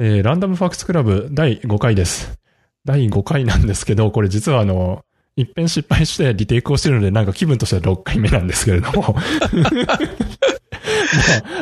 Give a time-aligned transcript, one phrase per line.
[0.00, 2.38] えーランダムファクツクラブ第5回です。
[2.84, 9.16] 第5回なんですけど、これ実はあの、一遍失敗してリテイクをしてるので、なんか気分としては6回目なんですけれども。
[9.18, 9.22] ま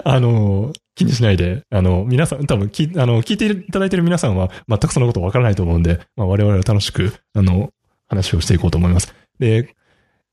[0.05, 7.71] あ、あの、気にしないで、あの、皆さん、多分き、あの、聞いていただいている皆さんは全くそのことわからないと思うんで、まあ我々は楽しく、あの、
[8.07, 9.15] 話をしていこうと思います。
[9.39, 9.75] で、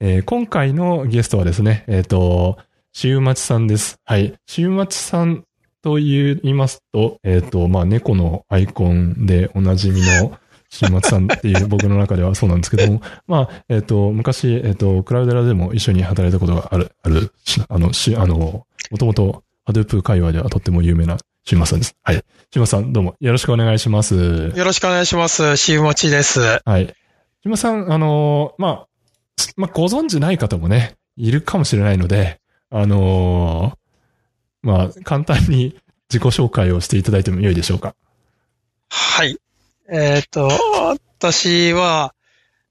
[0.01, 2.57] えー今回のゲストはですね、えっ、と、
[2.91, 3.95] しゅうまちさんです。
[4.04, 4.33] はい。
[4.45, 5.45] しゅうまちさん
[5.84, 10.39] と言いますと、えっ、と、まあ、猫のアイコンでおなじみの
[10.70, 21.95] しゅうまちさんっていう 僕の中ではそうなんですけども、まあ、えっ、と、昔、えっ、と、クラウデラでも一緒に働いたことがある、ある、しあの、し、あの、もともと、ハドゥープ界隈ではとっても有名なしゅうまさんです。
[22.02, 22.16] はい。
[22.16, 22.23] しゅ
[22.55, 24.16] うまさん、どうもよろしくお願いします。
[24.55, 25.58] よろしくお願いします。
[25.58, 26.39] シウモチです。
[26.63, 26.88] はい。
[26.88, 26.94] しゅ
[27.45, 28.88] うまさん、あの、まあ、
[29.58, 32.39] まあ、ご存知ない方もね、いるかもしれないので、
[32.70, 33.77] あの
[34.63, 35.76] まあ、簡単に
[36.09, 37.95] 自己紹介をしていただいても良いでしょうか。
[38.89, 39.38] はい。
[39.89, 40.49] えっ、と、
[41.20, 42.16] 私は、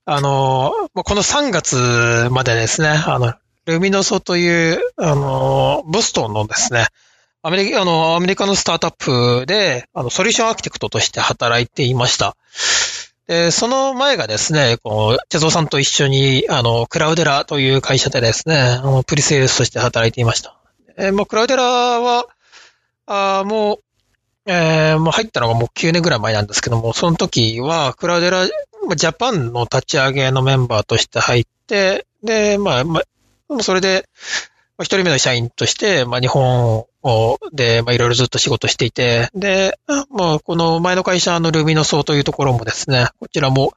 [0.05, 3.33] あの、この3月までですね、あの、
[3.65, 6.87] ルミノソという、あの、ボストンのですね、
[7.41, 12.35] アメリカ、あの、アメリカのスタートアップで、あの、ソリューションアーキテクトとして働いていました。
[13.27, 20.57] で、その前がですね、こう、チェゾさんと一緒に、あの、クラウデラという会社でですね、あの、プリセールスとして働いていました。
[20.97, 22.27] えーもうクラウデラは、
[23.05, 23.83] あもう、
[24.45, 33.01] えー、もう入ったのがもう9年ぐらい前なんですけども、その時は、クラウデラ、ジャパンの立ち上げのメンバーとして入って、で、まあ、ま
[33.59, 34.07] あ、それで、
[34.79, 39.77] 一人目の社員として、まあ、日本を、で、まあ、いろいろずっと仕事していて、で、
[40.09, 43.73] まあ、この前の会社のルビノソーというところもですね、こちらも、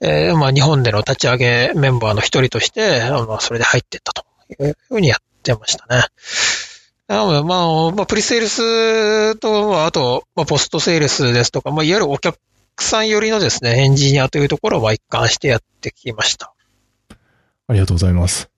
[0.00, 5.16] えーまあ、日本での立ち上げメンバーの一人として、あまあ、それで入っていったというふうにや
[5.52, 6.04] ってましたね。
[7.06, 12.38] なので、まあ、まあ、プリセールスと、まああと、まあ、ポストセールスですとか、まあ、いわゆるお客
[12.78, 16.54] さん寄りのですね、エンジニアというところをまあ一貫してやってきました。
[17.66, 18.50] ありがとうございます。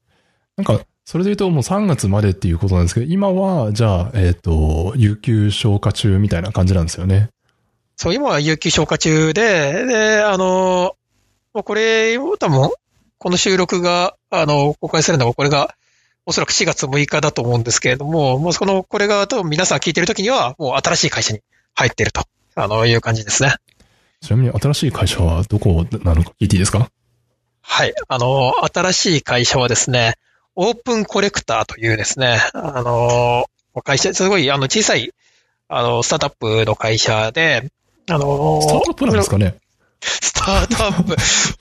[0.57, 7.31] なんか、それで言うともう3月までっていうことなんですけど、今は、じゃあ、えっ、と、有給消化中みたいな感じなんですよね。
[7.97, 10.97] そう、今は有給消化中で、で、あの、
[11.53, 12.71] まあこれ、多分、
[13.19, 15.75] この収録が、あの、公開されるのが、これが、
[16.27, 21.41] おそらく4月6日だと思うんですけれども、もうこの、これが多分皆さん聞いてるときには、もう新しい会社に
[21.75, 22.23] 入っていると、
[22.57, 23.55] あの、いう感じですね。
[24.21, 26.91] ちなみに新しい会社はどこなのか聞いていいですか？
[27.63, 27.95] はい。
[28.09, 30.15] あの、新しい会社はですね、
[30.57, 33.47] オープンコレクターというですね、あの、
[33.85, 35.13] 会社、すごい、あの、小さい、
[35.69, 37.71] あの、スタートアップの会社で、
[38.09, 39.55] あの、スタートアップなんですかね？
[40.01, 41.17] スタートアップ。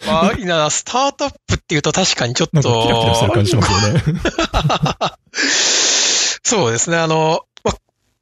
[0.05, 2.61] まあ、いいな、スタートアップっていうと確かにちょっと。
[2.61, 4.03] キラキラしてる感じしますよね。
[6.43, 7.75] そうですね、あの、まあ、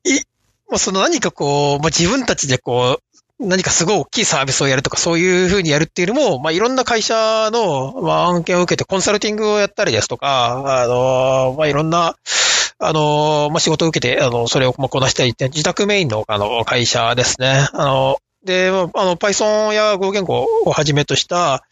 [0.06, 0.22] い、
[0.70, 3.04] まあ、その何かこう、まあ、自分たちでこう、
[3.40, 12.16] 何かすごい大きいサービスをやるとか、そういうふうにやるっていうよりも、まあ、いろんな会社の、まあ、案件を受けてコンサルティングをやったりですとか、あの、まあ、いろんな、
[12.80, 17.68] あの、まあ、仕事を受けて、あの、それをまあこなしたりって、自宅メインの、あの、会社ですね。
[17.74, 21.66] あの、で、まああの、Python や Go 言語をはじめとした、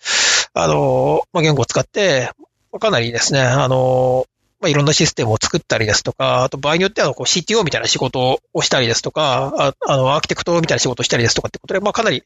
[0.54, 2.32] あの、まあ、言語を使って、
[2.72, 4.26] まあかなりですね、あの、
[4.62, 12.24] まあ、いろんなシステムを作ったりですとか、あと場合によってはこう CTO みたいな仕事をしたりですとか、ああの、アーキテクトみたいな仕事をしたりですとかってことで、まあ、かなり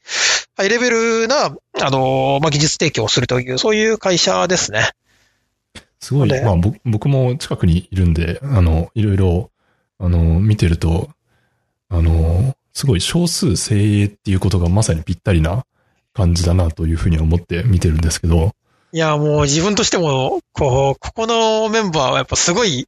[0.54, 4.90] ハイレベルな、あの、まあ、技術提供をするという、そういう会社ですね。
[6.00, 9.50] すごい、でまあ僕僕も近くにいるんで、あの、いろいろ、
[9.98, 11.08] あの、見てると、
[11.88, 15.64] あの、すごい少数精鋭っていうことがまさにぴったりな
[16.12, 18.52] 感じだなというふうに思って見てるんですけど、
[18.92, 22.86] いや、もう自分としても、こう、ここのメンバーはやっぱすごい、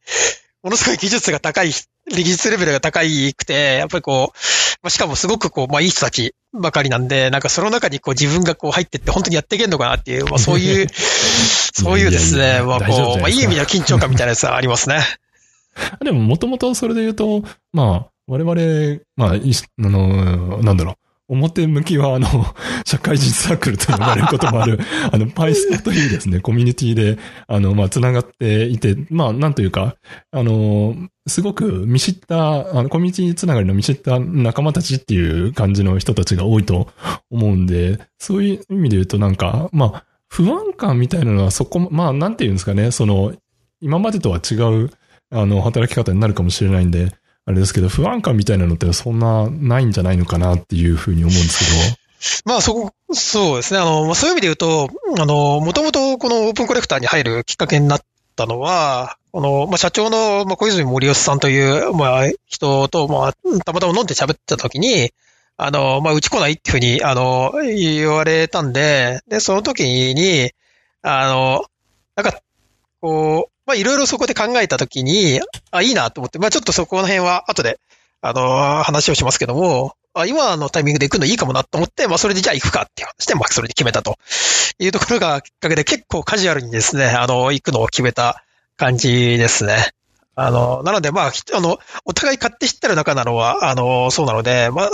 [0.62, 1.72] ものすごい技術が高い、
[2.06, 4.38] 技術レベルが高いくて、やっぱりこう、
[4.82, 15.00] まあしかもすごくこう、まあいい人たちばかりなんで、なんかその中にこう自分がこう入ってって本当にやっていけんのかなっていう、まあそういう、 そういうですね、いやいやいやまあこう、まあいい意味での緊張感みたいなやつはありますね。
[16.04, 20.97] でももともとそれで言うと、まあ、我々、まあ、いしあの、なんだろう、
[21.28, 22.28] 表向きはあの、
[22.84, 24.78] 社会人サークルと呼ばれることもある、
[25.10, 29.97] あの、パイスというですね、コミュニティで、あの、まあ、繋がっていて、まあ、なんというか、
[30.30, 30.95] あの、
[31.27, 36.89] すごく見知った、あの、コミュニティつながりの見知った仲間たちっていう感じの人たちが多いと
[37.30, 43.34] 思うんで、そういう意味で言うとなんか、まあ、不安感みたいなのはそこ、まあ、なんていうんですかね、その、
[43.80, 44.54] 今までとは違
[44.84, 44.91] う、
[45.30, 47.13] あの、働き方になるかもしれないんで、
[47.48, 51.97] あれですけど、不安感みたいなのってそんなないんじゃないのかなっていうふうに思うんですけど
[52.45, 53.80] まあそこ、そうですね。
[53.80, 58.00] あの、まあそういう意味で言うと、あの、もともとこのオープンコレクターに入るきっかけになっ
[58.36, 63.33] たのは、この、まあ社長の、まあ小泉森吉さんという、まあ人と、まあ、
[63.65, 65.15] たまたま飲んで喋ってた時に、
[65.56, 70.53] あの、まあ、打ち来ないっていうふうに、あの、言われたんで、で、その時に、
[71.03, 71.65] あの、
[72.15, 72.41] なんか、
[73.01, 77.78] こう、まあ、いろいろそこで考えた時に、あ、いいなと思って、まあ、ちょっとそこの辺は後で、
[78.22, 84.16] あの、話をしますけども、あ、今のタイミングで行くのいいかもなと思って、まあ、それでじゃあ行くかっていう話で、まあ、それで決めたと
[84.78, 88.42] いうところがきっかけで結構カジュアルにですね、あの、行くのを決めた
[88.78, 89.91] 感じですね。
[90.34, 94.91] あの、なので、まあ、あの、お互い勝手知ってる仲なのは、あの、そうなので、まあ、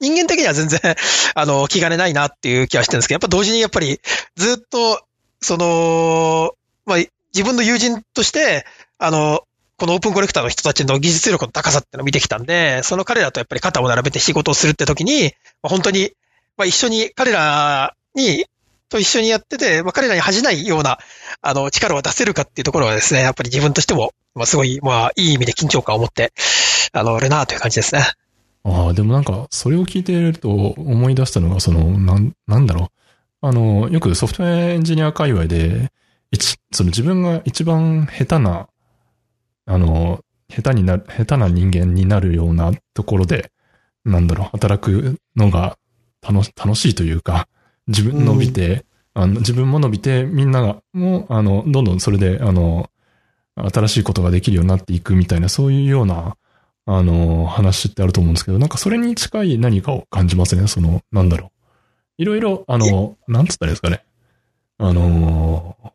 [0.00, 0.80] 人間的には全然、
[1.34, 4.00] あの、気兼ねないなっていう気はしてるんですけど、やっぱ同時にやっぱり、
[4.36, 5.02] ずっと、
[5.40, 6.52] その、
[6.84, 6.98] まあ、
[7.34, 8.64] 自分の友人として、
[8.98, 9.42] あの、
[9.78, 15.32] このオープンコレクターの人たちの技術力の高さっていうのを見てきたんで、その彼らとやっぱり肩を並べて仕事をするって時に、
[15.62, 16.12] まあ、本当に、
[16.56, 18.44] まあ、一緒に彼らに
[18.92, 20.98] と一緒にやってて、まあ、彼らに恥じないような、
[21.40, 26.32] あの、力を出せるかっていうところはですね、やっぱり自分としても、まあ、すごい、まあ、いい意味で緊張感を持って、
[26.92, 28.02] あの、るなという感じですね。
[28.64, 32.90] ああ、でもなんか、それを聞いていると思い出したのが、その、なん、なんだろ
[33.42, 33.46] う。
[33.46, 35.90] あの、よくソフトウェアエンジニア界隈で、
[36.32, 38.68] 一、その自分が一番下手な、
[39.66, 43.52] あの、下手になる、下手な人間になるようなところで、
[44.04, 45.78] なんだろう、働くのが
[46.20, 47.48] 楽楽しいというか、
[47.86, 48.84] 自分伸びて、
[49.14, 52.90] うん、あの自分も伸びて、みんなが、もう、あの、どんどんそれで、あの、
[53.56, 56.36] 新しいことができるようになっていくみたいな、そういうような、
[56.86, 60.66] あの、話ってあると思うんですけど、なんかそれに近い何かを感じますね。
[60.66, 61.52] その、なんだろ
[62.18, 62.22] う。
[62.22, 64.04] いろいろ、あの、なんつったらいいですかね。
[64.78, 65.92] あのいや、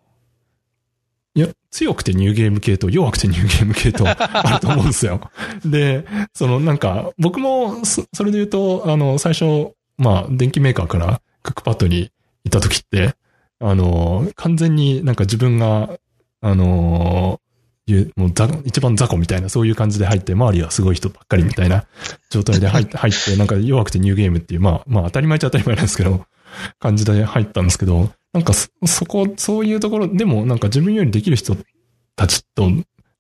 [1.78, 5.30] 強くてニューゲーム系と弱くてニューゲーム系とあると思うんですよ。
[5.64, 12.12] で、そのなんか、僕もそ、それで言うと、あの、最初、まあ、電機メーカーからクックパッドに
[12.46, 13.14] いた時って、
[13.60, 16.00] あの、完全になんか自分が、
[16.42, 17.40] あの、
[18.16, 18.32] もう
[18.66, 21.86] 一番雑魚みたいな、そういう感じで入って、周りはすごい人ばっかりみたいな
[22.32, 26.26] 状態で入って、 入って、なんか弱くてニューゲームっていう、まあ、まあ当たり前っちゃ当たり前なんですけど、
[26.80, 31.56] 感じで入ったんですけど、なんかそ、そこ、そういうところでもなんか自分よりできる人
[32.16, 32.70] たちと、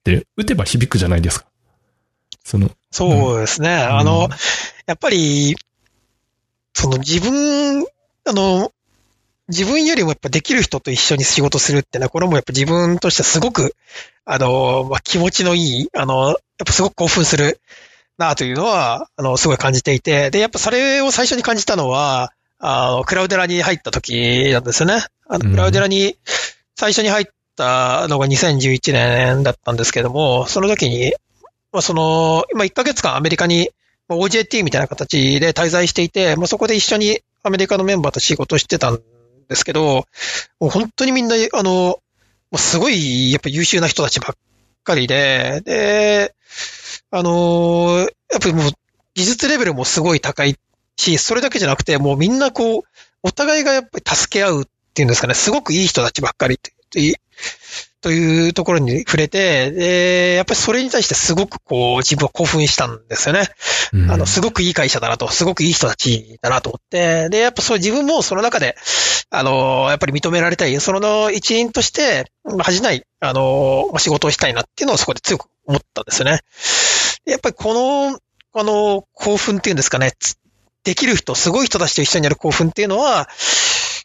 [0.03, 1.47] で、打てば響くじゃないですか。
[2.43, 2.71] その。
[2.91, 3.69] そうですね。
[3.69, 4.29] うん、あの、
[4.85, 5.55] やっぱり、
[6.73, 7.85] その自分
[8.29, 8.73] あの、
[9.47, 13.73] 自分よりもやっぱできる人と一緒に仕事するってのは、これもやっぱ自分としてはすごく、
[14.25, 17.61] あの、まあ、気持ちのいい、あの、やっぱすごく興奮する
[18.17, 25.05] なというのは、あの、すごい感じていて、で、やっぱそれを最初に感じたのは、あの、クラウデラに入った時なんですよね。
[25.27, 26.17] あの、クラウデラに
[26.75, 27.25] 最初に入っ
[27.55, 31.13] たのが2011年だったんですけども、その時に、
[31.71, 33.69] まあ、その、今1ヶ月間アメリカに
[34.09, 38.99] OJT みたいな形で滞在していて、まあ、そこで一緒にアメリカのメンバーと仕事してたん
[39.49, 40.05] ですけど、
[40.59, 42.01] もう本当にみんな、あの、も
[42.53, 44.37] うすごい、やっぱ優秀な人たちばっ
[44.83, 46.35] かりで、で、
[47.11, 48.71] あの、やっぱりもう
[49.13, 50.55] 技術レベルもすごい高い
[50.97, 52.81] し、それだけじゃなくて、もうみんなこう、
[53.23, 56.73] お互いがやっぱり助け合うっていうんですかね、すごくいい人たちばっかりって
[57.99, 63.47] というところに触れて、で、やっぱりそれに対してすごくこう、自分は興奮したんですよね。
[63.91, 68.75] うん、あの、すごくいい会社だなと、すごくいい人たちだなと思って、で、やっぱそう自分もその中で、
[69.29, 76.39] あの、やっぱり認められたい、その一員として、恥じない、あの、仕事をしたいなっていうのをそこで強く思ったんですよね。
[77.25, 78.19] やっぱりこの、
[78.53, 80.13] あの、興奮っていうんですかね、
[80.87, 83.27] できる人、すごい人たちと一緒にやる興奮っていうのは、やっ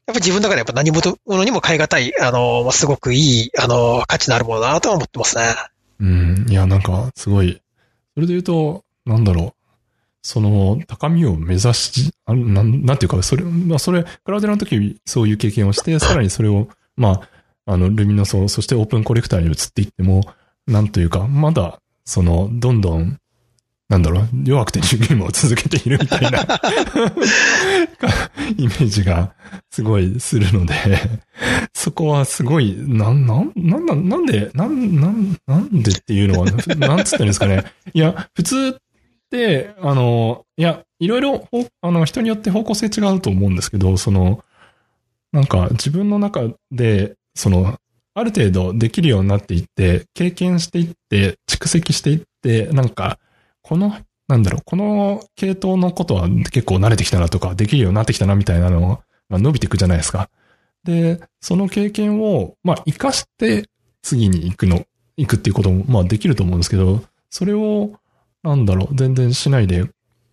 [0.08, 5.44] ぱ自分の中でやっぱ何事にも変え難い、あの、すごくいい、あの、価値のあるものだなとは思ってますね。
[6.00, 6.46] うん。
[6.48, 7.62] いや、なんか、すごい。
[8.14, 9.62] それで言うと、なんだろう。
[10.22, 16.66] その、高みを目指し、あなん、なんていうか、それ、まあ、それ、クラウデラの時、そういう経験をして、 さらにそれを、
[16.96, 17.20] ま
[17.66, 20.22] あ、あの、ルミノソ、そしてオープンコレクターに移っていっても、
[20.66, 23.20] なんというか、まだ、その、どんどん、
[23.92, 26.40] なんだろう、弱くてニューゲームを続けているみたいな
[28.56, 29.34] イメージが
[29.70, 30.74] すごいするので
[31.74, 36.52] そこはすごい、なん、なん、なん、なんで、なん、なん、なんでっていうのは、な
[36.96, 37.64] んつったんですかね。
[37.92, 38.80] いや、普通っ
[39.30, 41.46] て、あの、いや、いろいろ、
[41.82, 44.42] あの、人によって方向性違うと思うんですけど、その、
[45.32, 47.78] なんか自分の中で、その、
[48.14, 53.18] ある程度できるようになっていって、経験していって、蓄積していって、なんか、
[53.62, 53.96] この、
[54.28, 60.30] なんだろう、この系統のことは結構慣れてきたなとか、できるようになってきたなみたいなのが伸びていくじゃないですか。
[60.84, 63.68] で、その経験を、まあ、活かして
[64.02, 64.84] 次に行くの、
[65.16, 67.92] 行くっていうことも、まあ、できると思うんですけど、それを、
[68.42, 69.88] なんだろう、全然しないで、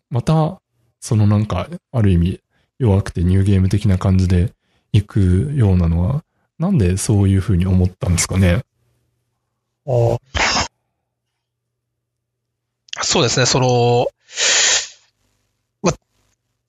[0.09, 0.59] また、
[0.99, 2.41] そのなんか、ある意味、
[2.79, 4.53] 弱くてニューゲーム的な感じで
[4.93, 6.23] 行くようなのは、
[6.57, 8.63] なんでそういうふうに思ったんですかね？
[9.85, 10.17] あ
[13.01, 14.07] そうですね、その、
[15.81, 15.91] ま、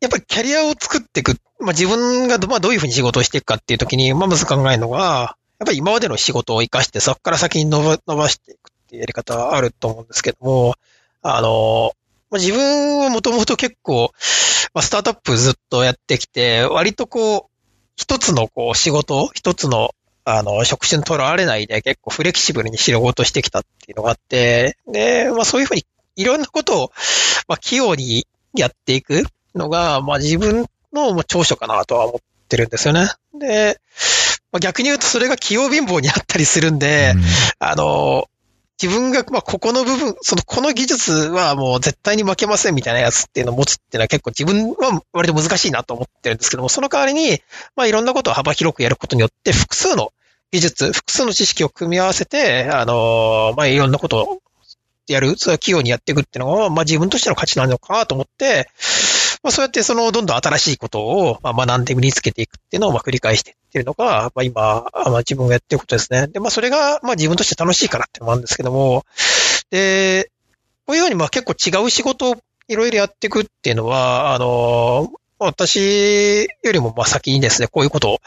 [0.01, 10.75] やっぱりキャリアを作っていく、まあ、自分がど,、まあ、どういうふうに仕事をしていくかっていうときに、まあ、まず考えるのが、やっぱり今までの仕事を活かして、そこから先に伸ば伸ばしていくっていうやり方はあると思うんですけども、
[11.23, 11.93] あの、
[12.31, 14.13] まあ、自分はもともと結構、
[14.73, 17.51] まあ、スタートアップずっとやってきて、割とこう、
[17.97, 19.91] 一つのこう仕事、一つの
[20.25, 25.85] あの、職種にとらわれないで結構フレキシブルに仕事してきたっていうのがあって、で、まあそういうふうに
[26.21, 26.93] いろんなことを、
[27.49, 29.25] まあ器用にやっていく
[29.55, 33.09] のが、まあ自分の長所かなとは思ってるんですよね。
[33.35, 33.81] で、
[34.53, 37.23] まあ、逆に言うとそれが器用貧乏にあったりするんで、うん、
[37.61, 38.27] あの、
[38.83, 47.41] 自分が、まあ、ここの部分、その、この技術はもう絶対に負けませんみたいなやつっていうのを持つっていうのは結構自分は割と難しいなと思ってるんですけども、その代わりに、
[47.77, 50.13] まあ、いろんなことを幅広くやることによって、複数の
[50.51, 54.39] 技術、複数の知識を組み合わせて、あの、まあ、いろんなことを
[55.13, 58.69] やる、それは企業にやっていくっていうのが、まあ、自分としての価値なのかなと思って、
[59.43, 66.27] まあ、そうやってその、どんどん新しいことを、まあ、学んで身につけていくっていうのを、まあ、繰り返していってるのが、まあ、今、まあ、自分がやってることですね。
[66.29, 69.05] で、まあ、それが、まあ、自分として楽しいからっていうのもあるんですけども、
[69.71, 70.31] で、
[70.87, 72.37] こういうように、まあ、結構違う仕事を
[72.69, 78.19] いろいろやっていくっていうのは、あの、私よりもまあ先にですね、こういうことを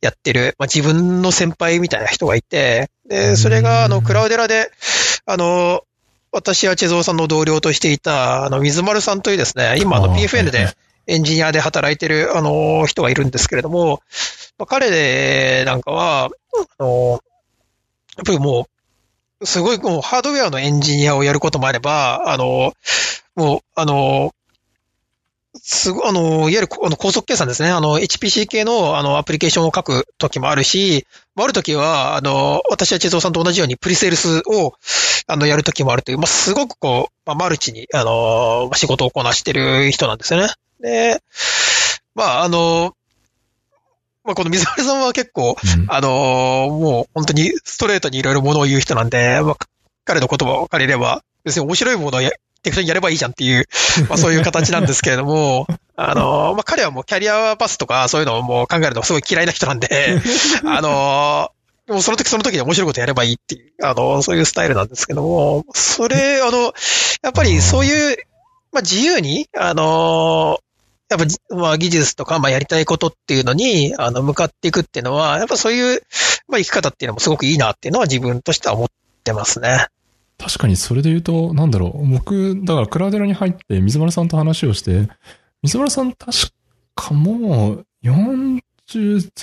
[0.00, 4.70] やってる、まあ自分の先輩みたいな人がいて、で、それがあの、クラウデラで、
[5.26, 5.82] あの、
[6.32, 10.74] 私やチェゾーさんの同僚としていた、あの、水丸さんというですね、今あの PFN で
[11.06, 14.02] エンジニアで働いてる、あの、人がいるんですけれども、
[14.58, 16.30] まあ、彼なんかは、
[16.78, 17.20] あの、
[18.16, 18.68] やっぱりも
[19.40, 22.74] う、すごいもうハードウェアのエンジニアをやることもあれば、あの、
[23.34, 24.34] もう、あの、
[25.54, 27.70] すご、あの、いわゆるあの高速計算ですね。
[27.70, 34.74] あの、HPC 系のあのアプリケーションを書くときもあるし、あるときは、あの、私は千蔵さんと同じようにプリセールスを、
[35.26, 40.48] あの、やるときもあるという、まあ、すごくこう、まあ、マルチに、あの、仕事をこなしてる人なんですよね。
[40.80, 41.22] で、
[42.14, 42.94] まあ、あの、
[44.24, 49.56] まあ、この水原さんは結構、うん、あの、もう本当にストレートにいろいろものを言う人なんで、まあ、
[50.04, 52.20] 彼の言葉を借りれば、別に面白いものを
[52.62, 53.66] 適当にやればいいじゃんっていう、
[54.08, 60.20] まあそういう形なんですけれども、あの、まあ彼はもうキャリアパスとかそういうのをもう考えるのすごい嫌いな人なんで、
[60.64, 61.50] あの、
[61.88, 66.72] もうその時その時で面白いことやればいいっていう、あの、そういうスタイルなんですけども、それ、あの、
[67.22, 68.16] やっぱりそういう、
[68.72, 70.60] まあ自由に、あの、
[71.10, 76.02] やっぱ、まあ技術とか、まあやりたいことっていうのに、あの、向かっていくっていうのは、やっぱそういう、
[76.46, 78.88] まあ生き方っていうのもすごくいいなっていうのは自分としては思っ
[79.24, 79.88] てますね。
[80.40, 82.06] 確かにそれで言うと、なんだろう。
[82.08, 85.08] 僕、だからクラウデラに入って水丸さんと話をして、
[85.62, 86.30] 水丸さん確
[86.94, 88.60] かもう40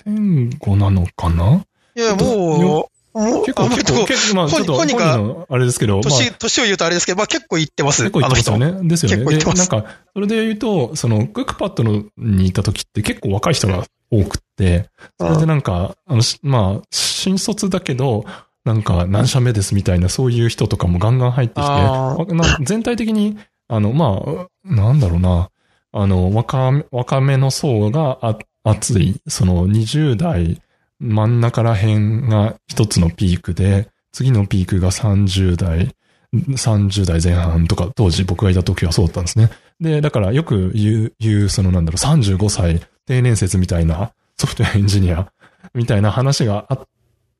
[0.05, 1.63] 前後なのかな？
[1.95, 8.03] いや、もう、結構、結構、結構、まあ、ちょっと、本人のあれですけど、年、年を言うとあれですけど、まあ結構言ってます。
[8.03, 8.87] 結構言ってますよね。
[8.87, 9.37] ですよね。
[9.37, 14.89] で、なんか、それで言うと、その、クックパッドのにいた時って結構若い人が多くって、
[15.19, 18.25] それでなんか、あの、まあ、新卒だけど、
[18.67, 23.37] なんか何社目ですみたいなそういう人とかもガンガン入ってきて、全体的に、
[23.69, 25.49] あの、まあ、なんだろうな、
[25.93, 28.19] あの、若、若めの層が
[28.63, 30.61] 熱い、その20代
[30.99, 35.95] 真ん中ら辺が一つのピークで、次のピークが30代、
[36.33, 39.49] 30代前半とか、当時僕がいた時はそうだったんですね。
[39.79, 45.31] で、だからよく言う、言う、そのなんだろう、35歳定年説みたいなソフトウェアエンジニア
[45.73, 46.87] みたいな話があっ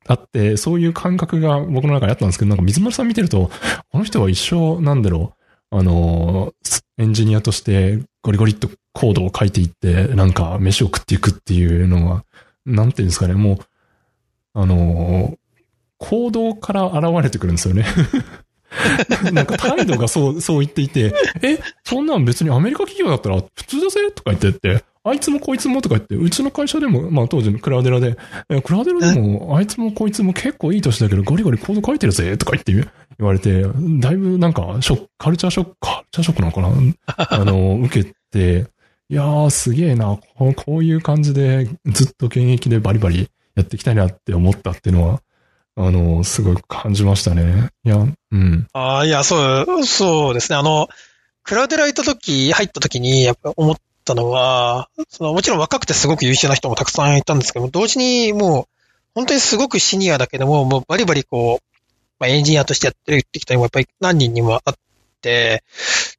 [0.08, 3.52] あって、そういう感覚が僕の中にあったんですけど、なんか水丸さん見てると、
[3.92, 5.34] この人は一生、なんだろ
[5.72, 6.54] う、あの、
[6.98, 12.26] エンジニアとしてゴリゴリっとコードを書いていって、なんか飯を食っていくっていうのが、
[12.66, 13.58] なんていうんですかね、もう、
[14.54, 15.38] あの、
[16.00, 17.86] 行動から現れてくるんですよね。
[19.32, 28.18] なんか態度がそう、そう言っていて、え、そんなん別にアメリカ企業だったら普通だぜとか言ってって、あいつもこいつもとか言って、うちの会社でも、まあ当時のクラウデラで、
[28.64, 32.88] クラウデラでも、あいつもこいつも結構いい年だけど、ゴリゴリコード書いてるぜとか言って言
[33.20, 33.64] われて、
[34.00, 36.94] だいぶなんか、ショック、カルチャーショック、カルチャーショックなのかな？
[37.42, 38.68] あの、受けて、
[39.10, 45.22] いやーすげえなこ、こういう感じでずっと現役でバリバリやっていきたいなって思ったっていうのは、
[45.78, 47.70] あの、すごい感じましたね。
[47.86, 48.68] いや、うん。
[48.74, 50.58] ああ、いや、そう、そうですね。
[50.58, 50.90] あの、
[51.44, 58.66] クラウデラ行った時、入った時に、やっぱ思ったのは、その、もちろん若くてすごく優秀な人もたくさんいたんですけど、同時にもう、
[59.14, 61.78] 本当にすごくシニアだけども、もうバリバリこう、
[62.20, 64.76] まあ、エンジニアとしてやってるって人もやっぱり何人にもあっ
[65.22, 65.64] て、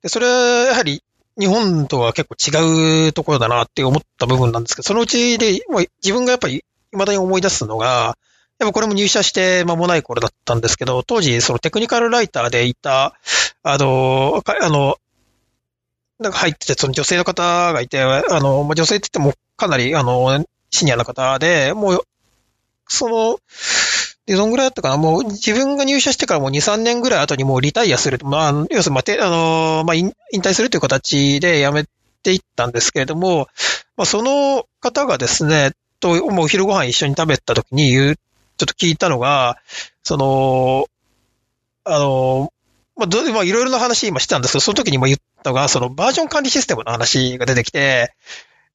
[0.02, 0.32] で、それは
[0.66, 1.02] やはり
[1.38, 8.16] 日本とは結構違うところだなって思った部分なんですけど、そのうちで、もう自分がやっぱり未だに思い出すのが、
[8.58, 13.14] やっぱこれも入社して間もない頃だったんですけど、当時そのテクニカルライターでいた、
[13.62, 14.96] あの、あの、
[16.18, 22.00] なんか入ってて、その女性の方がいて、あの、まあ、女性って言ってもかなり、あの、シニアな方で、もう、
[22.88, 23.38] その、
[24.26, 28.18] で、どんぐらいだったかなもう自分が入社してからもう2、3年ぐらい後にもうリタイアする。
[28.22, 31.84] まあ、要するに、まあ、てあの、まあ、引退するという形で辞め
[32.22, 33.48] ていったんですけれども、
[33.96, 39.58] まあ、その方がですね、と、もう昼ご飯一緒に食べた時に言う、ちょっと聞いたのが、
[40.02, 40.86] その、
[41.84, 42.52] あの、
[42.96, 48.14] まあ、いろいろな話今してたんですけど、その時にも言っのが、そのバージョン管理システムの話が出てきて、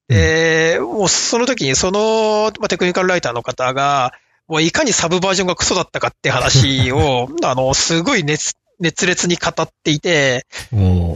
[0.08, 4.12] で、もうその時にその、まあ、テクニカルライターの方が、
[4.46, 10.46] もういかにサブバージョンがクソだったかって話を、 あの、すごい熱、熱烈に語っていて、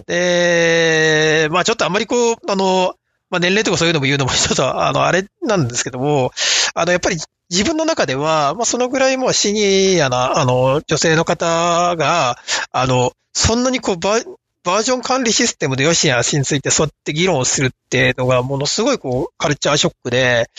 [0.07, 2.95] で、まあちょっとあんまりこう、あの、
[3.29, 6.33] まあ年齢とかそういうのも言うのも ちょっと、あの、あれなんですけども、
[6.75, 7.19] あの、やっぱり
[7.51, 12.39] 自分の中では、まあそのぐらいもうシニアな、あの、女性の方が、
[12.73, 14.21] あの、そんなにこうバ、
[14.69, 20.51] バージョン管理システムでよしやしについてそうやって議論するっていうのが、ものすごいこう、カルチャーショックで、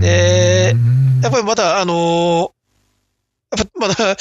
[0.00, 0.74] で、
[1.22, 2.54] やっぱりまだ、あの、
[3.54, 4.16] やっぱまだ、やっ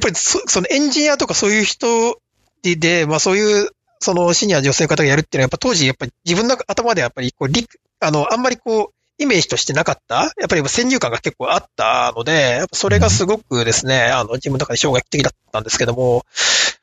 [0.00, 2.18] ぱりそそのエンジニアとかそういう人
[2.62, 3.68] で、まあそういう、
[4.00, 7.48] そのシニア女性の方がやるっていうのは、やっぱ当時、やっぱり自分の頭でやっぱりこう、
[8.00, 10.32] あの、あんまりこう、イメージとしてなかった。
[10.38, 16.24] やっぱり先入観が結構あったので、それがすごくですね、あの、自分の中で衝撃的だったんですけども、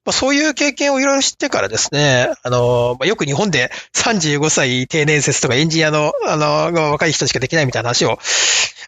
[0.05, 8.19] まあ、そういう経験をいろいろ知ってからですね、あの、まあ、よく日本で35歳定年説とかエンジニアの、あの、若い人しかできないみたいな話を、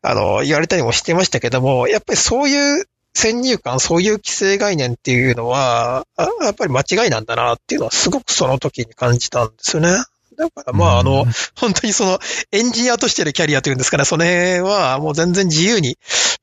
[0.03, 9.89] あの、言われたりもしてましたけども、やっぱりそういう先入観、そういう規制概念っていうのは、やっぱり間違いなんだなっていうのはすごくその時に感じたんですよね。
[10.37, 12.19] だからまあ、あの、本当にその、
[12.51, 15.95] エンジニアとしてのキャリアというんですかね、それはもう全然自由に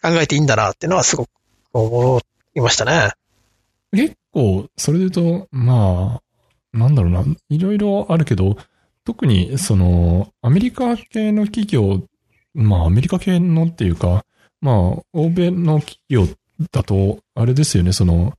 [0.02, 1.28] 考えていいんだなっていうのはすごく
[1.72, 2.20] 思
[2.56, 3.12] いましたね。
[3.92, 8.56] 結構、それで言うと、まあ、なんだろうな、いろいろあるけど、
[9.04, 12.02] 特に、その、アメリカ系の企業、
[12.52, 14.24] まあ、アメリカ系のっていうか、
[14.60, 14.74] まあ、
[15.12, 16.26] 欧米の企業
[16.72, 18.34] だと、あれですよね、その、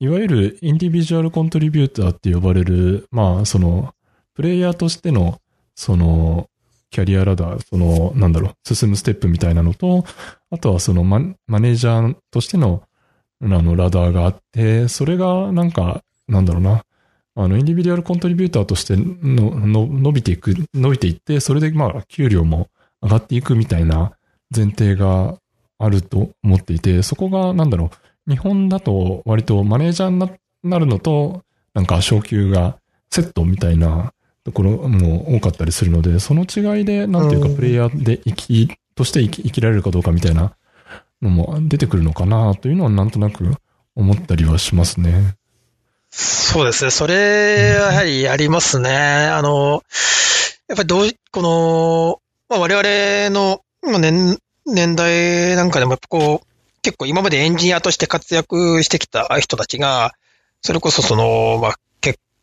[0.00, 3.94] いわゆるインディビジュアルコントリビューターって呼ばれる、まあ、その、
[4.34, 5.40] プレイヤーとしての、
[5.74, 6.50] その、
[6.90, 10.04] キャリアラダー、その、なんだろう、進むステップみたいなのと、
[10.50, 12.82] あとはそのママネージャーとしての、
[13.42, 16.84] あの、ラダーがあって、それがなんか、なんだろうな、
[17.34, 22.68] あの、インディビデュアルコントリビューターとしての、の、伸びていく、伸びていって、それでまあ、給料も
[23.02, 24.12] 上がっていくみたいな
[24.54, 25.38] 前提が
[25.78, 27.90] あると思っていて、そこが、なんだろ
[28.26, 31.42] う、日本だと割とマネージャーになるのと、
[31.74, 32.78] なんか昇給が
[33.10, 40.56] セットみたいなところも多かったりするので、その違いで、なんていうか、プレイヤーで生き、として生き生きられるかどうかみたいな
[41.22, 43.54] のも出てくるのかなというのはなんとなく
[43.94, 45.36] 思ったりはしますね。
[46.10, 46.90] そうですね。
[46.90, 48.90] それはやはりありますね。
[48.90, 49.82] あの、
[50.68, 53.62] やっぱりどう、この、まあ、我々の
[53.98, 56.46] 年、年代なんかでもこう、
[56.82, 60.14] 結構今までエンジニアとして活躍してきた人たちが、
[60.62, 61.80] それこそその、まあ、結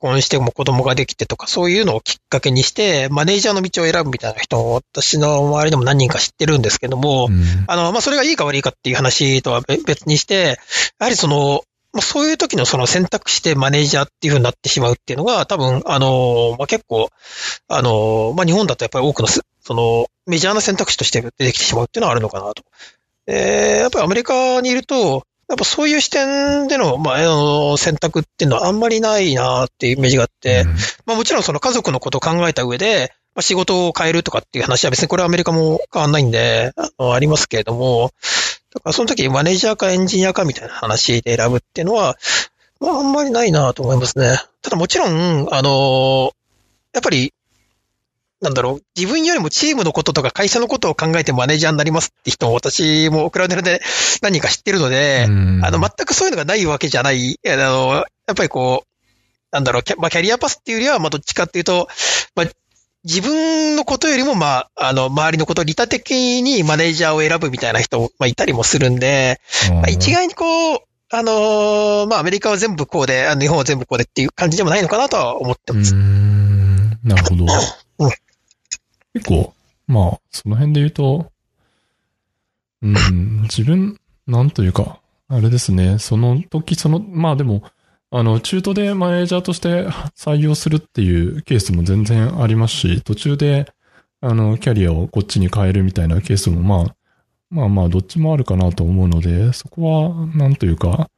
[0.04, 10.58] 婚しても子供ができてとか、そういうのをきっかけにして、マネージャーの道を選ぶみたいな人を私の周りでも何人か知ってるんですけども、うん、あの、まあ、それがいいか悪いかっていう話とは別にして、
[11.00, 11.63] やはりその、
[11.94, 17.10] まあ、そういう時のその選択肢でマネージャーっていう風になってしまうっていうのが、多分、あの、まあ、結構、
[17.70, 22.63] あの、まあ、日本だとやっぱり多くの、その、メジャーな選択肢として出てきてしまうっていうのはあるのかなと。
[23.28, 30.69] えー、やっぱりアメリカにいると、やっぱそういう視点での、まあ、あの、選択っていうのはあんまりないなっていうイメージがあって、うん、
[31.06, 38.12] まあもちろんその家族のことを考えた上で、まあ、仕事を変えるとかっていう話は別にこれはアメリカも変わんないんで、あの、ありますけれども、
[38.73, 42.17] だからその時マネージャーかエンジニアかみたいな話で選ぶっていうのは、
[42.79, 44.39] まああんまりないなと思いますね。
[44.62, 46.32] ただもちろん、あの、
[46.93, 47.34] やっぱり、
[48.43, 53.82] なんだろう、自分よりもチームのこととか会社のことを考えてマネージャーになりますって人も私もクラウドで
[54.21, 55.25] 何人か知ってるので、
[55.63, 57.39] あの、全くそういうのがないわけじゃない。
[57.47, 58.88] あの、やっぱりこう、
[59.53, 61.88] なんだろう、キャ,、まあ、キャリアパスっていうよりは、まあ、どっちかっていうと、
[62.36, 62.47] まあ、
[63.06, 70.77] 自分のことよりも、まあ、あの、周りのこと、利他的にマネージャーを選ぶみたいな人、まあ、いたりもするんで、まあ、一概にこう、
[71.12, 75.93] あのー、まあ、アメリカは全部こうで、あの日本は全部こうでっていう感じでもないのかなとは思ってます。
[75.93, 77.45] うん、なるほど。
[79.13, 79.54] 結構、
[79.88, 81.32] まあ、その辺で言うと、
[82.82, 87.63] うん、自分、なんというか、あれですね、その時、その、まあでも、
[88.12, 93.71] あの、中途でマネージャーとして採用するっていうケースも全然ありますし、途中で、
[94.21, 96.95] あの、キャリアをこっちに変えるみたいなケースもまあ、
[97.49, 101.10] まあまあ、どっちもあるかなと思うので、そこは、なんというか、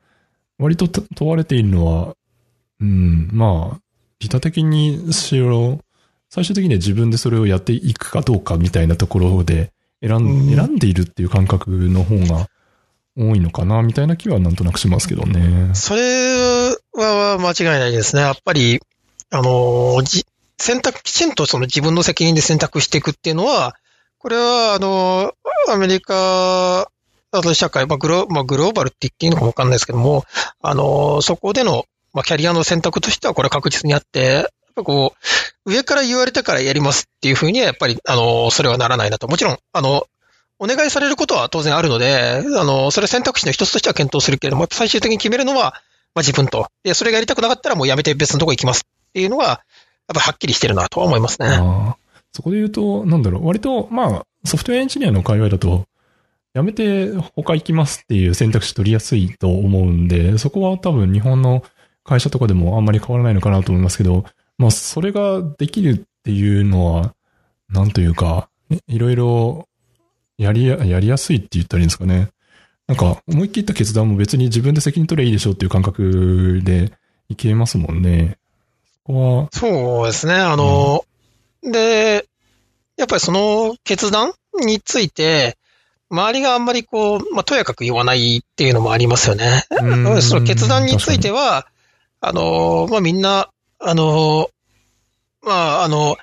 [0.57, 2.15] 割と問われているのは、
[2.79, 3.81] うん、まあ、
[4.19, 5.79] 利他的にしろ、
[6.35, 9.71] 最終的には自分でそれをやっていくかどうかみたいなところで
[10.01, 12.49] 選ん,、選んでいるっていう感覚の方が
[13.17, 15.73] 多いのかな、みたいな気はなんとなくしますけどね。
[15.75, 18.23] それは間違いないですね。
[18.23, 18.81] やっぱり、
[19.29, 20.25] あの、じ、
[20.57, 23.73] 選択、きちんとその自分の責任で選択していくっていうのは、
[24.17, 25.31] これは、あの、
[25.69, 26.81] アメリカ、
[27.31, 30.25] あと社会、まあグロ、まあ、グローバルって言っていいのかもわかんないですけども、
[30.61, 35.13] あの、そこでの、まあ、キャリアの選択としてはこれ確実にあって、ぱこ
[35.65, 39.27] う、上から言われたからやりますっていうふうには、やっぱり、あの、それはならないなと。
[39.27, 40.05] もちろん、あの、
[40.59, 45.81] お願いされることは当然あるので、あの、それは選択肢の一つとしては検討するけれども、最終的に決めるのは、
[46.13, 46.67] まあ、自分と。
[46.83, 49.59] で、それがやりたくなかったらもうやめて別のとこ行きますっていうのが、やっ
[50.13, 51.49] ぱはっきりしてるなとは思いますね。
[52.31, 55.85] そこで言うと、なんだろう、割と、まあ、ソフトウェアエンジニアの界隈だと、
[56.53, 61.63] やめて他行きますっていう選択肢取りやすいと思うんで、そこは多分日本の
[62.05, 64.23] 会社とかでもあんまり変わらないのかなと思いますけど、
[64.57, 67.13] まあ、それができるっていうのは、
[67.69, 68.49] なんというか、
[68.87, 69.67] いろいろ
[70.37, 72.29] やりや、やりやすいって言ったらいいんですかね。
[72.87, 76.91] なんか、思い切った決断も別に自分で責任取ればいいでしょっていう感覚で
[77.29, 78.37] いけますもんね。
[78.85, 79.49] そこは。
[79.51, 80.35] そうですね。
[80.35, 81.03] あの、
[81.63, 82.27] うん、で、
[82.97, 85.57] やっぱりその決断について、
[86.09, 89.65] 周りがあんまりこう、まあ、とやかく言わないっていうのもありますよね。
[90.21, 91.67] その決断については、
[92.21, 94.49] あの、まあ、みんな、あの、
[95.41, 96.17] まあ、あの、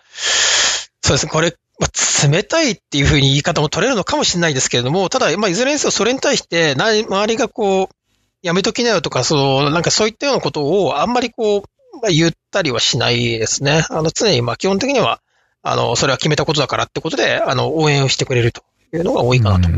[1.01, 7.95] そうですね、これ、まあ、冷たいっていうふうに言い方も取れるのかもしれないですけれども、ただ、まあ、いずれにせよそれに対して、な、周りがこう、
[8.43, 11.63] やめときなよとか、そう、なんかそういったようなことをあんまりこう、
[12.01, 13.85] まあ、言ったりはしないですね。
[13.91, 15.21] あの、常に、まあ、基本的には、
[15.63, 19.69] あの、それは決めたことだからってことで、あの、応援をしてくれるというのが多いかなと。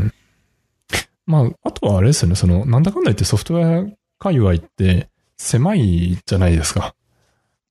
[1.27, 6.94] まあ、あとはあれですよね、その、なんだかんだ言ってソフトウェア界隈って狭いじゃないですか。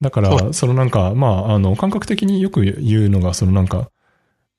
[0.05, 3.89] だから、そのなんか、まあ、あの、感覚的によく言うのが、そのなんか、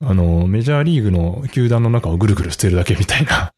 [0.00, 3.52] あの、メジャーリーグの球団の中をぐるぐるしてるだけみたいな。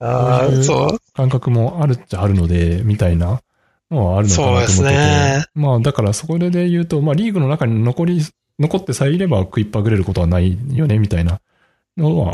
[0.00, 0.98] ああ、そう。
[1.14, 3.42] 感覚もあるっちゃあるので、みたいな
[3.92, 4.72] のはあるのかなと思ってて。
[4.72, 5.44] そうですね。
[5.54, 8.20] まあ、だからそこで言うと、まあ、リーグの中に残り、
[8.58, 11.40] 残ってさえいれば食いっぱぐれることはないよね、みたいな
[11.96, 12.32] のは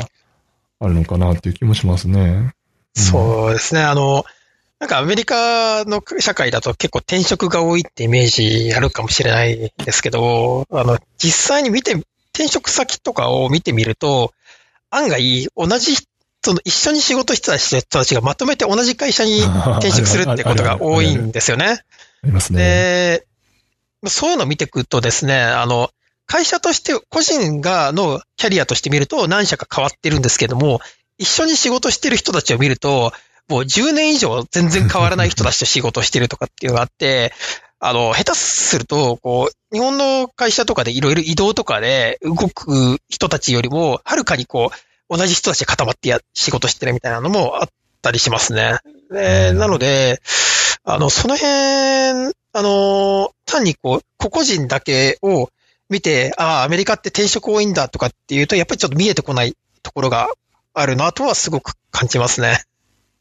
[0.80, 2.54] あるのかなっていう気もしますね。
[2.96, 3.82] うん、そうですね。
[3.82, 4.24] あの、
[4.84, 11.94] なんかアメリカの社会だと結構転職が多いってイメージあるかもしれないですけど、あの、実際に見て
[12.34, 14.34] 転職先とかを見てみると、
[14.90, 15.96] 案外同じ、
[16.42, 19.40] その一緒に仕事してた人たちがまとめて同じ会社に
[19.78, 21.80] 転職するってことが多いんですよね。
[22.22, 23.22] ありますね。
[24.02, 25.88] で、そういうのを見ていくとですね、あの、
[26.26, 30.82] 会社として、個人がのキャリアとして見ると何社か変わってるんですけども、
[31.16, 33.14] 一緒に仕事してる人たちを見ると、
[33.48, 37.32] もう10年以上全然変わらない人たちと仕事してるとかっていうのがあって、
[37.80, 47.68] あの、下手すると、こう、日本の会社とかでいろいろ移動とかで動く人たちよりも、はるかにこう、同じ人たちで固まってや、仕事してるみたいなのもあっ
[48.00, 48.78] たりしますね。
[49.10, 50.22] で、なので、
[50.84, 55.50] あの、その辺、あの、単にこう、個々人だけを
[55.90, 60.30] 見て、ああ、アメリカって転職多いんだとかっていうと、やっぱりちょっと見えてこないところが
[60.72, 62.64] あるなとはすごく感じますね。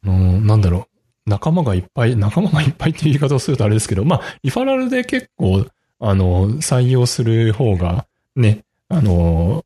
[0.05, 0.93] うん、なんだろう。
[1.25, 5.65] 仲間がいっぱい、仲間がいっぱいっていう言い方をするとあれですけど、まあ、リファラルで結構、
[5.99, 9.63] あの、採用する方が、ね、あの、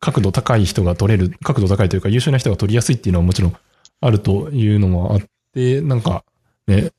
[0.00, 3.56] 角度高い人が取れる、角度高いというか優秀な人が取りやすいっていうのはもちろん
[4.00, 5.20] あるというのもあっ
[5.52, 6.24] て、なんか、
[6.66, 6.90] ね、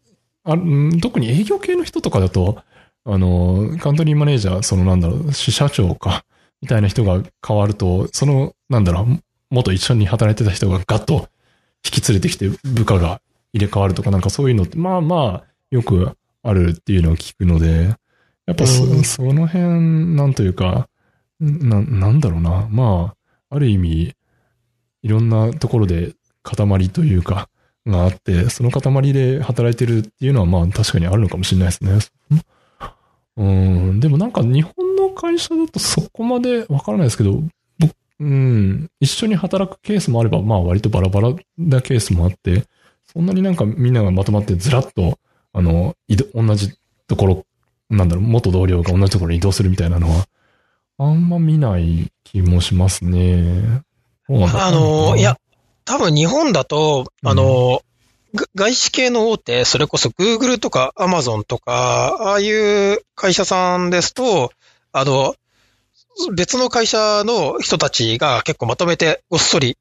[0.43, 0.55] あ
[1.01, 2.61] 特に営業系の人とかだと、
[3.05, 6.25] あの、カントリーマネージャー、そのなんだろう、支社長か、
[6.61, 9.19] みたいな人が変わると、その、なんだろう、
[9.51, 11.27] 元一緒に働いてた人がガッと
[11.85, 13.21] 引き連れてきて部下が
[13.53, 16.11] 入れ替わるとかなんかそういうのって、まあまあ、よく
[16.43, 17.95] あるっていうのを聞くので、
[18.45, 20.87] やっぱそ,、その辺、なんというか、
[21.39, 22.67] な、なんだろうな。
[22.69, 23.15] ま
[23.49, 24.15] あ、ある意味、
[25.01, 27.49] いろんなところで塊というか、
[27.87, 31.99] があって、その塊で働いてるっていうのはまあ確かにあるのかもしれないですね。
[33.37, 37.43] うん、でもなんか日本の会社だとそこまでわからないですけど、
[38.19, 42.63] うん、一緒に働くケースもあれば、まあ割とバラバラなケースもあって、
[43.05, 45.19] そんなになんかみんながまとまってずらっと、
[45.53, 45.95] あの、
[46.33, 47.45] 同じところ、
[47.89, 50.25] なんだろう、元同僚が同じところに移動するみたいなのは、
[50.97, 53.81] あんま見ない気もしますね。
[54.29, 55.37] あの、いや、
[55.83, 57.81] 多分日本だと、あの、
[58.33, 64.51] うん、外資系の大手、それこそ Google とか Amazon とか、ああいう会社さんですと、
[64.91, 65.35] あの、
[66.35, 69.77] 別の会社の人たちが結構まとめてごっそり移っ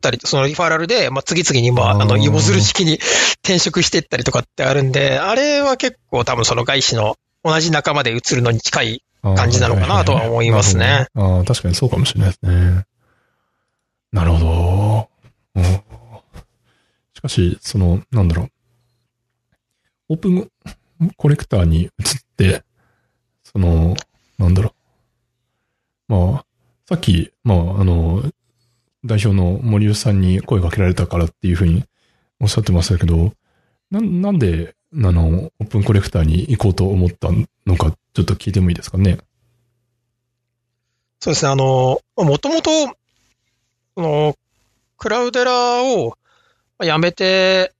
[0.00, 2.94] たり、そのリファラルで、まあ、次々に、まあ、あの、芋づる式に
[3.42, 11.06] 転職していったりとかってあるんで、あれは結構多分その外資の同じ仲間で映るのに近い感じなのかなとは思いますね。
[11.14, 12.86] ああー確かにそうかもしれないですね。
[14.12, 15.08] なるほど。
[15.56, 15.82] うん
[17.14, 18.48] しかし、その、なんだろう。
[20.10, 20.48] オープン
[21.16, 21.90] コレクターに移っ
[22.36, 22.62] て、
[23.42, 23.96] その、
[24.38, 24.77] なんだろう。
[26.08, 26.44] まあ、
[26.86, 28.22] さっき、まあ、あの、
[29.04, 31.84] 代表の森内さんに声かけられたからっていうふうに
[32.40, 33.32] おっしゃってましたけど、
[33.90, 37.28] な、なんで、あの、オープンコレクターに行こうと思った
[37.66, 39.18] のか、ちょっと聞いてもいいですかね。
[41.20, 42.70] そうですね、あの、もともと、
[43.96, 44.34] その、
[44.96, 46.16] クラウデラを
[46.80, 47.72] 辞めて、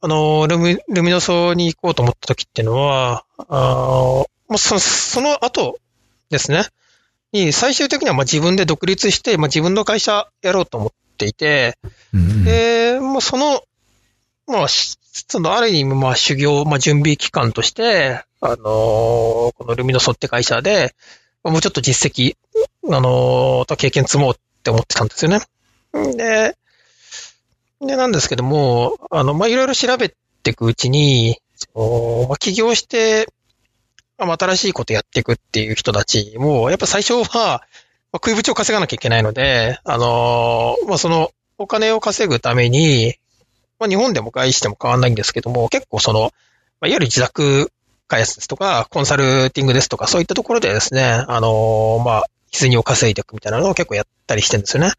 [0.00, 5.78] あの、ルミ、ルミノソに行こうと思った時っていうのは、あもうそその後
[6.28, 6.64] ですね、
[7.34, 11.76] に最終的にはまあ自分で独立して、まあ、自分の会社やろうと思っていて、
[12.14, 13.62] うんうんで、もうその、
[14.46, 20.94] まあ、しそのある意味、まあ、修行、まあ、準備期間として、あのーこのルミノソって会社で、
[21.42, 22.36] まあもうちょっと実績、
[22.90, 25.40] あのーと経験積もうって思ってたんですよね。
[26.16, 26.56] で、
[27.80, 30.08] で、なんですけども、あの、まあ、いろいろ調べ
[30.42, 33.43] ていくうちに、そのまあ、起業して、まあ、
[34.18, 37.62] 新しいことやっていくっていう人たちも、やっぱ最初は、まあ、
[38.14, 43.14] 食いぶちを稼がなきゃいけないので、あのーまあ、その、お金を稼ぐために、
[43.78, 46.26] まあ、日本でも外資でも変わんないんですけども、結構その、ま
[46.82, 47.72] あ、いわゆる自宅
[48.06, 54.92] 開発ですとか、コンサルティングですとか、そういったところでですね、あのーまあ、歪みを稼いでいくみたいなのを結構やったりしてるんですよね。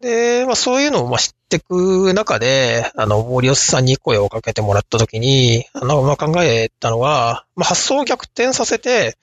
[0.00, 9.16] で、まあそういうのをまあ知っていく中で、あの、森吉さんに声をかけてもらったときに、あの、まあ考えたのは、まあ発想を逆転させて、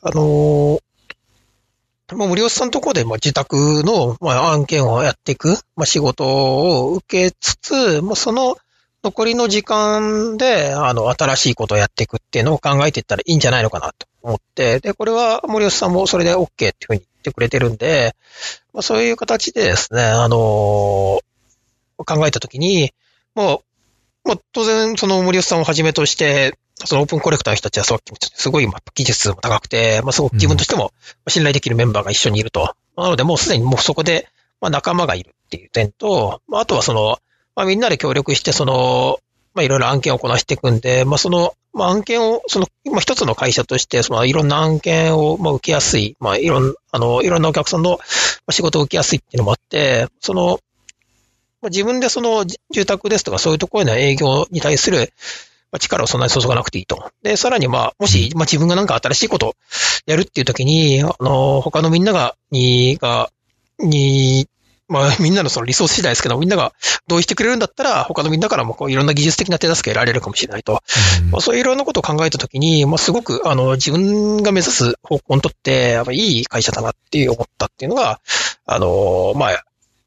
[0.00, 0.80] あの
[2.16, 8.56] まあ、森吉さんのところで、まあ、自宅の、まあ、案件をやっていく、まあ、仕事を受けつつ、まあ、その
[9.04, 18.14] 残りの時間で、あの、新しいことをやっていくっていうのを考えていったらいいんじゃないのかなと思って、で、これは森吉さんもそれで OK っていうふうにてくれてるんで、
[18.72, 20.36] まあ、そういう形でですね、あの
[22.04, 22.92] 考えたときに、
[23.34, 23.62] も
[24.24, 30.92] う、まあ、当然、その森吉さんをはじめとして、そのオープンコレクターの人たちはすごいまあ技術も高くて、まあ、すごく自分としても
[31.26, 32.74] 信頼できるメンバーが一緒にいると。
[32.96, 34.28] なので、もうすでにもうそこで、
[34.60, 37.18] まあ、仲間がいるっていう点と、まあ、あとはその、
[37.56, 39.18] まあ、みんなで協力して、その、
[39.58, 47.98] まあ、いろいろ案件をこなしていくんで、まあ、その、まあ、案件を、その、まあ、一つの会社として、その、いろんな案件を、まあ、受けやすい、まあ、いろん、あの、いろんなお客さんの
[48.50, 50.60] 仕事を受けやすいっていうのもあって、その、
[51.60, 55.12] まあ、自分でその、住宅ですとか、そういうところへの営業に対する、
[55.72, 57.10] まあ、力をそんなに注がなくていいと。
[57.24, 59.54] で、さらにまあ、もし、まあ、自分がなんか新しいことを
[60.06, 63.32] やるっていう時に、あの、他のみんなが、に、が、
[63.80, 64.46] に、
[64.88, 66.72] まあ、 みんなのそのリソース次第ですけど、みんなが
[67.06, 70.82] 同意してくれるんだったら、他のみんなからもこういろんな技術的な手助け得られるかもしれないと。
[71.22, 78.20] うんまあ、そういういろんなことを考えたときに、まあ、すごく、あの、自分が目指す方向にとって、やっぱいい会社だなっていう思ったっていうのが、
[78.66, 79.64] あの、まあ、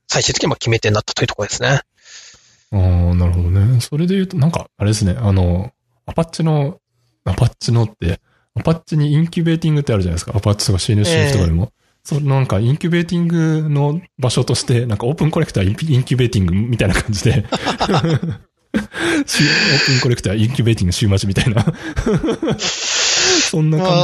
[0.07, 1.81] 最終的にまあ決め手になったというところですね。
[2.73, 2.79] ああ、
[3.15, 3.79] なるほどね。
[3.81, 5.71] それで言うと、なんか、あれですね、あの、
[6.05, 6.79] アパッチの、
[7.25, 8.19] アパッチのって、
[8.55, 10.33] アパッチにインキュベーティングってあるじゃないですか。
[10.35, 11.71] アパッチとか CNCF とかでも。
[12.03, 17.31] そのなんか、インキュベーティングの場所として、なんかオープンコレクターインキュベーティングみたいな感じで、
[19.25, 21.63] しオープンコレクターインキュベーティング週末みたいな。
[23.51, 23.97] そんな感じに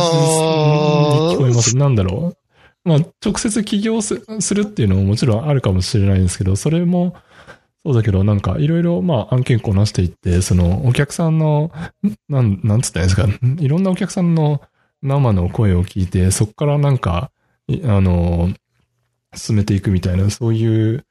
[1.35, 1.77] 聞こえます。
[1.77, 2.37] なんだろう。
[2.87, 7.15] まあ、直接起業すするっていうのももちろんあるかもしれないんですけど、それも、
[7.85, 11.71] そうだけど、なんか、いろいろ、まあ、案件こなしていって、その、お客さんの、
[12.29, 13.27] なん、なんつったんですか、
[13.59, 14.61] いろんなお客さんの
[15.01, 17.36] 生の声を聞いて、そこからなんか、い
[17.85, 18.49] あの、
[19.35, 21.05] 進めていくみたいな、そういう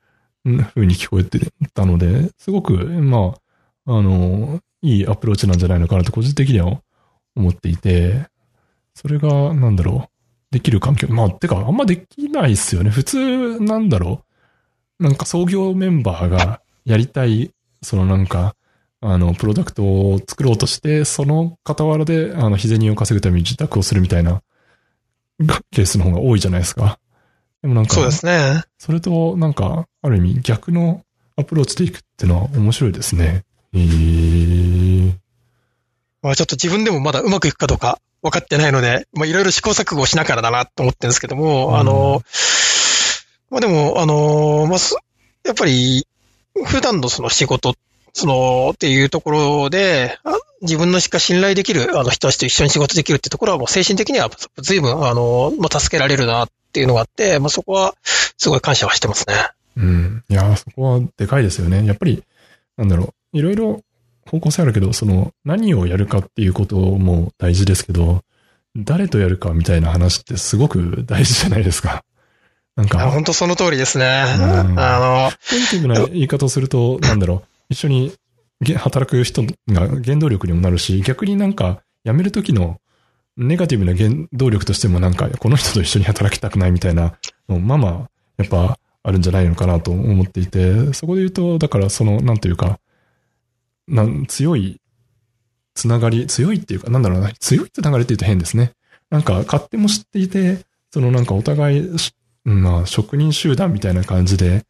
[0.75, 3.35] 風に聞こえてたので、すごく、ま
[3.87, 6.81] あ、あの、いいアプローチなんじゃないのかなと、個人的には
[7.35, 8.27] 思っていて、
[8.95, 10.09] それが、なんだろう、
[10.51, 11.09] できる環境。
[11.09, 12.91] まあ、てか、あんまできないっすよね。
[12.91, 14.25] 普通、なんだろ
[14.99, 15.05] う。
[15.05, 17.51] なんか創業メンバーがやりたい、
[17.83, 18.57] そのなんか、
[19.01, 24.43] あの、プロダクトを作ろうとして、その傍らで、あの、日銭を稼ぐために自宅をするみたいな、
[25.71, 26.99] ケースの方が多いじゃないですか。
[27.63, 28.63] でもなんか、そうですね。
[28.79, 31.03] それと、なんか、ある意味逆の
[31.37, 33.45] アプローチでいくっていうのは面白いですね。
[33.75, 35.13] えー、
[36.23, 42.23] まあ、ちょっと自分でもまだうまくいくかどうか分かってないので、まあ、いろいろ試行錯誤しながらだなと思ってるんですけども、うんあの、
[43.51, 44.97] まあでも、あの、まあ、す
[45.45, 46.07] やっぱり、
[46.65, 47.75] 普段のその仕事、
[48.17, 57.95] その、っていうところで、あ自分のしか信頼できる、あの、人たちと一緒に仕事できるってところは、もう精神的には随分、あの、まあ、助けられるなっていうのがあって、まあ、そこは、
[58.39, 59.35] すごい感謝はしてますね。
[59.77, 60.25] うん。
[60.31, 61.85] いやー、そこはでかいですよね。
[61.85, 62.25] やっぱり、
[62.79, 63.39] なんだろう。
[63.39, 63.83] いろいろ
[64.31, 68.23] 方向性あるけど、その、何をやるかっていうことも大事ですけど、
[68.75, 72.03] 誰とやるかみたいな話ってすごく大事じゃないですか。
[72.77, 73.11] なんか。
[73.11, 74.25] 本当その通りですね。
[74.39, 78.13] うんあの、ポジティブな言い方をすると、なんだろう、一緒に
[78.77, 82.81] 働く人が原動力にもなるし、逆になんか辞める時の
[83.37, 87.17] ネガティブな原動力としてもなんか、この人と一緒に働きたくないみたいな
[87.49, 87.93] の、まあまあ、
[88.39, 92.81] やっぱあるんじゃないのかなと思っていて、そこで言うと、だからその、なんというか、
[93.87, 94.81] なん強い
[95.75, 98.73] つながり、強いっていうか、なんだろうな、強いつながりって言うと変ですね。
[99.11, 101.91] なんか、勝手も知っていて、そのなんかお互い、
[102.45, 104.65] まあ、職人集団みたいな感じで、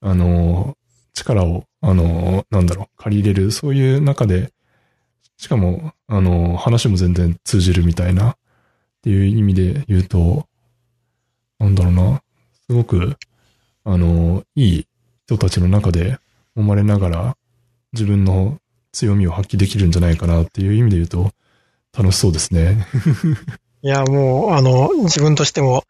[0.00, 0.76] あの、
[1.14, 4.52] 力を、あの、なんだろう、借り入れる、そういう中で、
[5.36, 8.36] しかも、あの、話も全然通じるみたいな、っ
[9.02, 10.46] ていう意味で言うと、
[11.58, 12.22] なんだろうな、
[12.66, 13.16] すごく、
[13.84, 14.86] あの、いい
[15.26, 16.18] 人たちの中で
[16.56, 17.36] 揉まれながら、
[17.92, 18.58] 自分の
[18.92, 21.32] 強みを発揮できるんじゃないかなっていう意味で言うと、
[21.96, 22.86] 楽しそうですね。
[23.82, 25.84] いや、もう、あの、自分としても、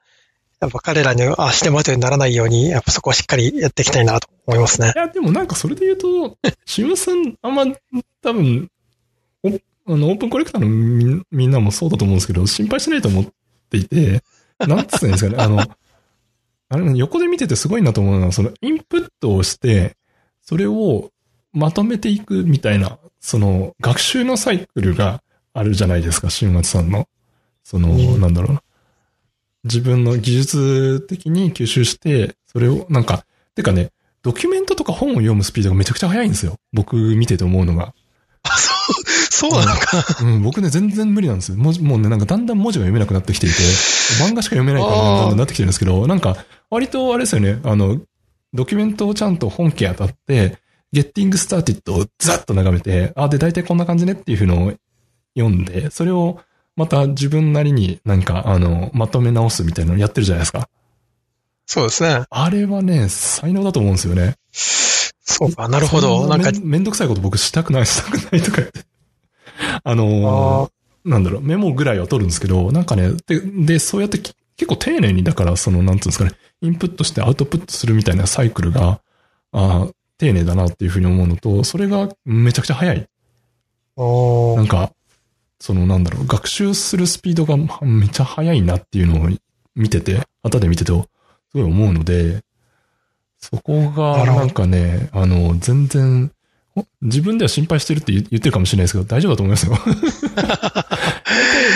[0.61, 4.99] やっぱ彼らに足手まといにならないように、やっぱそこはしっかりやっていきたいなと思いますねい。
[4.99, 7.65] や、でもなんかそれで言うと、 シムさん、あんま、
[8.21, 8.71] 多分、
[9.43, 9.49] お
[9.87, 13.27] あの、オープンコレクターのみんみんなもそうだと思うんですけど、心配しないと思っ
[13.71, 14.23] ていて、
[14.59, 15.61] なんつったらいいんですかね、 あの、
[16.69, 19.97] あれ、横で見ててすごいなと思うのは、そのインプットをして、
[20.41, 21.11] それを
[21.53, 27.09] まとめていくみたいな、その、学習のサイクルがあるじゃないですか、新松さんの。
[27.65, 28.63] その、うんなんだろうな。
[29.65, 36.57] 自分の技術的に吸収して、それを、なんか、てかね、ドキュメントとか本を読むスピードがめちゃくちゃ速いんですよ。
[36.73, 37.95] 僕見てて思うのが。
[39.31, 40.05] そうなのか。
[40.23, 41.59] うん、僕ね、全然無理なんですよ。
[41.59, 43.57] もうもうね、なんかだんだん文字が読めなくなってきていて、
[44.23, 46.37] 漫画しか読めないからだんだんなってきてるんですけど、なんか、
[46.71, 48.01] 割とあれですよね、あの、
[48.53, 50.59] ドキュメントをちゃんと本家当たって、
[50.93, 54.73] ゲッティングスターティッドをざっと眺めて、あ、で、大体こんな感じねっていうふうのを
[55.37, 56.41] 読んで、それを
[56.77, 60.69] また自分なりになんか、あの、まとめ直すみたいなのやってるじゃないですか。
[61.67, 62.25] そうですね。
[62.31, 64.37] あれはね、才能だと思うんですよね。
[64.53, 66.27] そうか、なるほど。
[66.29, 68.85] なんかめ、めんどくさいこと僕したくない、したくないとか言って。
[69.85, 70.71] あのー
[71.05, 79.01] なんだろう、メモぐらいは取るんですけど、なんかね、で、で、そうやってき結構丁寧に、だから、その、なんつうんですかね、インプットしてアウトプットするみたいなサイクルが、
[79.51, 83.09] あー丁寧だなっていうふうに思うのと、それがめちゃくちゃ早い。
[84.57, 84.93] なんか、
[85.59, 89.29] その、なんだろう、学習するスピードがめっちゃ速いなっていうのを
[89.75, 90.93] 見てて、後で見てて、
[91.53, 92.43] すごい思うので、
[93.39, 96.33] そこが、なんかね、あの、全然、
[96.75, 99.73] ほ自分では心配してるって言言ってるかもしれないですけど、大丈夫だと思いますよ。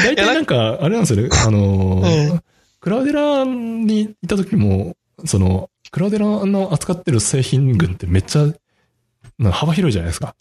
[0.05, 2.43] 大体、大体なんか、あれなんですよね、あの、うん
[2.79, 8.47] クラウデラにいた時も、その、クラウデラの扱ってる製品群ってめっちゃ、
[9.41, 10.37] な幅広いじゃないですか。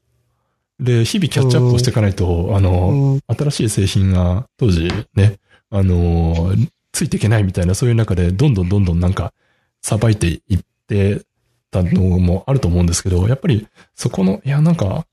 [0.80, 3.36] で、日々キャッチアップをしていかないと、あの、うん。
[3.36, 5.40] 新しい製品が当時ね、
[5.72, 9.34] あのーついていけないみたいなそういう中でどんどんどんどんなんか
[9.82, 11.22] さばいていって
[11.70, 15.06] たのもあると思うんですけど、やっぱりそこの、いやなんか、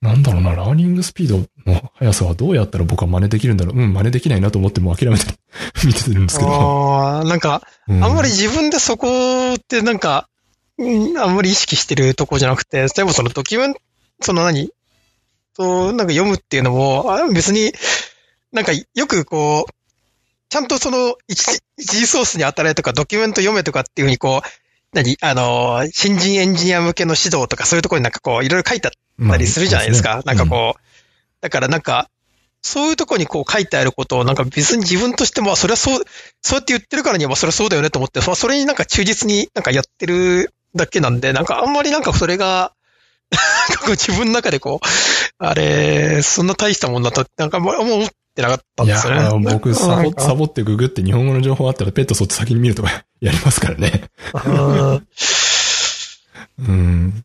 [0.00, 3.76] なんだろうな、ラーニングスピードの速さはどうやったら僕は真似できるんだろう。
[3.76, 5.24] うん、真似できないなと思ってもう諦めて
[5.86, 6.50] 見てるんですけど。
[6.50, 10.28] あーなんか、うあんまり自分でそこってなんか、
[10.76, 13.80] うんあんまり意識してるとこじゃなくて、例えばそのドキュメント、
[14.20, 14.70] その何？
[15.56, 17.72] と、なんか読むっていうのも、あ別に、
[18.50, 19.72] なんかよくこう、
[20.52, 24.48] ちゃんとその一時一次ソースに当たれとかドキュメント読めとかっていうふうにこう、
[24.92, 25.16] 何？
[25.22, 30.20] あの、新人エンジニア向けの指導とかそういうところになんかこう、いろいろ書いてあったりするじゃないですか。
[30.26, 30.80] なんかこう、
[31.40, 32.10] だからなんか、
[32.60, 36.04] そういうとこにこう書いてあることをなんか別に自分としても、それはそう、
[36.42, 42.74] そうやって言ってるからには、まあそれはそうだよねと思って、まあそれになんか忠実になんかやってるだけなんで、なんかあんまりなんかそれが、
[43.88, 44.86] 自分の中でこう、
[45.38, 49.20] あれ、そんな大したもんだと、なんかもう思ってなかったんいやですよね。
[49.28, 54.10] ー、僕サボ、サボってググって日本語の情報あったらペットそっち先に見るとか やりますからね。
[54.46, 55.06] うん
[56.58, 57.24] うん。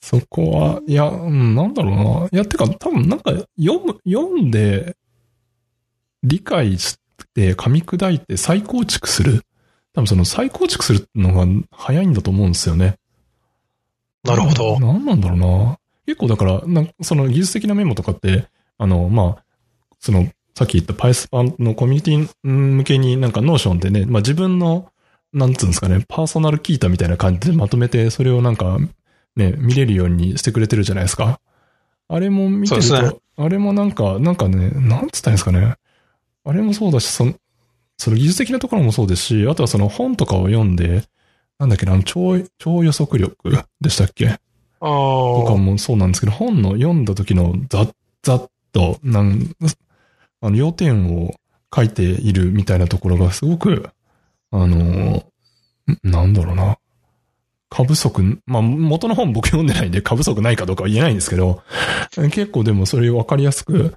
[0.00, 2.28] そこは、いや、うん、なんだろうな。
[2.32, 4.96] いや、てか、多分なんか、読む、読んで、
[6.22, 6.98] 理解し
[7.34, 9.42] て、噛み砕いて再構築する。
[9.92, 12.96] 多分その再構築するのが早いんだと思うんですよね。
[14.24, 14.80] なるほど。
[14.80, 15.78] なんなんだろうな。
[16.06, 18.48] 結構だから、なんその技術的なメモとかって、
[18.78, 19.43] あの、まあ、
[20.04, 24.90] その、さっき言った PySpan のコミュニティ向けになんか Notion でね、まあ自分の、
[25.32, 28.78] なんつうんですかね、パーソナルキータみたいな感じでまとめて、それをなんか、
[29.34, 31.40] ね、見れるようにしてくれてるじゃないですか。
[32.06, 35.74] あれも見てると、あれもなんか、なんかね、なんつったんですかね。
[36.44, 37.34] あれもそうだし、その、
[37.96, 41.02] その技術的なところもそうですし、あとはその本とかを読んで、
[41.58, 44.28] なんだっけな、超、超予測力でしたっけ？
[44.28, 44.38] あ
[44.80, 47.90] とかもそうなんですけど、本の読んだ時のざっ
[48.22, 49.50] ざっと、なん、
[50.44, 51.34] あの、要点を
[51.74, 53.88] 書いているみたいなところがすごく、
[54.50, 55.24] あの、
[56.02, 56.76] なんだろうな。
[57.70, 61.62] 過不足、まあ、元の本僕読んでないんで過不足ないかどうかは言えないんですけど、
[62.14, 63.96] 結構でもそれわかりやすく、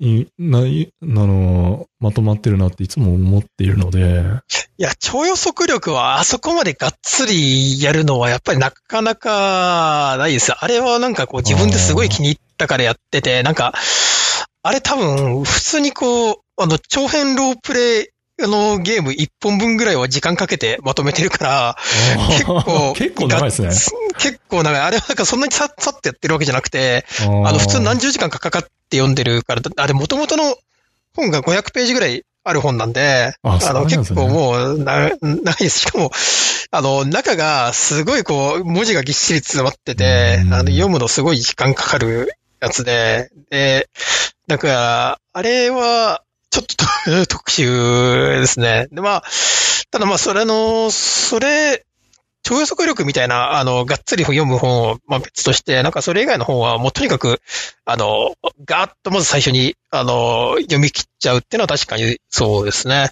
[0.00, 0.62] い、な、あ
[1.02, 4.24] の、まとまってるなっていつも思っているので。
[4.78, 10.52] いや、超予測力はあそこまでがっつりやるのはやっぱりなかなかないです。
[10.52, 13.74] あれはなんかこう自分ですごい気に入ったからやってて、なんか、
[14.62, 18.08] あれ多分普通にこう、あの、長編ロープレイ
[18.42, 21.76] あの、ゲーム1本分ぐらいは時間かけてまとめてるから、
[22.30, 23.68] 結構、 結構長いですね。
[24.18, 24.80] 結構長い。
[24.80, 30.56] あれはなんかそんなにさっさってやってるわけじゃなくて、あの、普通何十時間かかかって読んでるから、あれ元々の
[31.14, 35.80] 本が500ページぐらいある本なんで、あの、結構もう、な、ないです。
[35.80, 36.10] しかも、
[36.72, 42.32] あの、中がすごいこう、文字がぎっしり詰まってて、あの、読むのすごい時間かかる
[42.62, 43.88] やつで、で、
[44.46, 48.86] だから、あれは、ちょっと特殊ですね。
[48.92, 49.24] で、まあ、
[49.90, 51.84] ただまあ、それの、それ、
[52.44, 57.40] 超予測力みたいな、あの、がっつり読む本を、まあ別として、なんかそれ以外の本はもうとにかく、
[57.84, 58.34] あの、
[58.64, 63.10] ガーッとまず最初に、あの、読み切っちゃうっていうのは確かにそうですね。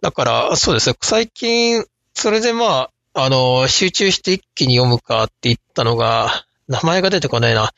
[0.00, 0.96] だから、そうですね。
[1.00, 7.72] 最近、それでまあ、あの、集中して一気に読むかって言ったのが、名前が出てこないな。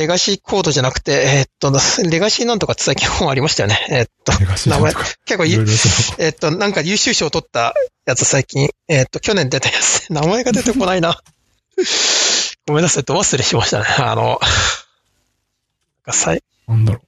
[0.00, 1.70] レガシーコードじゃなくて、えー、っと、
[2.08, 3.86] レガシーなんとかって最近本ありましたよね。
[3.90, 4.32] えー、っと、
[4.70, 7.74] 名前、結構、えー、っと、なんか優秀賞を取った
[8.06, 11.20] やつ最近、えっと、去年出たやつ、 名前が出てこないな。
[12.66, 13.84] ごめんなさい、と忘れしましたね。
[13.98, 14.40] あの、
[16.06, 16.42] なんかい。
[16.66, 17.06] なんだろう。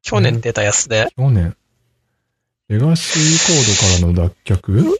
[0.00, 1.08] 去年出たやつで。
[1.18, 1.54] 去年。
[2.68, 4.96] レガシーコードからの脱却？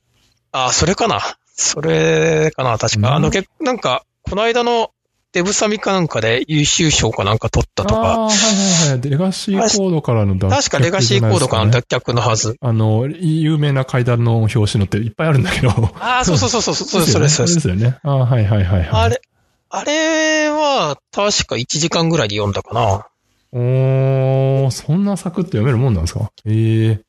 [0.53, 1.39] ああ、それかな。
[1.57, 3.15] それかな、確か。
[3.15, 4.91] あの、けなんか、この間の
[5.33, 8.01] デブサミかなんかで優秀賞かなんか取ったとか。
[8.01, 9.11] ああ、はいはいはい。
[9.11, 12.57] レガシーコードからの脱却、ね、確かレガシーコードからの脱却のはず。
[12.61, 15.71] あの、有名な階段の表紙のっていっぱいあるんだけど。
[16.01, 17.49] ああ、そうそうそうそう、そう、 それそれ。
[17.49, 17.99] そうですよね。
[18.03, 18.89] ああ、はいはいはい、はい。
[18.91, 19.23] あれ、
[19.71, 23.07] あれは、確か1時間ぐらいで読んだかな。
[23.55, 26.31] おー、そんなサクッと読めるもんなんですか？
[26.47, 27.03] ええー、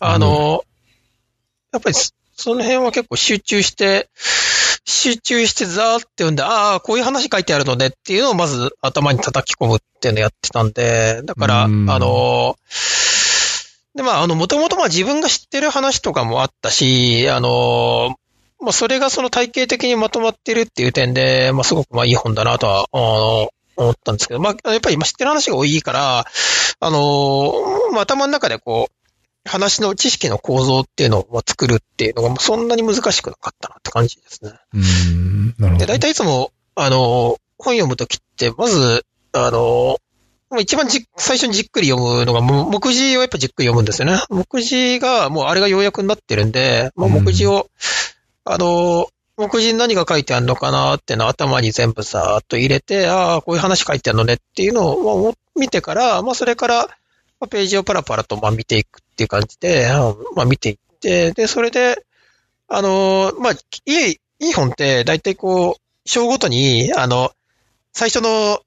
[0.00, 0.64] あの、
[1.72, 1.94] やっぱり、
[2.36, 4.08] その辺は結構集中して、
[4.86, 12.56] 集中してザーって読んで、ああ、こういう話書いてあるのねっていうのをまず頭に叩き込むっていうのをやってたんで、だから、あの、
[13.94, 18.16] で、まあ、あの、もともとまあ自分が知ってる話とかもあったし、あの、
[18.60, 26.26] まあ、それがその体系的にまとまってるっていう点で、まあ、すごくまあいい本だなとは、あの、思ったんですけど、まあ、やっぱり今知ってる話が多いから、
[26.80, 27.52] あの、
[27.92, 29.03] まあ、頭の中でこう、
[29.44, 34.52] 話の知識の構造っていうのを作るっていうのがそんなに難しくなかったなって感じですね。
[34.72, 35.54] うん。
[35.58, 35.78] なるほど。
[35.78, 39.98] で、大体いつも、あの、本読むときって、まず、あの、
[40.58, 44.20] 一番じ、最初にじっくり読むのが、目次をやっぱじっくり読むんですよね。
[44.30, 47.68] 目次が、もうあれが要約になってるんで、まあ、目次を、
[48.44, 56.88] あの、目次に何が書いてあるのかなっていうのを頭に全部さーっと入れて、ああ、こういう話書いてあるのねっていうのを、まあ、見てから、まあ、それから、
[57.48, 59.88] ページをパラパラと、まあ、見ていくっていう感じで、
[60.34, 62.04] まあ見ていって、で、それで、
[62.68, 67.32] あの、まあ、いい、いい本って、だいたいこう、章ごとに、あの、
[67.92, 68.60] 最初の、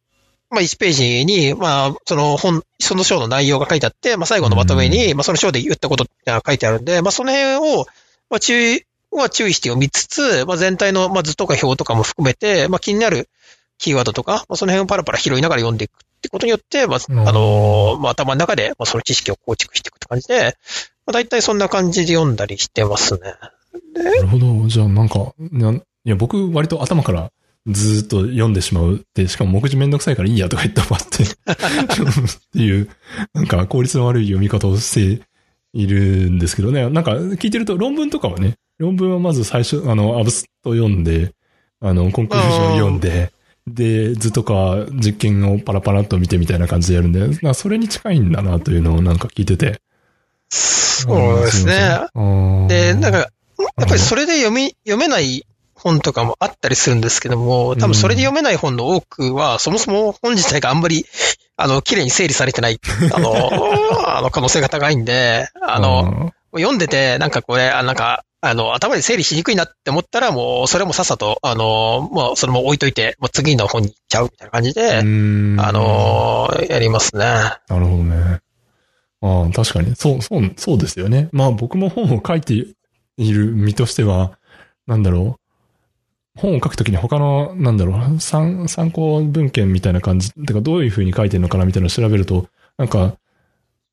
[0.49, 7.85] まあ、1ページに、まあ、その本、その章の内容が書いてあって、まあ、最後のまとめに、まあ、その章で言ったことが書いてあるんで、まあ、その辺を、
[8.29, 13.29] まあ、注意、は注意して読みつつ、まあ、全体の、まあ、図とか表とかも含めて、まあ、気になる
[13.77, 20.57] キーワードとか、まあ、その辺をパラパラ拾いながら読んでいくってことによって、まあ、あの、まあ、頭の中で、まあ、その知識を構築していくって感じで、
[21.05, 23.19] まあ、大体そんな感じで読んだりしてますね。
[23.93, 24.67] なるほど。
[24.67, 27.31] じゃあなんか、いや、僕割と頭から
[27.67, 31.27] ずっと読んでしまうって、しかも目次めんどくさいからいいやとか言ってばってっ
[32.53, 32.89] ていう、
[33.33, 35.25] なんか効率の悪い読み方をして
[35.73, 36.89] いるんですけどね。
[36.89, 41.33] なんか聞いてると論文とかはね、論文はまず最初、あの、アブスト読んで、
[41.79, 43.31] あの、コンクルージョン読んで、
[43.67, 49.81] で、図とか実験をパラパラっと見てみたいな感じでやるんで、まあ、それに近いんだなというのをなんか聞いてて。
[50.49, 51.99] そうですね。
[52.69, 55.45] で、なんか、やっぱりそれで読み、読めない
[55.75, 61.05] 本とかもあったりするんですけども、多分それで読めない本の多くは、そもそも本自体があんまり、
[61.57, 62.79] あの、綺麗に整理されてない、
[63.13, 63.33] あの、
[64.17, 77.23] あの可能性が高いんで、あの、読んでて、なんかこれ、あなんか、あの、頭で整理しにくいなって思ったら、もう、それもさっさと、あの、もう、それも置いといて、もう次の本に行っちゃうみたいな感じで、あの、やりますね。
[77.23, 78.39] なるほどね。
[79.21, 79.95] ああ、確かに。
[79.95, 81.29] そう、そう、そうですよね。
[81.31, 82.75] まあ僕も本を書いてい
[83.17, 84.37] る身としては、
[84.85, 86.39] なんだろう。
[86.39, 93.15] 本を書くときに他の、なんだろう、参、参考文献みたいな感じ、てかどういう風に書いてるのかなみたいなのを調べると、なんか、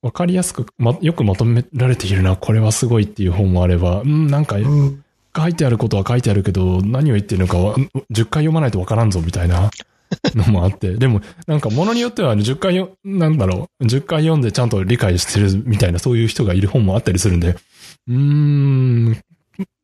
[0.05, 5.03] わかりやすく、ま、よくまとめられているな、これはすごいっていう本もあれば、うん、なんか、うん。
[5.35, 7.89] 書いてあることは書いてあるけど、何を言ってるのかは、10
[8.29, 9.71] 回読まないとわからんぞ、みたいな
[10.35, 10.93] のもあって。
[10.99, 17.57] でも、なんか、ものによっては、10回よ、なんだろう、10回読んでちゃんと理解してるみたいな、そういう人がいる本もあったりするんで、
[18.07, 19.19] うーん、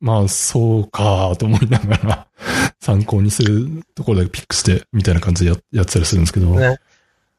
[0.01, 2.27] まあ、そうか、と思いながら、
[2.79, 6.45] 参考にするところだけピックして、みたいな感じでややってたりするんですけど。
[6.59, 6.77] ね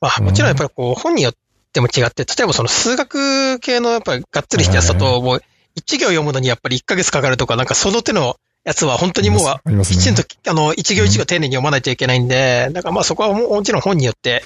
[0.00, 1.34] まあ、もちろんやっぱりこう、本によっ
[1.72, 5.42] ても違って、例えばその数学系のやっぱりがっつりしたやつだと、もう、
[5.74, 9.82] 一行読むのにやっぱり1ヶ月かかるとか、なんかその手のやつは本当にもう。
[9.82, 14.44] きちんと、あの、一行一行丁寧に読まないといけないんで、だからまあそこはももちろん本によって、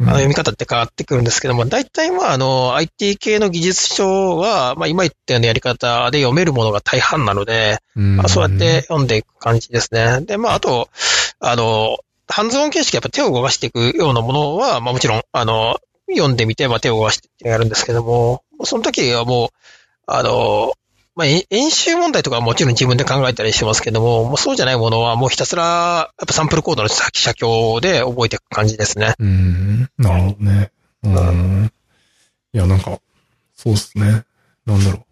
[0.00, 10.20] あの、読み方って変わってくるんですけども、大体まああの、IT 系の技術書は、まあ今言ったようなやり方で読めるものが大半なので、うん、まあ、そうやって読んでいく感じですね。
[10.20, 10.88] で、まあ、あと、
[11.40, 11.98] あの、
[12.28, 15.78] ハンズオン形式やっぱ手を動かしていくようなものは、まあもちろん、あの、
[16.08, 19.48] 読んでみて、まあ手を動かしてやるんですけども、その時はもう、
[20.06, 20.72] あの、
[21.16, 29.14] まあ、演習問題とかはもちろん自分で考えたりしますけども、もうそうじゃないものはもうひたすら、やっぱサンプルコードの先写経で覚えていく感じですね。
[29.18, 29.90] うん。
[29.96, 30.70] なるほどね。
[31.04, 31.72] うん。
[32.52, 33.00] いや、なんか、
[33.54, 34.24] そうっすね。
[34.66, 35.06] なんだろ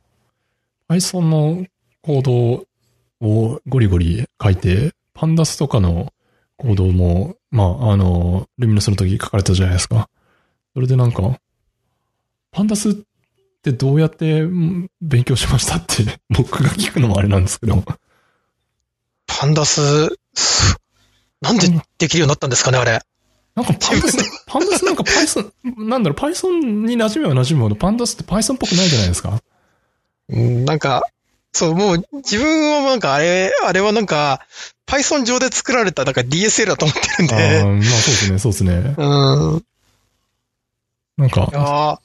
[0.90, 0.92] う。
[0.92, 1.66] Python の
[2.02, 6.12] コードをゴリゴリ書いて、パンダスとかの
[6.58, 10.10] コードも、まあ、あの、ルミノスの時書かれたじゃないですか。
[10.74, 11.38] それでなんか、
[12.50, 12.94] パンダスっ
[13.62, 17.84] てどうやってん勉強しましたって、 僕が聞くのもあれなんですけど。
[19.26, 20.76] パンダス、す
[21.40, 21.68] なんで
[21.98, 23.00] できるようになったんですかね、あれ。
[23.54, 29.40] なんかパンダス、 パンダスなんか Python、なんだろう、Python に馴染めば馴染むほど、パンダスって Python っぽくないじゃないですか。
[30.28, 31.02] うん、なんか、
[31.52, 34.40] そう、もう自分はなんかあれ、あれはなんか、
[34.86, 37.64] Python 上で作られたなんか DSL だと思ってるんああ、で。
[37.64, 38.94] まあそうですね、そうですね。
[38.96, 39.64] うん。
[41.18, 41.98] いなんか、やー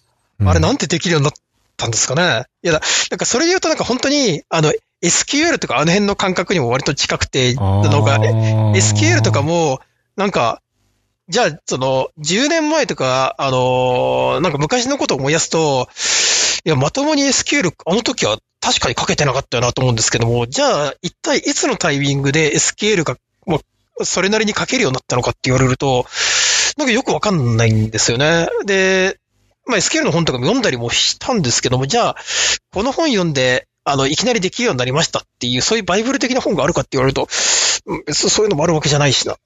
[0.50, 1.34] あれなんんてできるようになっ
[1.76, 2.46] たんですかね。
[2.64, 2.82] いやだ、
[3.12, 9.80] なんかそれで言うとなんか本当に、あの、SQL とかあの辺の感覚にも割と近くて、のが、SQL とかも、も、
[10.16, 10.62] なんか、
[11.30, 15.88] じゃあ、その、10年前とか、あのーなんか昔のことを思い出すと、
[16.66, 23.62] いや、まともに SQL、あの時は確かに書けてなかったよなと思うんですけども、じゃあ、一体いつのタイミングで SQL が、も
[24.00, 26.06] う、それなりに書けるようになったのかって言われると、
[26.78, 28.50] なんかよくわかんないんですよね。
[28.66, 29.20] で、
[29.66, 32.16] まあ SQL の本とかも読んだりもしたんですけども、じゃあ、
[32.74, 39.34] この本読んで、あの、いきなりできるようになりましたっていう、そういうバイブル的な本があるかって言われると、そういうのもあるわけじゃないしな。
[39.34, 39.38] っ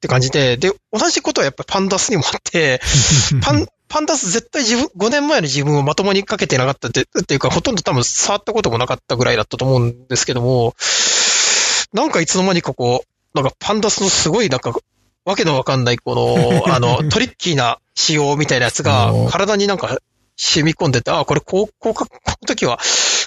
[0.00, 2.80] て感じで、で、同じことはやっぱりパンダスにもあって、
[3.42, 10.74] パン、パンダス絶対自分、5年前の自分をまともにかけてなかったって、っていうか、ほとんど多分触ったこともなかったぐらいだったと思うんですけども、
[11.92, 14.74] なんかいつの間にかこう、なんかパンダスのすごいなんか、
[15.24, 19.98] わけのわかんないこの、 あの、トリッキーな仕様みたいなやつが体になんか
[20.36, 22.78] 染み込んでて、あ、これこう、こうか、この時は、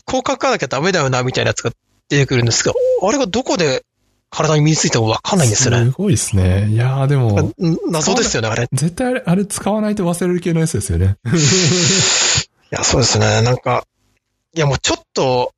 [0.06, 1.72] こう書かなきゃダメだよな、みたいなやつが
[2.10, 2.76] 出てくるんですけど、
[3.08, 3.84] あれがどこで
[4.30, 5.86] 体に身についたかわかんないんですよね。
[5.86, 6.68] すごいですね。
[6.70, 7.54] いやーでも、ん
[7.90, 8.64] 謎ですよね、あれ。
[8.64, 11.18] い絶対あれ、あれ使わないと忘れる系のやつですよね。
[12.74, 13.42] や、そうですね。
[13.44, 13.86] なんか、
[14.56, 15.54] いや、もうちょっと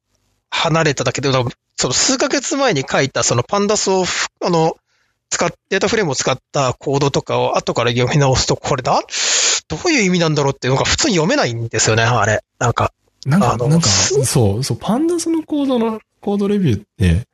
[0.50, 4.06] 離れただけで、その数ヶ月前に書いたそのパンダスを、
[4.44, 4.76] あの、
[5.36, 9.02] 使っ、データフレームを使ったコードとかを後から読み直すと、これだ？
[9.68, 12.42] どういう意味なんだろうっていうのが普通に読めないんですよね、あれ。
[12.60, 12.94] なんか。
[13.26, 17.28] なんか、なんか、そう、そう、パンダスのコードの、コードレビューって、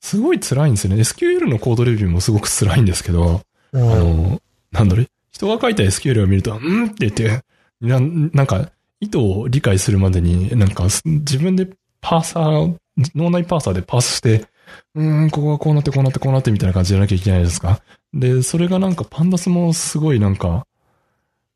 [0.00, 1.00] すごい辛いんですよね。
[1.00, 3.42] SQL のコードレビューもすごく辛いんですけど、
[3.72, 3.82] うあん。
[3.82, 4.42] の、
[4.72, 7.42] なんだろう、人が書いた SQL を見ると、うんって言って、
[7.80, 8.70] なんなんか、
[9.00, 11.68] 意図を理解するまでに、なんか、す自分で
[12.00, 12.74] パーサー、
[13.14, 14.46] 脳内パーサーでパースして、
[14.94, 17.80] うん、ここがこうなってこうなってこうなってみたいな感じじゃなきゃいけないですか？
[18.14, 20.66] で、それがなんかパンダスもすごいなんか、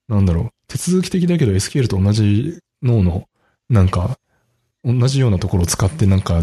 [0.08, 3.28] なんだろう、手続き的だけど SQL と同じ脳の、
[3.68, 4.18] なんか、
[4.84, 6.42] 同じようなところを使ってなんか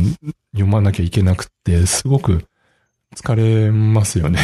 [0.53, 2.45] 読まなきゃいけなくて、すごく
[3.15, 4.39] 疲れますよね。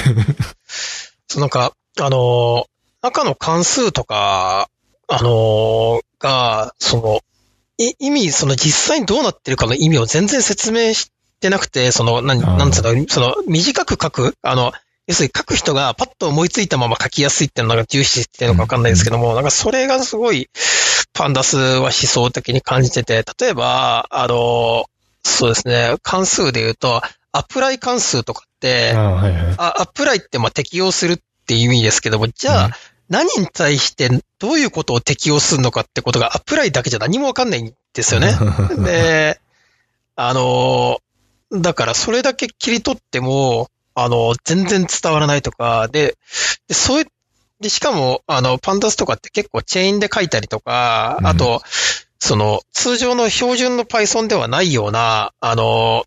[1.27, 2.65] そうなんか、あのー
[3.01, 4.67] 中の関数とか、
[5.07, 7.21] あのが、その、
[7.99, 14.71] 意味、その実際にどうなってるかの意味を全然説明してなくて、その、なん、なんつうの、その、短く書く、あの、
[15.07, 20.49] 要するに書く人がパッと思いついたまま書きやすいっていうのが重視してるのかわかんないですけども、なんかそれがすごい、
[21.13, 24.85] パンダスは思想的に感じてて、例えば、あの、
[25.23, 29.55] そうですね、関数で言うと、アプライ関数とかって、ああ、はいはい。
[29.57, 32.71] あ、アプライってまあ適用するっていう意味ですけども、じゃあ、うん。
[33.07, 34.09] 何に対して
[34.39, 38.33] どういうことを適用するのかってことがアプライだけじゃ何もわかんないんですよね。
[38.83, 39.39] で、
[40.15, 40.99] あの、
[41.61, 46.17] だからそれだけ切り取っても、あの、全然伝わらないとか、で、
[46.67, 47.07] でそういう、
[47.61, 51.27] で、しかも、あの、パンダスとかって結構チェーンで書いたりとか、うん。
[51.27, 51.61] あと、
[52.19, 56.05] その、通常の標準の Python ではないような、あの、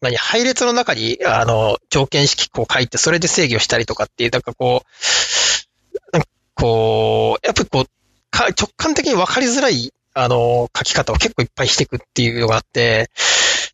[0.00, 7.86] 何、配列の中に、あの、条件式こう書いて、それで制御したりとかっていう、なんかこう、なんかこう、やっぱりこう、
[8.30, 13.10] か直感的に分かりづらい、あの、書き方を結構いっぱいしていくっていうのがあって、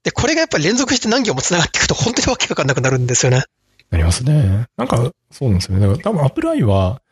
[0.04, 3.44] で、これがやっぱり連続して何行も繋がっていくと本当にわけわかんなくなるんですよね。
[3.90, 4.66] なりますね。
[4.76, 5.86] なんか、そうなんですよね。
[5.86, 7.02] だから多分アプライは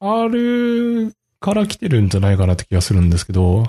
[0.00, 3.64] R から来てるんじゃないかなって気がするんですけど、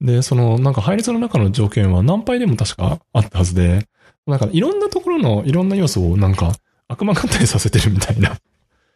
[0.00, 3.86] で、その、なんか配列の中の条件は何倍でも確かあったはずで、
[4.26, 6.52] なんかいろんなところのいろんな要素をなんか
[6.88, 8.36] 悪魔合体させてるみたいな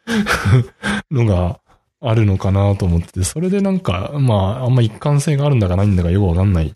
[1.11, 1.61] のが
[2.01, 6.75] あるのかなと思ってて、それでなんか、まあ、あんま一貫性があるんだかないんだかよくわかんないみ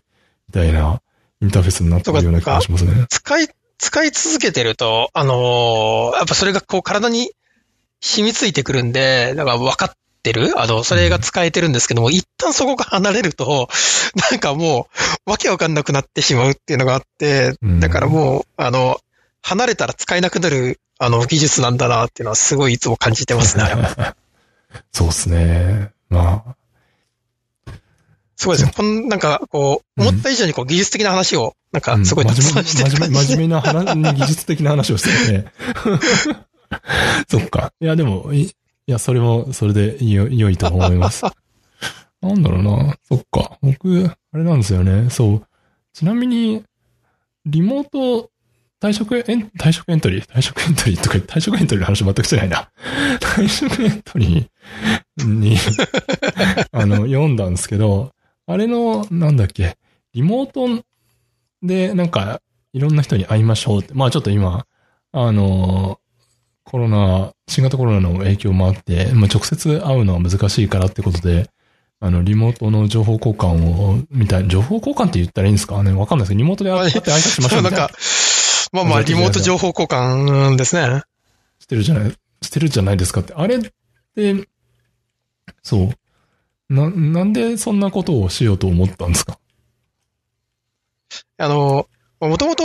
[0.53, 1.01] たいな
[1.41, 3.05] インターフェースになってるような気がしますね。
[3.09, 7.31] 使い、使い続けてると、あのーやっぱそれがこう体に
[8.01, 9.91] 染みついてくるんで、だから分かっ
[10.23, 10.59] てる？
[10.59, 13.69] あの、それが使えてるんですけども、一旦そこが離れると、
[14.31, 14.89] なんかも
[15.25, 18.99] う、わけわかんなくなってしまうっていうのがあって、うんだからもう、あの、
[19.41, 23.63] 離れたら使えなくなる、あの、技術なんだなっていうのはすごいいつも感じてますね。
[24.91, 25.91] そうですね。
[26.09, 26.55] まあ、
[28.39, 28.73] すごいですね。
[28.75, 35.47] こんなんか、こう、うん思った以上にこう、技術的な話を、なんか、すごいうんたくさんしてる真面目な話、ね 技術的な話をしてて。
[37.27, 37.73] そっか。
[37.81, 38.51] いや、でも、いい
[38.87, 41.25] や、それも、それでよ良いと思います。
[42.21, 42.95] なんだろうな。
[43.03, 43.57] そっか。
[43.61, 45.09] 僕、あれなんですよね。
[45.09, 45.45] そう。
[45.93, 46.63] ちなみに、
[47.45, 48.29] リモート、
[48.81, 50.25] 退職エン、退職エントリー？
[50.25, 52.69] 退職エントリーとか、退職エントリーの話全くしてないな。
[53.19, 55.57] 退職エントリーに、
[56.71, 58.13] あの、読んだんですけど、
[58.51, 59.77] あれの、なんだっけ、
[60.13, 60.83] リモート
[61.61, 62.41] で、なんか、
[62.73, 63.93] いろんな人に会いましょうって。
[63.93, 64.65] まあちょっと今、
[65.11, 65.99] あの、
[66.63, 71.47] コロナ、新型コロナの影響もあって、まあ直接会うのは難しいからってことで、
[71.99, 75.83] あの、リモートの情報交換を、みたいな、情報交換って言ったらいいんですか？
[75.83, 77.95] ねわかんないですけど、リモートで会って挨拶しましょうみたいななんか。
[78.73, 81.01] まあまあ、リモート情報交換ですね。
[81.59, 83.33] してるじゃない、してるじゃないですかって。
[83.33, 83.59] あれっ
[84.15, 84.47] て、
[85.61, 85.89] そう。
[86.69, 89.39] な、なんでそんなことをしようと思ったんですか？
[91.37, 91.87] あの、
[92.19, 92.63] もともと、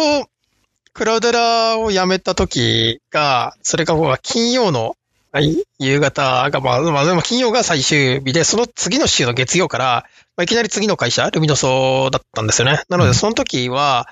[0.93, 4.97] クラウデラを辞めた時が、それが金曜の
[5.33, 12.85] はい夕方が、まあ、まあ、でも金曜が最終日で、その次の週の月曜から、まあ、いきなり次の会社、ルミノソだったんですよね。
[12.89, 14.07] なので、うんその時は、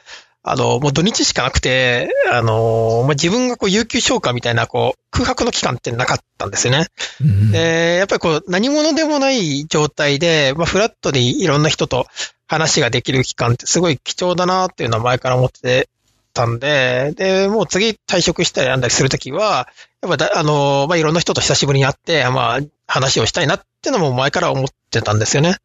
[0.45, 6.89] あの、もう土日しかなくて、あの、まあ、自分がこう、有給消化みたいな、こう、空白の期間ってなかったんですよね。
[7.21, 12.07] うんで、やっぱりこう、何者でもない状態で、まあ、フラットでいろんな人と
[12.49, 15.89] 話ができる期間ってすごい貴重だなっていうのは前から思って
[16.35, 19.69] たんで、で、もう次退職したりなんだりするときは、
[20.03, 25.57] やっぱだ、あの、まあ、いろんな人と久しぶりに会って、まあ、話をしたいなっていうのも前から思ってたんですよね。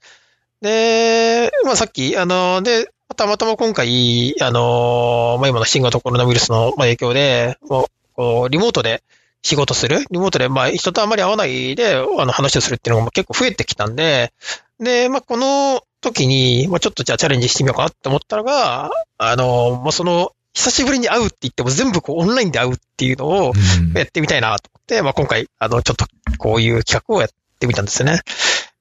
[0.61, 9.03] で、まあ、さっき、あの、で、たまたま今回、あの、まあ、今の新型コロナウイルスのまあ影響で、もう、こう、リモートで
[9.41, 10.05] 仕事する。
[10.11, 14.33] リモートで、まあ、人とあまり会わないで、あの、話をするっていうのが結構増えてきたんで、
[14.79, 23.93] で、まあ、この時に、まあ、ちょっとじゃあチャレンジしてみようかなって思ったのが、あの、まあ、その、久しぶりに会うって言っても全部こうオンラインで会うっていうのをうん。
[23.93, 26.05] やってみたいなと思って、まあ、今回、あの、ちょっと
[26.39, 27.29] こういう企画をやっ
[27.59, 28.21] てみたんですよね。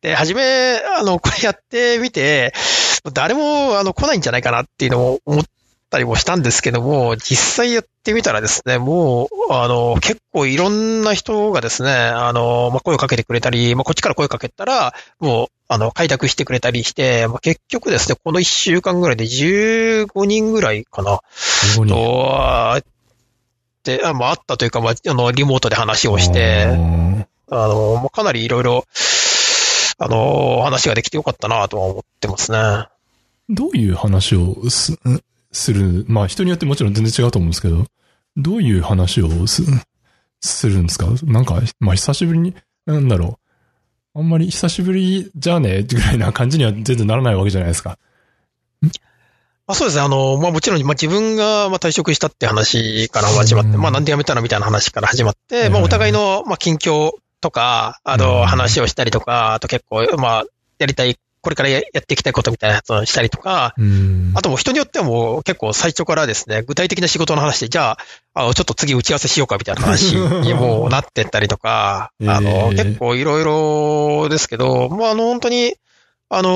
[0.00, 2.54] で、はじめ、あの、これやってみて、
[3.12, 5.44] 誰も、あの、来ないんじゃないかなっていうのを思っ
[5.90, 21.22] たりもしたんですけども、実際やってみたらですね、もう、あの、結構いろんな人がですね、あの、まあ、声をかけてくれたり、まあ、こっちから声かけたら、もう、あの、開拓してくれたりして、まあ、結局ですね、この1週間ぐらいで15人ぐらいかな、こ
[21.76, 22.80] こにと、あ
[23.84, 26.66] で、あまあ、あったというか、まあ、あの、リモートで話をして、
[27.48, 28.84] あの、まあ、かなりいろいろ、
[29.98, 32.88] あの、話ができてよかったなとは思ってますね。
[33.48, 34.98] どういう話をす
[35.52, 37.86] するまあ人によってもちろん全然違うと思うんですけど、
[38.36, 39.64] どういう話をす
[40.40, 41.06] するんですか？
[41.24, 43.38] なんか、まあ久しぶりに、なんだろ
[44.14, 44.18] う。
[44.18, 45.82] あんまり久しぶりじゃあね？
[45.82, 47.98] ぐらいな感じには全然ならないわけじゃないですか。
[49.68, 50.04] まあ、そうですね。
[50.04, 60.44] あの、まあ、もちろん、まあ、自分が、まあ、退職したって話から始まって、うんまあ、なんで辞めたのみたいな話から始まって、うんまあ、お互いの、まあ、近況とか、あうんの、話をしたりとか、あと結構、まあ、
[60.78, 64.32] やりたい、これからややっていきたいことみたいなやつをしたりとか、うん。
[64.34, 67.98] あともう人によってはもう結構最初からですね、具体的な仕事の話で、じゃあ、
[68.34, 75.76] あのちょっと次打ち合わせしようかみたいな話 にもうなってったりとか、えーあの、結構いろいろですけど、まあ、あの、本当に、
[76.30, 76.50] あの、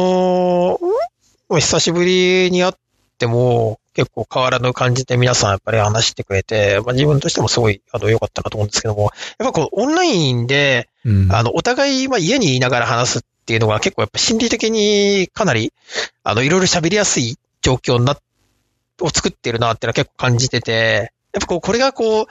[1.49, 2.73] もう久しぶりに会っ
[3.19, 11.33] ても、結構変わらぬ感じで皆さんやっぱり話してくれて、まあ自分としてもすごい、あの、良かったなと思うんですけども、やっぱこう、オンラインで、うん。
[11.33, 15.73] あの、お互い、まあ家にいながら話すっていうのが結構やっぱ心理的にかなり、
[16.23, 18.17] あの、いろいろ喋りやすい状況にな、
[19.03, 22.27] を作ってるなっていうのは結構感じてて、やっぱこう、これがこう、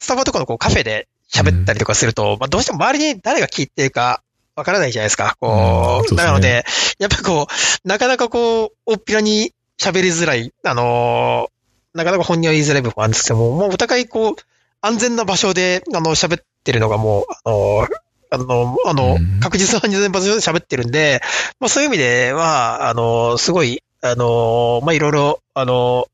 [0.00, 4.24] スタバとかのこうカフェで喋ったりとかすると、まあどうしても周りに誰が聞いてるか
[4.56, 5.36] わからないじゃないですか。
[5.38, 6.24] こう、うんね。
[6.24, 6.64] なので、
[6.98, 11.56] やっぱこう、なかなかこう、おっぴらに喋りづらい、あのー
[11.96, 14.34] なかなか本人は言いづらい部分はあるんですけども、もうお互いこう、
[14.82, 18.05] 安全な場所で、あの、喋ってるのがもう、あのー
[18.36, 21.20] あの、あのうん、確実な安全な場所で喋ってるんで、
[21.60, 26.06] まあそういう意味では、あの、すごい、あの、まあいろいろ、あの、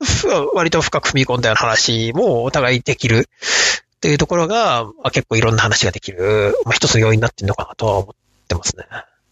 [0.00, 3.28] ふ割と深く踏み込んだような話もお互いできる
[3.96, 8.84] っていうところが、まあ、結構いろんな話ができる、まあ一つの要因になってるのかなとは思ってますね。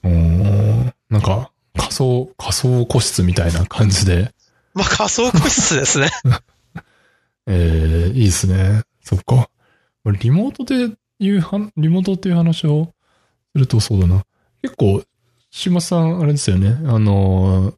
[0.03, 4.33] おーなんか、仮想、仮想個室みたいな感じで、
[4.75, 6.11] まあ仮想個室ですね。
[7.47, 8.83] えー、いいですね。
[9.05, 9.49] そっか。
[10.05, 12.93] リモートでいうは、リモートっていう話を
[13.53, 14.25] するとそうだな。
[14.63, 15.03] 結構、
[15.51, 16.77] 島さん、あれですよね。
[16.87, 17.75] あの、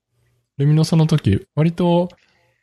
[0.57, 2.09] レミノさんの時、割と、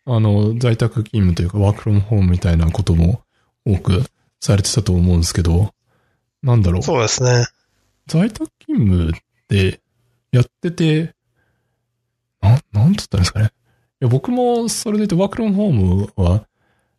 [0.05, 3.21] あの、在宅勤務というか、ワークフロムホームみたいなことも
[3.65, 4.03] 多く
[4.41, 5.73] されてたと思うんですけど、
[6.43, 6.81] なんだろう。
[6.83, 7.45] そうですね。
[8.07, 9.13] 在宅勤務っ
[9.47, 9.79] て
[10.31, 11.15] やってて、
[12.41, 13.51] な、なんつったんですかね。
[14.01, 16.45] いや、僕もそれで言うとワークロンホームは、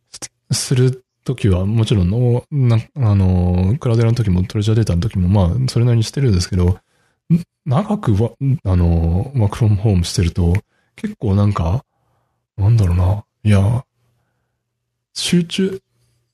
[0.09, 6.79] すするときはもちろんの、な、あの、クラウデラの時もトレジャーデータの時もまあ、それなりにしてるんですけど、
[7.65, 8.31] 長くわ、
[8.63, 10.55] あの、ワークフロムホームしてると、
[10.95, 11.83] 結構なんか、
[12.55, 13.25] なんだろうな。
[13.43, 13.85] いや、
[15.13, 15.81] 集中、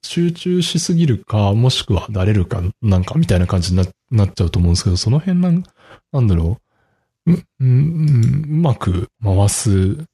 [0.03, 5.63] 集中しすぎるか、もしくはだれるか、なんかみたいな感じにななっちゃうと思うんですけど、その辺なん、
[6.11, 6.59] なんだろ
[7.25, 10.05] う、う、うん、うまく回す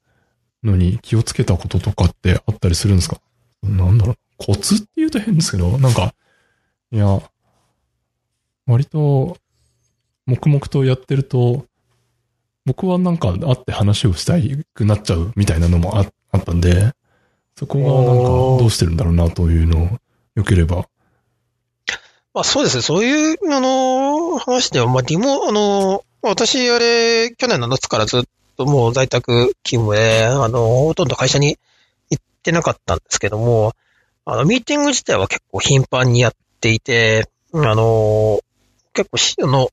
[0.62, 3.20] のに気をつけたこととかってあったりするんですか？
[3.62, 6.14] なんだろう、コツって言うと変ですけど、なんか、
[6.90, 7.20] いや、
[8.66, 9.36] 割と、
[10.26, 11.66] 黙々とやってると、
[12.64, 16.92] 僕はなんか会って話をしたいくなっちゃうみたいなのもああったんで、
[17.56, 19.88] そこがなんかどうしてるんだろうなというのを、
[20.36, 20.88] よければ。
[22.32, 22.82] まあそうですね。
[22.82, 28.22] そういう、あの、話では、まあリモ、あの、私、あれ、去年の夏からずっ
[28.56, 31.58] ともう在宅勤務で、あの、ほとんど会社に
[32.10, 33.74] 行ってなかったんですけども、
[34.30, 38.38] あの、ミーティング自体は結構頻繁にやっていて、あの、
[38.92, 39.70] 結構し、あの、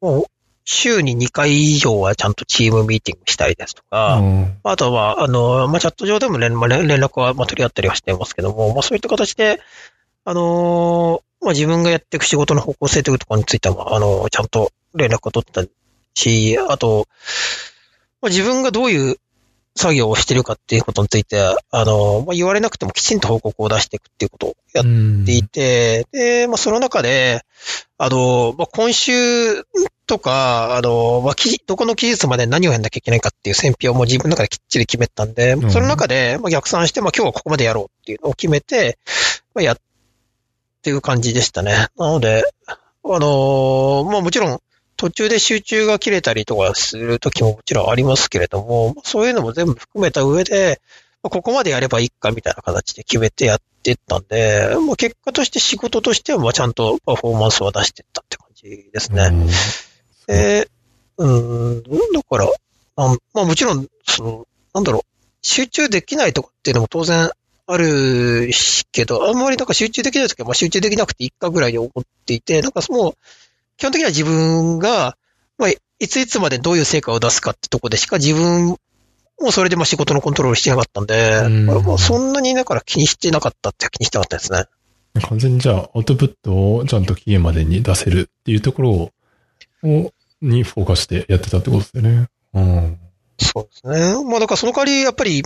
[0.00, 0.24] もう、
[0.64, 4.58] 週に2回以上はちゃんとチームミーティングしたりですとか、うん。
[4.64, 9.60] あとは、あの、まあ、チャット上でも連,、まあ、連連絡は、まあ、取り合ったりはしてますけども、まあ、そういった形で、
[10.24, 15.62] あのーまあ、自分がやっていく仕事の方向性というところについては、あの、ちゃんと連絡を取った
[16.14, 17.06] し、あと、
[18.20, 19.16] まあ、自分がどういう
[19.76, 21.38] 作業をしてるかっていうことについて、
[21.70, 27.42] あの、まあ、言われなくてもきちんと報告を出していくっていうことをやっうんていて、で、まあ、その中で、
[27.98, 29.64] あの、まあ、今週
[30.06, 38.98] とか、あの、まあ、きどこの期日まで何をやんなきゃいけないかっていう選評も自分の中できっちり決めたんで、んその中で、まあ、逆算して、まあ、今日はここまでやろうっていうのを決めて、
[39.54, 39.78] まあ、やっ
[40.82, 41.88] ていう感じでしたね。
[41.98, 44.60] なので、あのまあ、もちろん、
[44.96, 50.80] 途中で集中が切れたりとかするときももちろんありますけれども、そういうのも全部含めた上で、
[51.22, 59.30] まあここまでやればいいかみたいな形で決めてやってったんで、まあ、結果として仕事としてはまあちゃんとパフォーマンスは出してったって感じですね。
[59.32, 59.48] うん
[60.26, 60.68] で、
[61.18, 62.50] うん、だから、
[62.96, 65.02] あまあもちろん、その、なんだろう、
[65.42, 67.30] 集中できないとかっていうのも当然
[67.66, 73.14] あるしけど、あんまりなんか集中できないときは、まあ集中できなくていいかぐらいに思っていて、なんかもう、
[73.76, 75.16] 基本的には自分が、
[75.58, 78.76] まあ、いついつまでどういう成果を出すかってとこでしか自分
[79.40, 84.64] もそれでまあ仕事のコントロールしてなかったんで、うんまあそんなにだから気にしてなかったって気にしてなかったですね。
[85.20, 89.12] 完全にじゃあ、アウトプットをちゃんと期限までに出せるっていうところを、
[89.82, 90.12] を
[90.42, 92.28] にフォーカスしてやってたってことですよね。
[92.54, 92.98] うん。
[93.38, 94.24] そうですね。
[94.24, 95.42] まあだからその代わり、やっぱり、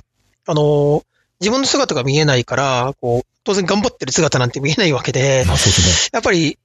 [0.46, 1.04] あの、
[1.40, 6.10] 自分の姿が見えないから、こう、当然頑張ってる姿なんて見えないわけで、まあですね。
[6.12, 6.58] やっぱり、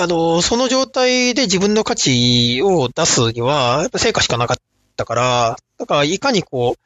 [0.00, 4.56] あの、その状態で自分の価値を出すには、やっぱ成果しかなかっ
[4.96, 6.80] たから、だからいかにこう、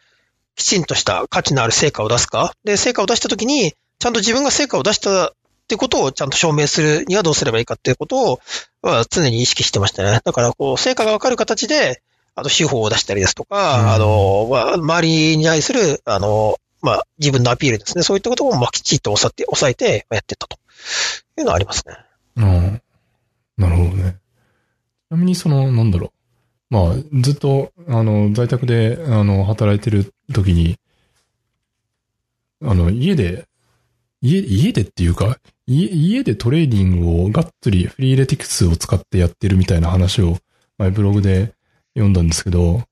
[0.55, 2.55] きちんとした価値のある成果を出すか。
[2.65, 5.33] で、成果を出したときに、ちゃんと自分が成果を出したっ
[5.69, 8.41] てことをちゃんと証明するにはどうすればいいかっていうことを、
[8.83, 10.21] は常に意識してましたね。
[10.25, 12.03] だから、こう、成果がわかる形で、
[12.35, 18.03] あの、手法を出したりですとか、うんあの、まあ、周りに対する、あの、まあ、自分のアピールですね。
[18.03, 20.59] そういったことを、まあ、きちっと抑えて、抑えてやってったと
[21.39, 21.97] いうのはありますね。
[22.37, 22.83] うん。
[23.63, 24.17] なるほどね。
[25.09, 26.13] ちなみにその、なんだろ
[26.71, 26.75] う。
[26.75, 30.79] まあ、ずっと、あの、在宅で、あの、働いてる時に、
[32.63, 33.47] あの、家で、
[34.23, 40.39] 家、家でっていうか、家、家でトレーニングをがっつりフリーレティクスを使ってやってるみたいな話を
[40.79, 41.55] 前ブログで
[41.95, 42.83] 読んだんですけど、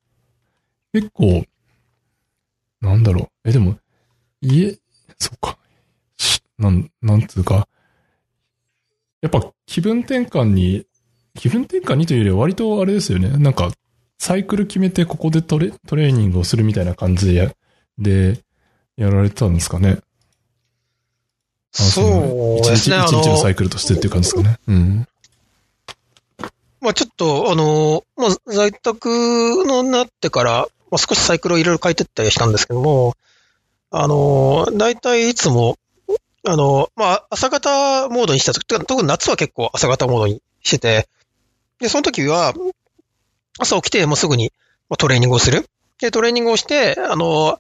[0.93, 1.45] 結構、
[2.81, 3.49] なんだろう。
[3.49, 3.79] え、でも、
[4.41, 4.77] 家、
[5.19, 5.57] そっか。
[6.17, 7.69] しなん、なんつうか、
[9.23, 10.87] やっぱ気分転換に、
[11.35, 13.29] 気分転換にというよりは割とあれですよね。
[13.31, 13.71] なんか、
[14.19, 17.51] サイクル決めてここでトレトレーニングをするみたいな感じでや、
[17.99, 18.41] で、
[18.97, 19.99] やられてたんですかね。
[21.79, 22.97] あそうですね。
[22.99, 24.59] 一日一日のサイクルとしてっていう感じですかね。
[24.67, 25.07] うん。
[26.81, 29.09] まあちょっと、あの、まあ在宅
[29.67, 33.15] のなってから、まあ少しサイクルをいろいろ変えてったりしたんですけども、
[33.91, 35.77] あの、大体いつも、
[36.47, 41.09] あの、まあ朝方モードにしたとき、特に夏は結構朝方モードにしてて、
[41.79, 42.55] で、その時は、
[43.59, 44.53] 朝起きてもうすぐに
[44.99, 45.67] トレーニングをする。
[46.01, 47.59] で、トレーニングをして、あの、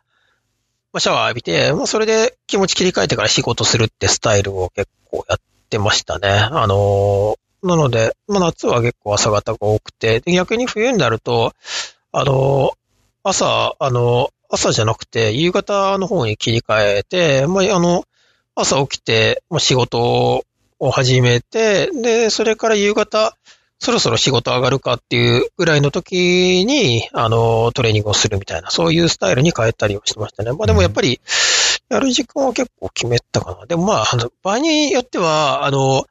[0.93, 6.29] まあ、シャワー浴びて、まあ、それで気持ち切り替えてから仕事するってスタイルを結構やってましたね。
[6.29, 11.53] あのなので、まあ、夏は結構朝方が多くて、で逆に冬になると、
[12.13, 12.73] あの
[13.23, 18.05] 朝、あの朝じゃなくて、夕方の方に切り替えて、まあ、あの、
[18.61, 20.45] 朝起きて、まあ、仕事
[20.79, 23.37] を始めて、で、それから夕方、
[23.79, 30.53] そろそろ仕事上がるかっていうぐらいの時に、あの、トレーニングをするみたいな、そういうスタイルに変えたりはしてましたね。
[30.53, 31.21] まあでもやっぱり、
[31.89, 33.67] やる時間は結構決めたかな。
[33.67, 36.05] でもまあ、あの、場合によっては、あの、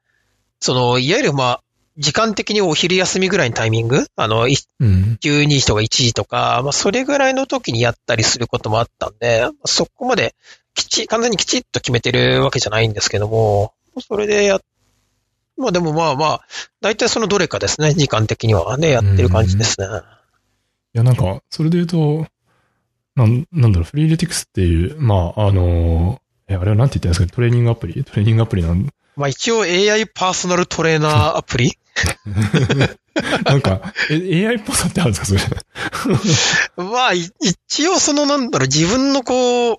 [0.59, 1.63] その、いわゆるまあ、
[1.97, 5.17] 時間的にお昼休みぐらいのタイミングあの、いうん。
[5.21, 10.33] 12時とか1時とか、まあ、それぐらいの時にやったりすることもあったんで、まあそこまで、
[10.79, 13.73] きち、完全にきちっと決めてるわけじゃないんですけども、
[14.07, 14.59] それでや、
[15.57, 16.41] まあでもまあまあ、
[16.81, 19.87] 大体そのどれかですね、時間的にはね、やってる感じですね。
[20.93, 22.27] いや、なんか、それで言うと、
[23.15, 28.03] なん、なんだろう、フリーレティクスっていう、まあ、あのえ、あれはなんて言ったんですかねトレーニングアプリ？
[28.03, 31.73] トレーニングアプリなん、まあ一応 AI パーソナルトレーナーアプリ？
[33.45, 36.09] なんか、え、AI っぽさってあるんですかそ
[36.79, 36.83] れ？
[36.89, 39.77] まあ、い一応そのなんだろう、自分のこう、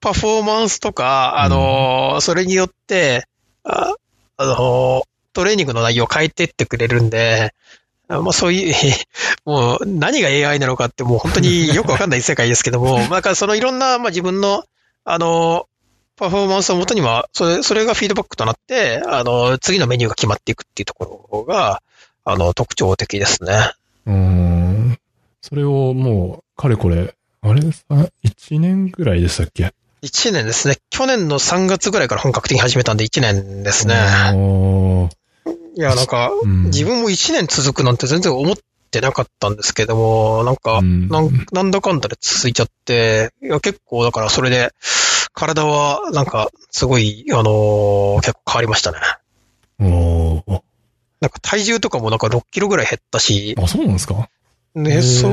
[0.00, 3.24] パフォーマンスとか、あのーそれによって、
[3.64, 3.94] あ、
[4.36, 7.52] あのートレーニングの内容を変えてってくれるんで、
[8.08, 8.74] あまあそういう、
[9.44, 14.64] もう何が AI なのかってもう本当によくわかんない世界ですけども、 まあだからそのいろんな、まあ自分の、
[15.04, 15.76] あのー
[16.18, 21.82] パフォーマンスをもとには、それ、それがフィードバックとなって、あの、次のメニューが決まっていくっていうところが、
[22.24, 23.72] あの、特徴的ですね。
[24.06, 24.98] うーん。
[25.42, 27.82] それをもう、かれこれ、あれさ、
[28.24, 29.74] 1年ぐらいでしたっけ？
[30.06, 30.76] 1年ですね。
[30.90, 33.94] 去年の3月ぐらいから本格的に始めたんで1年ですね。
[35.76, 36.64] いや、なんか、うん。
[36.66, 38.56] 自分も1年続くなんて全然思っ
[38.90, 41.08] てなかったんですけども、なんか、うん。
[41.08, 44.72] なんなんだかんだで続いちゃって、いや、結構だからそれで、
[45.34, 48.98] 体はなんか、すごい、あのー結構変わりましたね。
[49.80, 50.62] おー。
[51.20, 54.28] なんか体重とかもなんか6キロぐらい減ったし、あ、そうなんですか？
[54.76, 55.02] へね、ー。
[55.02, 55.28] そ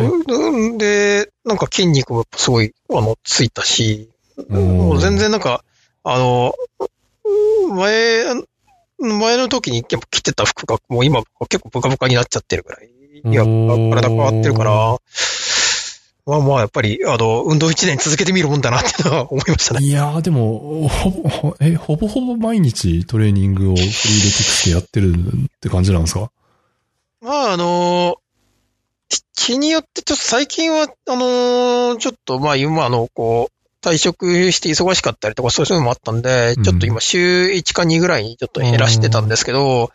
[0.74, 4.10] う、で、なんか筋肉もすごい、あの、ついたし、
[4.50, 5.64] もう全然なんか、
[6.04, 6.54] あの、
[7.76, 8.26] 前、
[9.00, 12.90] 前の時にやっぱ着てた服がもう今結構ブカブカになっちゃってるぐらい、
[13.32, 14.98] いや、体変わってるから、
[16.26, 19.86] まあまあやっぱり、あの、運動1年続けてみるもんだなってのは思いましたね。
[19.86, 26.32] いやー、でも、ほぼ、ほえ、ほぼほぼ毎日トレーニングをフリーレティクスでやってるって感じなんですか？
[27.22, 28.18] まああの、
[29.10, 33.53] き気によってちょっと最近は、あの、ちょっとまあ今あの、こう、
[33.84, 39.92] 退職して忙しかったりとかそういうのもあったんで、うんちょっと今週1か2ぐらいにちょっと減らしてたんですけど、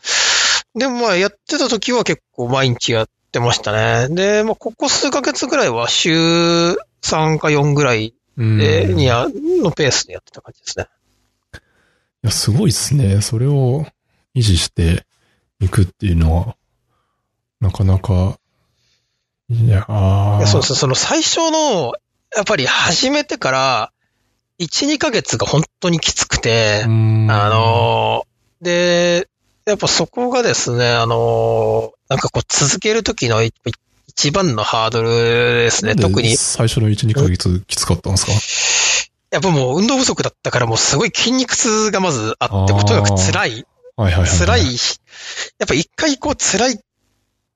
[0.75, 4.15] でもまあやってた時は結構毎日やってましたね。
[4.15, 8.59] で、まあここ数ヶ月ぐらいは週3か4ぐらいうん。
[8.59, 9.27] で、いにや、
[9.63, 10.87] のペースでやってた感じですね。
[12.23, 13.21] や、すごいですね。
[13.21, 13.87] それを
[14.35, 15.05] 維持して
[15.61, 16.57] いくっていうのは、
[17.61, 18.39] なかなか、
[19.51, 20.79] いやーいやそうですね。
[20.79, 21.95] その最初の、
[22.37, 23.93] やっぱり始めてから、
[24.61, 29.29] 1、2ヶ月が本当にきつくて、うんあのーで、
[29.67, 33.53] やっぱそこがですね、あのーなんかこう続けるときのい
[34.07, 36.37] 一番のハードルですね、特に。
[36.37, 38.33] 最初の1、2ヶ月きつかったんですか？
[39.31, 43.67] やっぱもう運動不足だったからもうすごい筋肉痛がまずあって、もうとにかく辛い、
[43.97, 44.29] はいはいはい。
[44.39, 44.63] 辛い。
[44.65, 44.69] や
[45.65, 46.81] っぱ一回こう辛い、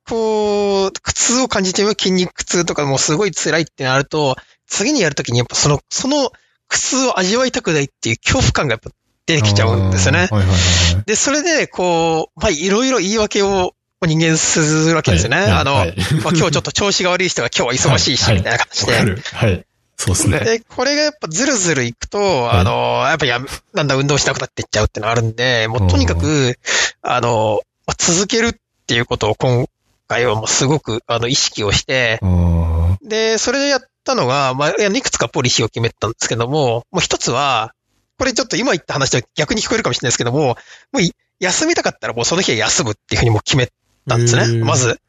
[0.07, 4.37] こう、苦痛を感じて筋肉痛とかもうすごい辛いってなると、
[4.73, 6.33] 次にやるときにやっぱその、その
[6.67, 8.91] 苦痛を味わいたくないっていう恐怖感がやっぱ
[9.27, 10.21] 出てきちゃうんですよね。
[10.21, 11.05] はいはいはいはい。
[11.05, 13.75] で、それで、こう、まあ、いろいろ言い訳を
[14.07, 15.37] 人間するわけですよね。
[15.37, 15.95] はいあの、はい
[16.25, 18.93] まあ、今日ちょっと調子が悪い人が今日は忙しいし、はいみたいな感じで。
[18.93, 19.23] わかる。
[19.35, 19.67] はい。
[19.97, 20.41] そうですね。
[20.41, 23.41] で、これがやっぱずるずるいくと、あの、やっぱや、
[23.75, 26.59] なんだ、運動しなくなっていっちゃうってのがあるんで、もうとにかく、
[27.03, 28.55] あの、まあ続けるっ
[28.87, 29.67] ていうことを今
[30.09, 37.75] 回はもうすごく、あの、意識をして、あで、それでやったのが、まあ、いやいくつかポリシーを決めたんですけども、もう一つは、
[38.19, 40.57] これちょっと今言った話と逆に聞こえるかもしれないですけども、も
[40.95, 43.69] うい休みたかったらもうその日は休むっていうふうにもう決め
[44.09, 44.63] たんですね。
[44.65, 45.01] まず。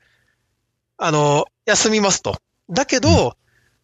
[0.98, 2.38] あの、休みますと。
[2.70, 3.36] だけど、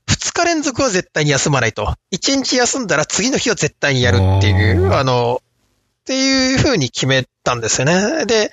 [0.07, 1.93] 二日連続は絶対に休まないと。
[2.09, 8.25] 一日休んだら次の日は絶対にやるっていう、あの、っていうふうに決めたんですよね。
[8.25, 8.51] で、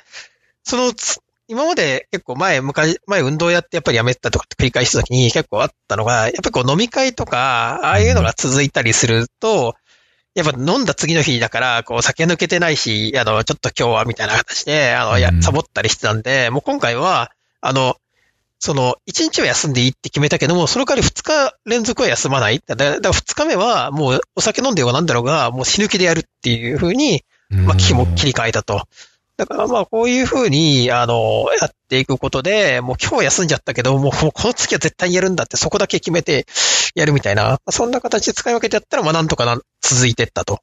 [0.62, 9.74] そのつ、今まで結構前、昔、前運動やってやっぱりやめたとかって繰り返した時に結構あったのが、やっぱりこう飲み会とか、ああいうのが続いたりすると、
[10.34, 17.30] やっぱ飲んだ次の日だから、こう酒抜けてないし、あの、ちょっと今日はみたいな形で、あの、やうん、サボったりしてたんで、もう今回は、
[17.60, 17.96] あの、
[18.58, 22.60] その、1日は休んでいいって決めたけども、その代わり2日連続は休まない。
[22.66, 28.88] だだから2日目はもうお酒飲んでようがなんだろうが、もう死ぬ気でやるっていう風に、まあ、気も切り替えたと。
[29.36, 36.46] だからまあ、こういう風に、あの、やっていくことで、もう今日休んじゃったけど、もうこの月は絶対にやるんだって、そこだけ決めて
[36.94, 40.60] やるみたいな、まあそんな形で使い分けてやったら、まあ、なんとかな、続いてったと。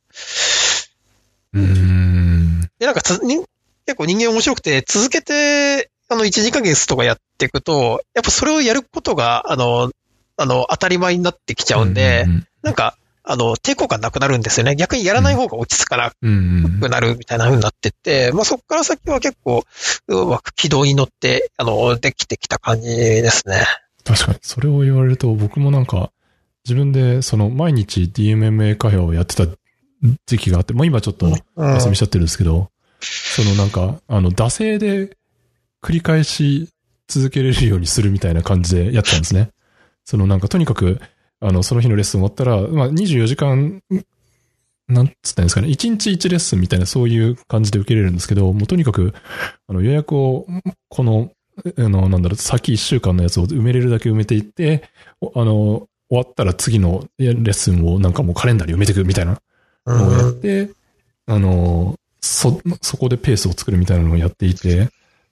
[1.53, 2.61] うーん。
[2.79, 3.45] で、なんかつ、に
[3.85, 9.91] 結構人間面白くて、続けて、あの、1、2ヶ月とかやっていくと、やっぱそれをやることが、あの、
[10.35, 14.75] あの、当たり前になってきちゃうんで、うんなんか、あの、抵抗感なくなるんですよね。
[14.75, 19.63] 逆にやらない方が落ち着かなうんうんくなるみたいな風になってって、まあそこから先は結構、
[20.07, 23.65] うまく軌道に乗って、あの、できてきた感じですね。
[24.03, 26.11] 確かに、それを言われると僕もなんか、
[26.65, 29.45] 自分でその毎日 DMMA カフェをやってた
[30.25, 32.69] 時期があって、もう今ちょっとうん休みしちゃってるんですけど、
[32.99, 35.17] そのなんか、あの、惰性で
[35.81, 36.69] 繰り返し
[37.07, 39.49] 続けれるようにするみたいな感じでやってたんですね。
[40.05, 40.99] そのなんかとにかく、
[41.43, 43.81] あの、その日のレッスン終わったら、まあ24時間、
[44.87, 49.13] なんつったんですかね、1日1レッスンみたいなそういう感じで受けれるんですけど、もうとにかく、
[49.67, 50.47] あの予約を、
[50.89, 51.31] この、
[51.77, 54.83] あの、なんだろう、先1週間のやつを埋めれるだけ埋めていって、
[55.21, 59.41] おあの、終わったら次のレッスンをなんかもうカレンダーに埋めていくみたいな
[59.85, 60.69] のをやって、
[61.25, 64.89] あの、そ、そこでペースを作るみたいなのをやっていて、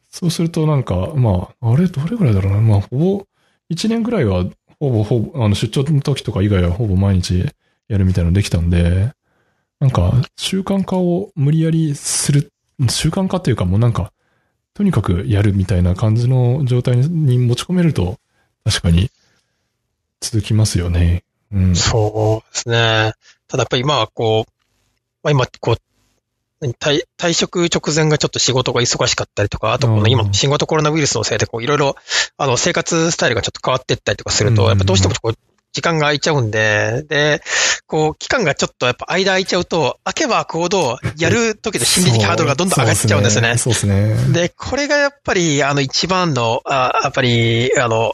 [0.10, 2.62] そうするとなんか、まあ、あれ、どれぐらいだろうな。
[2.62, 3.26] まあ、ほぼ、
[3.72, 4.46] 1年ぐらいは、
[4.82, 7.46] ほぼ、ほぼ、あの、出張の時とか以外はほぼ毎日
[7.88, 9.14] やるみたいなのできたんで、
[9.80, 12.52] なんか、習慣化を無理やりする、
[12.90, 14.12] 習慣化っていうかもうなんか、
[14.74, 18.18] とにかくやるみたいな感じの状態に持ち込めると、
[18.64, 19.12] 確かに、
[20.20, 21.24] 続きますよね。
[21.52, 21.76] うん。
[21.76, 23.14] そうですね。
[23.48, 24.52] ただやっぱり今はこう、
[25.22, 25.78] まあ今こう、
[26.80, 31.96] 退退職直前がちょっと仕事が忙しかったりとか、あとこうんの今新型コロナウイルスのせいでこういろいろ、
[32.38, 35.34] あの生活スタイルがちょっと変わっていったりとかすると、うんやっぱどうしてもこう、
[35.74, 37.42] 時間が空いちゃうんで、で、
[37.88, 43.58] こう、期間がちょっとやっぱ間空いちゃうと、開けば開くほど、やる時の心理的ハードルがどんどん上がっちゃうんですよね。
[43.58, 43.94] そうですね。
[43.96, 44.34] そうですね。
[44.34, 48.14] で、これがやっぱり、あの、一番の、あやっぱり、あの、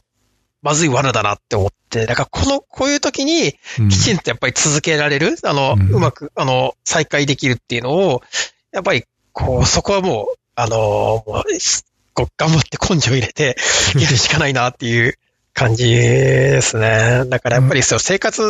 [0.67, 8.21] まずい罠だなって思って、だからこの、こういう時に、うんきちんとやっぱり続けられる、あの、うんうまく、あの、再開できるっていうのを、
[8.73, 13.55] やっぱり、こう、そこはもう、あの、もうすこう頑張って根性入れて、
[13.95, 15.17] やるしかないなっていう
[15.53, 17.23] 感じですね。
[17.29, 18.41] だからやっぱりそう、生活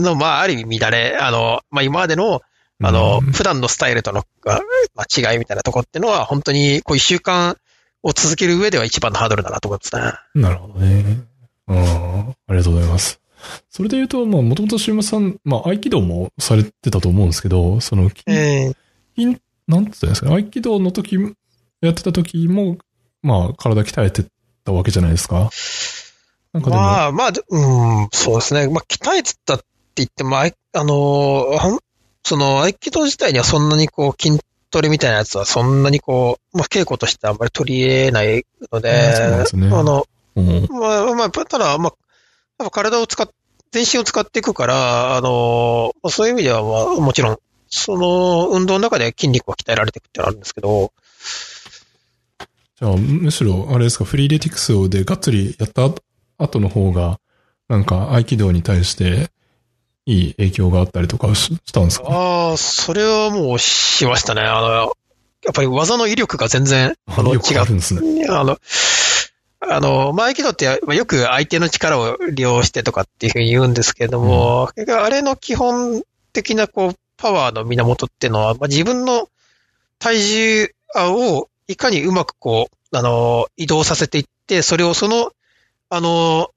[0.00, 2.42] の、まあ、ある意味乱れ、あの、まあ、今までの、
[2.82, 4.60] あの、うん普段のスタイルとの、あ
[4.96, 7.58] まあ、違いみたいなところっていうのは、本当に、こう、一週間
[8.02, 9.94] を続ける上では一番のハードルだなと思います
[10.34, 10.42] ね。
[10.42, 11.24] なるほどね。
[11.68, 11.76] うん。
[11.76, 13.20] ありがとうございます。
[13.70, 18.76] それで言うと、まあ、もともとシウマさん、まあ、合気道もされてたと思うんですけど、その、筋ええ
[19.66, 21.16] なんて言ったんですかね、合気道の時、
[21.80, 22.78] やってた時も、
[23.22, 24.24] まあ、体鍛えて
[24.64, 25.50] たわけじゃないですか。
[26.52, 28.68] なんかでも、まあ、まあ、でうん、そうですね。
[28.68, 29.64] まあ、鍛えてたって
[29.96, 31.80] 言っても、あの
[32.26, 34.40] その、合気道自体にはそんなにこう、筋
[34.70, 40.06] トレみたいなやつはそんなにこう、まあ、稽古としてあんまり取り得ないので、あそうですねあの、
[40.36, 41.94] うんまあ、まあ、ただ、まあ、
[42.58, 43.28] やっぱ体を使っ、
[43.72, 50.92] 全身を使っていくから、あのー、そういう意味では、まあ、もちろん、その、運動の中で筋肉は鍛えられていくってのはあるんですけど、
[52.76, 55.88] じゃあ、むしろ、あれですか、フリーレティクスをでがっつりやった
[56.38, 57.20] 後の方が、
[57.68, 59.30] なんか合気道に対して、
[60.06, 64.42] いい影響があったりとかししたんですかああ、それはもうしましたね。
[64.42, 68.24] あの、やっぱり技の威力が全然、あの、違よくあるんですね。
[68.26, 68.32] う。
[68.32, 68.58] あの、
[69.70, 76.02] あの、まあ、合気道ってまあよく相手の力を利用してとかっていうふうに言うんですけども、あれの基本
[76.32, 79.28] 的なこう、パワーの源っていうのは、まあ、自分の
[79.98, 85.32] 体重をいかにうまくこう、あの、移動させていって、それをその、
[85.88, 86.50] あの、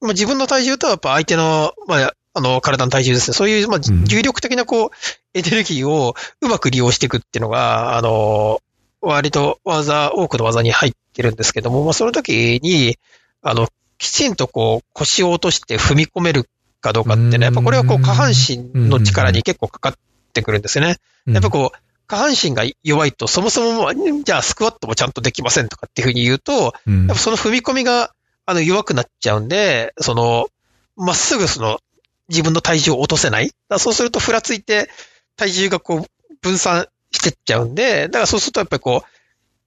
[0.00, 3.34] まあ、自分の体重とやっぱ相手の、まあ、あの、体の体重ですね。
[3.34, 4.90] そういう、まあ、重力的な、こう、
[5.34, 8.60] エネルギーをうまく利用していくっていうのが、あの、
[9.02, 12.98] 割と技、多くの技に入ってるんですけども、まあ、その時に、
[13.42, 16.48] あの、きちんとこう、腰を落として踏み込める
[16.80, 19.94] かどうかってね、やっぱこれはこう、下半身の力に結構かかっ
[20.32, 20.96] てくるんですよね。
[21.26, 26.72] やっぱこう、下半身が弱いと、そもそもも、じゃあスクワットもちゃんとできませんとかっていうふうに言うと、やっ
[27.08, 28.14] ぱその踏み込みが、
[28.46, 30.48] あの、弱くなっちゃうんで、その、
[30.96, 31.80] まっすぐその、
[32.28, 33.50] 自分の体重を落とせない。
[33.78, 34.90] そうすると、ふらついて、
[35.36, 36.06] 体重がこう、
[36.40, 39.08] 分散してっちゃうんで、だからそうするとやっぱりこう、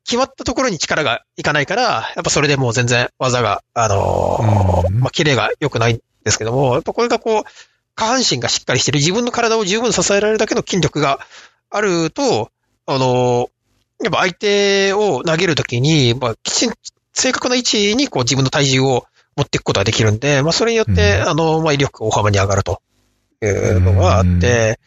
[0.06, 1.84] 決まったところに力がいかないから、
[2.16, 7.44] やっぱそれでもう全然技が、あのー、まあ、キレが良くないんですけども、やっぱこれがこう、
[7.96, 11.20] 下半身がしっかりしてる、自分の体を十分支えられるだけの筋力が
[11.72, 12.52] あると、
[12.86, 16.74] あのー、やっぱ相手を投げるときに、まあ、きちん、
[17.14, 22.82] 正確な位置にこう自分の体重を持っていくことができるんで、まあ、それによって、うん、あの、まあ、威力が大幅に上がると
[23.42, 24.80] いうのがあって、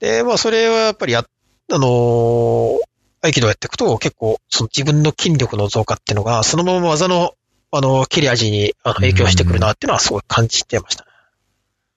[0.00, 1.24] で、まあ、それはやっぱりや、
[1.72, 2.78] あのー、
[3.22, 7.34] 合気道やっていくと、結構、その自分の筋力の増加っていうのが、そのまま技の、
[7.72, 11.10] あの、切れ味にあの影響してくるなっていうのはすごい感じてましたね。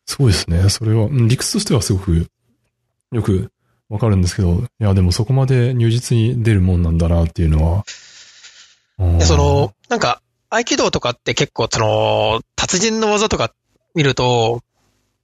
[0.06, 0.70] そうですね。
[0.70, 2.28] それは、理屈としてはすごく、
[3.12, 3.52] よく
[3.90, 7.86] わかるんですけど、いや、でもそこまで入実に出るもんなんだなっていうのは。
[9.20, 13.54] でその、なんか、合気道とかって結構、その、達人の技とか
[13.94, 14.62] 見ると、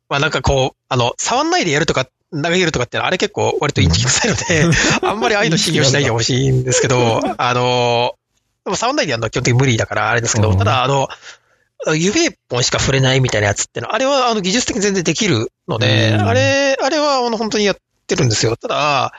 [0.08, 2.08] まあなんかこう、あの、触んないでやるとか、
[2.42, 4.78] 投げるとかってあれ結構割とインチキ臭いので、
[5.08, 8.16] あんまりああいうの信用しないでほしいんですけど、あの、
[8.66, 11.08] でも触んないでやるのは基本的に無理だからあれですけど、ただあの、
[11.94, 17.78] 指一本しか触れないみたいなやつってのは、あれはあの技術的に全然できるので、あれ、あれはあの本当にやっ
[18.08, 18.58] てるんですよ。
[18.58, 19.14] ただ、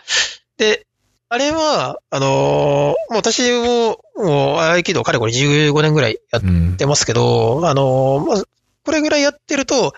[0.59, 0.87] で、
[1.29, 8.45] あれは、あのー、もう私も、もう、合気道かれこれ15年ぐらいやってますけど、うん、あのー、まあ、
[8.85, 9.93] これぐらいやってると、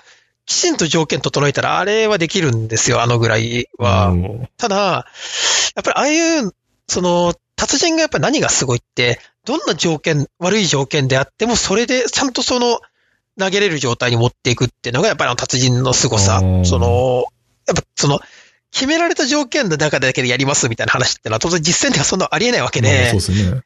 [0.48, 4.08] きちんと条件整えたら、あれはできるんですよ、あのぐらいは。
[4.08, 5.06] うん、ただ、
[5.76, 6.52] やっぱりああいう、
[6.88, 12.80] その、達人がやっぱり何がすごいって、どんな条件、悪い条件であっても、それでちゃんとその、
[13.38, 16.40] 投げれる状態に持っていくっていうのが、やっぱりあの達人の凄さ。
[16.64, 17.26] その、
[17.66, 18.18] やっぱその、
[18.72, 23.10] 決められた条件の中だけでやりますみたいな話ってのは当然実践ではそんなありえないわけで。
[23.10, 23.50] そうですね。
[23.50, 23.62] やっ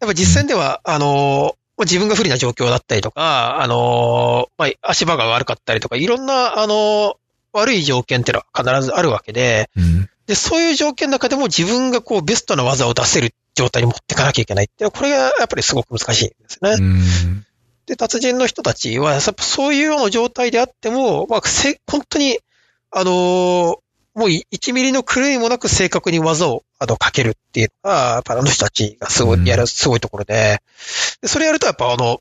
[0.00, 7.16] ぱ実践では、あの、自分が不利な状況だったりとか、あの、まあ、足場が悪かったりとか、いろんな、あの、
[7.52, 16.70] 悪い条件っていうのは必ずあるわけで、うん、で、そういう条件の中でも自分がこうベストな技を出せる状態に持っていかなきゃいけないっていうこれがやっぱりすごく難しいんですね。
[16.72, 17.46] うん、
[17.86, 22.38] で、達人の人たちは、そういうような状態であっても、まあ、せ、本当に、
[22.96, 23.80] あの
[24.14, 30.62] もう1ミリの狂いもなく正確に技をあのかけるっていうのが、やっぱあの人たちがすごい、やる、すごいところで、
[31.20, 32.20] でそれやるとやっぱあの、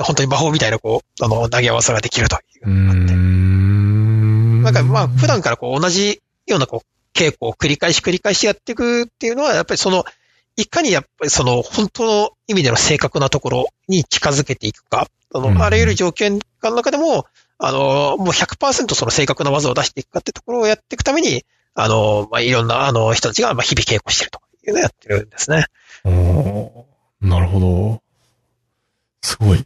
[0.00, 2.68] 本当に魔法みたいなこう、あの、投げ合わせができるという。
[2.68, 4.62] うん。
[4.62, 6.86] なんかまあ、普段からこう同じようなこう、
[7.18, 10.04] 稽古を繰り返し繰り返しやっていくっていうのは、やっぱりその、
[10.56, 17.26] いかにやっぱりその、本当の意味での正確なところに近づけていくか、あの、あらゆる条件の中でも、
[17.58, 21.44] あの、もう100%その正確な技を出していくかってところをやっていくために、
[21.80, 25.66] あの、まあ、いろんな、あの、人たちが、まあ、日々稽古してるというのをやってるんですね。
[26.04, 26.86] お
[27.20, 28.02] なるほど。
[29.22, 29.64] すごい。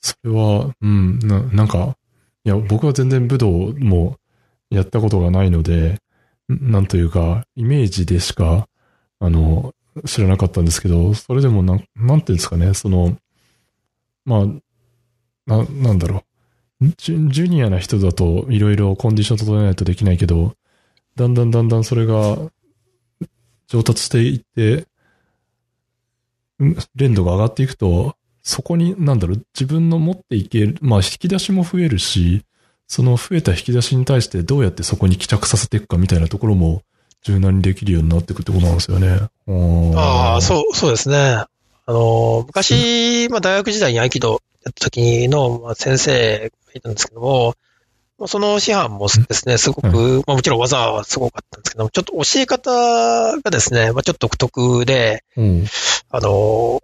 [0.00, 1.96] それは、うん、な、なんか、
[2.44, 4.18] いや、僕は全然武道も
[4.70, 6.00] やったことがないので、
[6.48, 8.66] なんというか、イメージでしか、
[9.20, 13.16] あの、知らなかったんですけど、それでもなん、なんていうんですかね、その、
[14.24, 14.46] まあ、
[15.46, 16.24] な、なんだろ
[16.80, 16.86] う。
[16.96, 20.56] ジュジュニアな人だといろいろコンディション整えないとできないけど、
[21.16, 22.38] だんだんだんだんそれが
[23.68, 24.86] 上達していって、
[26.94, 32.44] 連度が上がっていくと、そこに、なんだろう、自分の持っていける、まあ引き出しも増えるし、
[32.86, 36.82] その増えた引き出しに対してどうやってそこに帰着させていくかみたいなところも
[37.22, 39.28] 柔軟にできるようになっていくってことなんですよね。
[39.96, 41.16] ああ、そう、そうですね。
[41.16, 41.48] あ
[41.86, 47.54] の、昔、まあ大学時代に合気道やった時の先生がいたんですけども、
[48.26, 52.70] その師範もですね、すごく、まあもちろん技はすごかったんですけども、ちょっと教え方
[53.40, 55.66] がですね、まあちょっと独特で、うん、
[56.10, 56.80] あの、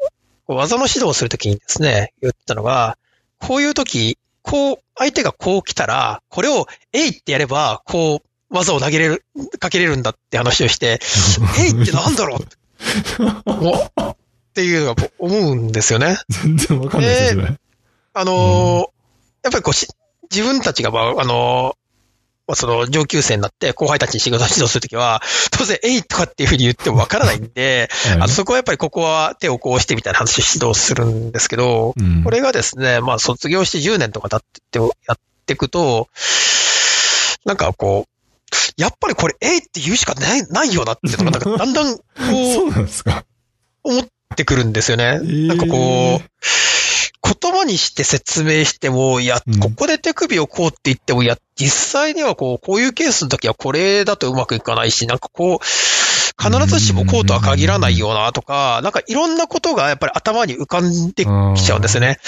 [0.47, 2.97] 技の指導をするときにですね、言ったのが、
[3.39, 9.25] こういうとき、こう、相手がこう来たら、これを、えいってやれば、こう、技を投げれる、
[9.59, 11.01] かけれるんだって話をして、
[11.61, 12.41] えいってなんだろう？
[12.41, 14.17] っ
[14.55, 16.19] ていうのが思うんですよね。
[16.29, 17.57] 全然わかんないですね。
[18.15, 18.85] あのーうん、や
[19.51, 19.87] っぱりこうし、
[20.31, 21.75] 自分たちが、あの
[22.49, 25.21] まあ、その上級生になって後輩たちに仕事指導するときは、
[25.53, 36.09] 当然、えいとかっていうふうに言ってもわからないんで、はいあそこはやっぱりここは手をこうしてみたいな話を指導するんですけど、うんこれがですね、まあ卒業して10年とか経ってやっていくと、
[37.45, 38.19] なんかこう、
[38.81, 42.03] やっぱりこれ、えいって言うしかない、ないよなっていうのが、なんかだんだんこ
[42.89, 43.25] そう。
[43.83, 44.07] 思っ
[44.37, 45.21] てくるんですよね。
[45.23, 46.29] ーなんかこう、
[47.23, 55.59] 言葉にして説明しても、いやうん、ここで手首をこうって言っても、いや、実際にはこう、こういうケースの時はこれだとうまくいかないし、なんかこう、
[56.41, 62.19] 必ずしもこうとは限らないよなとか、なんかいろんなことがやっぱり頭に浮かんできちゃうんですよね。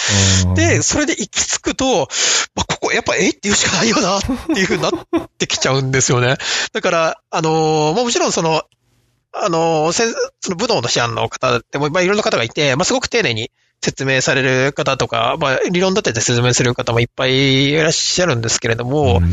[0.46, 2.08] うんで、それで行き着くと、
[2.56, 6.36] まあ、ここやっぱえいって言うしかないよなっていう風になってきちゃうんですよね。
[6.72, 8.64] だから、あのーまあ、もちろんその、
[9.32, 13.52] あのーその武道の師範の方でも、まあ、いろんな方がいて、まあ、すごく丁寧に
[13.82, 19.30] 説明される方とか、まあ、理論立てて説明する方もいっぱいいらっしゃるんですけれども、うん。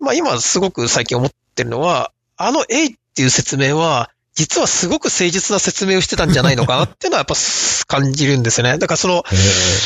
[0.00, 7.34] まあ、今すごく最近思ってるのは、あのえいっていう説明は、実はすごく誠実な説明をしてたんじゃないのかなっていうのはやっぱ
[7.88, 8.78] 感じるんですよね。
[8.78, 9.34] だからその、え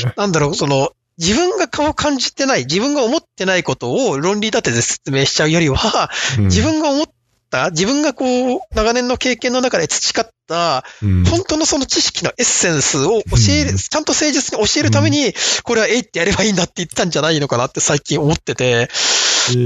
[0.08, 0.12] ー。
[0.16, 6.44] なんだろう、その、自分が顔感じてない、自分が思ってないことを論理立てて説明しちゃうよりは、うん。
[6.44, 7.06] 自分が思っ
[7.52, 11.24] た、自分がこう、長年の経験の中で培った、うん。
[11.24, 13.76] 本当のその知識のエッセンスを教える、うん。
[13.76, 18.88] ちゃんと誠実に教えるために、これはえいってやればいいんだって言ったんじゃないのかなって最近思ってて、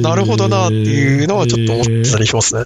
[0.02, 2.64] なるほどなっていうのはちょっと思ってたりしますね。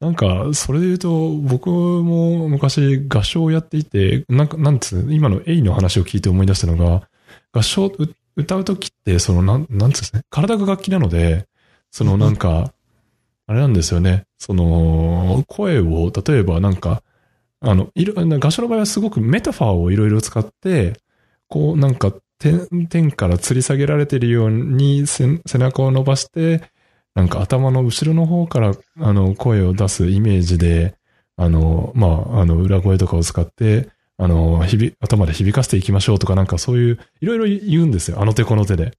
[0.00, 7.08] なんか、それで言うと、僕も昔合唱をやっていて、なんか、なんつう、今のエイの話を聞いて思い出したのが、
[7.52, 11.46] 合唱、う歌うときって、その、なん、なんつうんですね、体が楽器なので、
[11.90, 12.72] そのなんか、
[13.48, 17.02] あれなんですよね、その、声を、例えばなんか、
[17.60, 20.92] あの、いろ、合唱の場合はすごくメタファーをいろいろ使って、
[21.48, 26.62] こう、なんか、天、から吊り下げられてるように背中を伸ばして、
[27.14, 30.96] なんか頭の後ろの方から、あの、声を出すイメージで、
[31.36, 33.88] あの、まあ、あの、裏声とかを使って、
[34.18, 38.20] あの、響、頭で響かせていきましょうとかなんかそういう、いろいろ言うんですよ。
[38.20, 38.92] あの手この手で。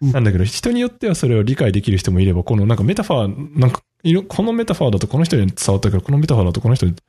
[0.00, 3.82] なんだけど、人によってはそれを理解できる人もいれば、このなんかメタファー、なんか、
[4.28, 7.02] このメタファーだとこの人に伝わったけど、このメタファーだとこの人に伝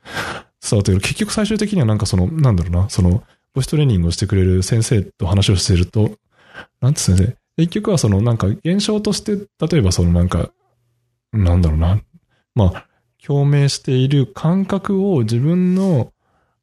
[0.72, 3.22] わったけど、結局最終的にはなんかその、なんだろうな、その、
[3.54, 6.12] ボイストレーニングをしてくれる先生と話をしてると、
[6.80, 7.36] なんつうん。
[7.56, 10.50] 結局はそのなんか現象として、例えばそのなんか、
[11.32, 12.00] なんだろうな、
[12.54, 12.86] まあ、
[13.24, 16.12] 共鳴している感覚を自分の、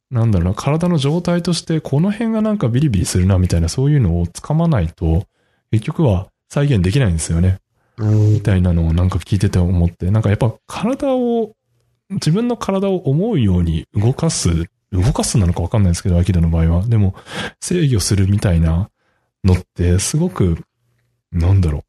[0.09, 5.26] なんだろうな、体の状態として、この辺がなんかビリビリするな、みたいな、そういうのをつかまないと、
[5.76, 7.60] 結局は再現できないんですよね。
[7.97, 11.53] みたいなのをなんか聞いてて思って、なんかやっぱ体を、
[12.10, 16.85] 自分の体を思うように動かす、動かすなのかわかんないですけど、アキラの場合は。
[16.85, 17.15] でも、
[17.60, 18.89] 制御するみたいな
[19.43, 20.60] のって、すごく、
[21.31, 21.84] なんだろう。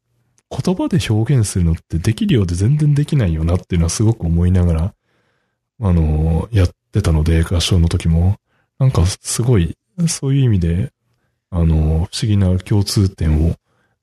[0.49, 4.93] 言葉で表現するのってできるようで全然できないよなっていうのはすごく思いながら、
[5.81, 8.37] あの、やってたので、合唱の時も。
[8.79, 9.75] なんかすごい、
[10.07, 10.91] そういう意味で、
[11.49, 13.55] あの、不思議な共通点を、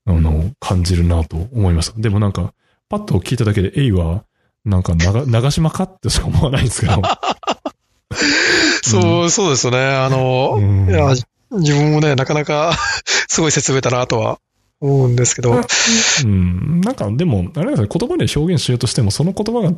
[0.07, 2.01] あの、感じるなと思いました。
[2.01, 2.53] でもなんか、
[2.89, 4.25] パッと聞いただけで、エイは、
[4.65, 7.03] なんか長、長島かってしか思わないんですけど。
[8.83, 9.79] そう、そうですね。
[9.79, 11.15] あの、うんいや、
[11.51, 12.77] 自分もね、なかなか
[13.29, 14.39] すごい説明だなとは
[14.81, 15.61] 思うんですけど、
[16.25, 16.81] うん。
[16.81, 19.73] なんか、でも、あれですね、言葉で表現しようとしても、その言葉が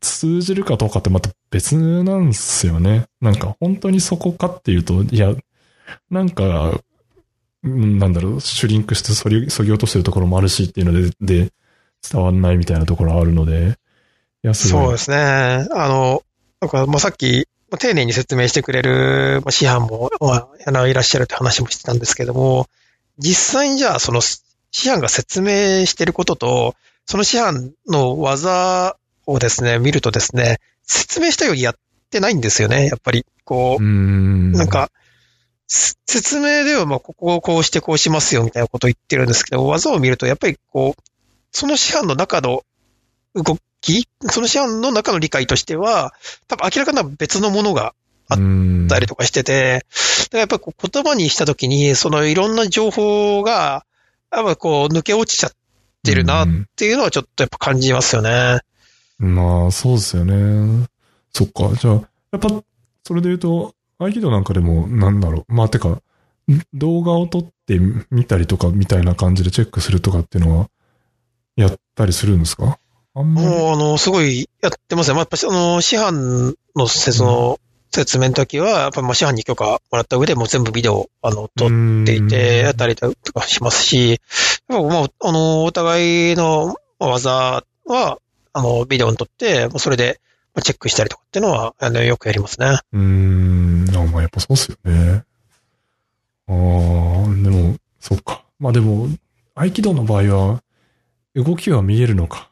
[0.00, 3.06] 通じるかどうかってまた別なんですよね。
[3.20, 5.34] なんか、本当にそこかっていうと、いや、
[6.10, 6.80] なんか、うん
[7.62, 11.52] なんだろう、シュリンクしてそぎ、そぎ落としてるところもあるしっていうので、で、
[12.08, 13.78] 伝わんないみたいなところあるので、
[14.44, 14.82] いや、すごい。
[14.84, 15.16] そうですね。
[15.16, 16.22] あの、
[16.60, 22.66] なんか、まあ、さっき、まあ丁寧に説明してくれる、まあ、師範も、まあ、いらっしゃるって話もしてたんですけども、
[23.18, 26.74] 実際にじゃあ、その、師範が説明してることと、
[27.06, 31.74] その師範の技をですね、見るとですね、説明したようにやっ
[32.10, 33.26] てないんですよね、やっぱり。
[33.44, 34.52] こうう、ん。
[34.52, 35.07] なん、か、す
[35.68, 41.02] 説明では、まあ、ここをこうしてこうしますよ、みたいなことを言ってるんですけど、技を見ると、やっぱりこう、
[41.52, 42.62] その師範の中の
[43.34, 46.14] 動き、その師範の中の理解としては、
[46.48, 47.94] 多分明らかな別のものが
[48.28, 48.38] あっ
[48.88, 49.84] たりとかしてて、
[50.24, 53.84] だからやっぱり言葉にしたときに、そのいろんな情報が、
[54.32, 55.52] やっぱこう抜け落ちちゃっ
[56.02, 58.60] てるなっていうのはちょっとやっぱ感じますよね。
[59.18, 60.86] まあ、そうですよね。
[61.32, 61.74] そっか。
[61.76, 61.94] じゃあ、
[62.32, 62.48] やっぱ、
[63.04, 65.52] それで言うと、合気道なんかでも、なんだろう。
[65.52, 66.00] まあ、てか、ん
[66.72, 67.78] 動画を撮って
[68.10, 70.70] みたりとか、みたいな感じでチェックするとかっていうのは、
[71.56, 72.78] やったりするんですか？
[73.14, 73.46] あんまり。
[73.48, 75.14] もう、あの、すごいやってますね。
[75.14, 77.60] まあ、やっぱし、あの、師範のせその
[77.90, 81.68] 説明の時は、やっぱまあ師範に許可もらった上でもう全部ビデオ、あの、撮っ
[82.06, 84.20] ていて、やったりとかしますし、
[84.68, 88.18] やっぱまあ、あの、お互いの、技は、
[88.52, 90.27] あの、ビデオに撮って、もうそれでまあ
[90.62, 92.78] チェックしたりとかっていうのは、あの、よくやりますね。
[92.92, 93.96] うーん。
[93.96, 95.24] あ、まあやっぱそうっすよね。
[96.48, 98.44] ああ、でも、そっか。
[98.58, 99.08] まあでも、
[99.54, 100.62] 合気道の場合は、
[101.34, 102.48] 動きは見えるのか。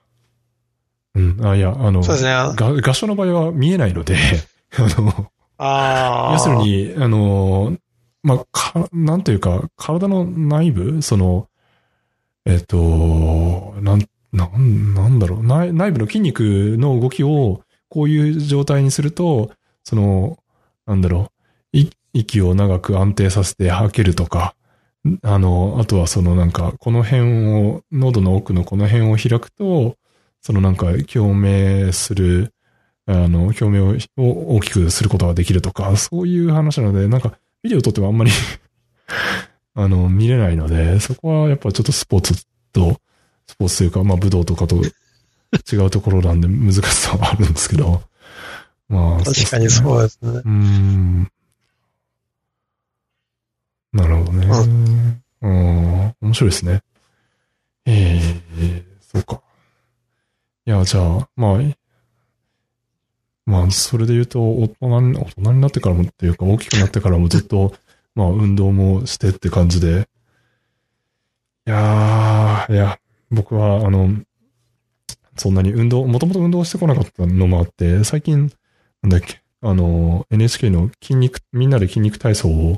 [1.14, 1.46] うん。
[1.46, 2.32] あ、いや、あの、そうですね。
[2.32, 4.16] 合唱の場合は見えないので、
[4.78, 6.32] あの、あー。
[6.34, 7.76] 要する、に、あの、
[8.22, 11.48] まあ、か、なんというか、体の内部、その、
[12.44, 16.42] えっ、と、なん、なん、なんだろう、内内部の筋肉
[16.78, 19.50] の動きを、こういう状態にすると、
[19.84, 20.38] その、
[20.86, 21.30] なんだろ
[21.72, 21.78] う、
[22.12, 24.54] 息を長く安定させて吐けるとか、
[25.22, 29.96] あの、あとはそのなんか、この辺を、喉の奥のこの辺を開くと、
[30.40, 32.52] そのなんか、共鳴する、
[33.06, 38.30] あの、表明をを大きくすることができるとか、そういう話なので、なんか、ビデオ撮ってもあんまり
[39.74, 43.00] あの、見れないので、そこはやっぱちょっとスポーツと、
[43.46, 44.80] スポーツというか、まあ武道とかと
[45.73, 48.02] 違うところなんで難しさはあるんですけど、
[48.89, 50.31] まあ、確かにうそうですね。
[50.31, 51.32] うーん。
[53.93, 54.47] なるほどね。
[55.43, 56.14] うん。
[56.20, 56.82] 面白いですね。
[57.86, 59.40] ええそうか。
[60.66, 61.60] いや、じゃあ、まあ、
[63.47, 67.74] まあ、それで言うと、大人に、大人になってからもっていうか、大きくなってからもずっと、
[68.16, 70.09] まあ、運動もしてって感じで。
[71.66, 72.98] いやー、いや、
[73.31, 74.10] 僕は、あの、
[75.36, 78.50] そんなに運動、もともと運動してこなかったのもあって、最近、
[79.02, 82.76] なんだっけ、あの、NHK の筋肉、みんなで筋肉体操を、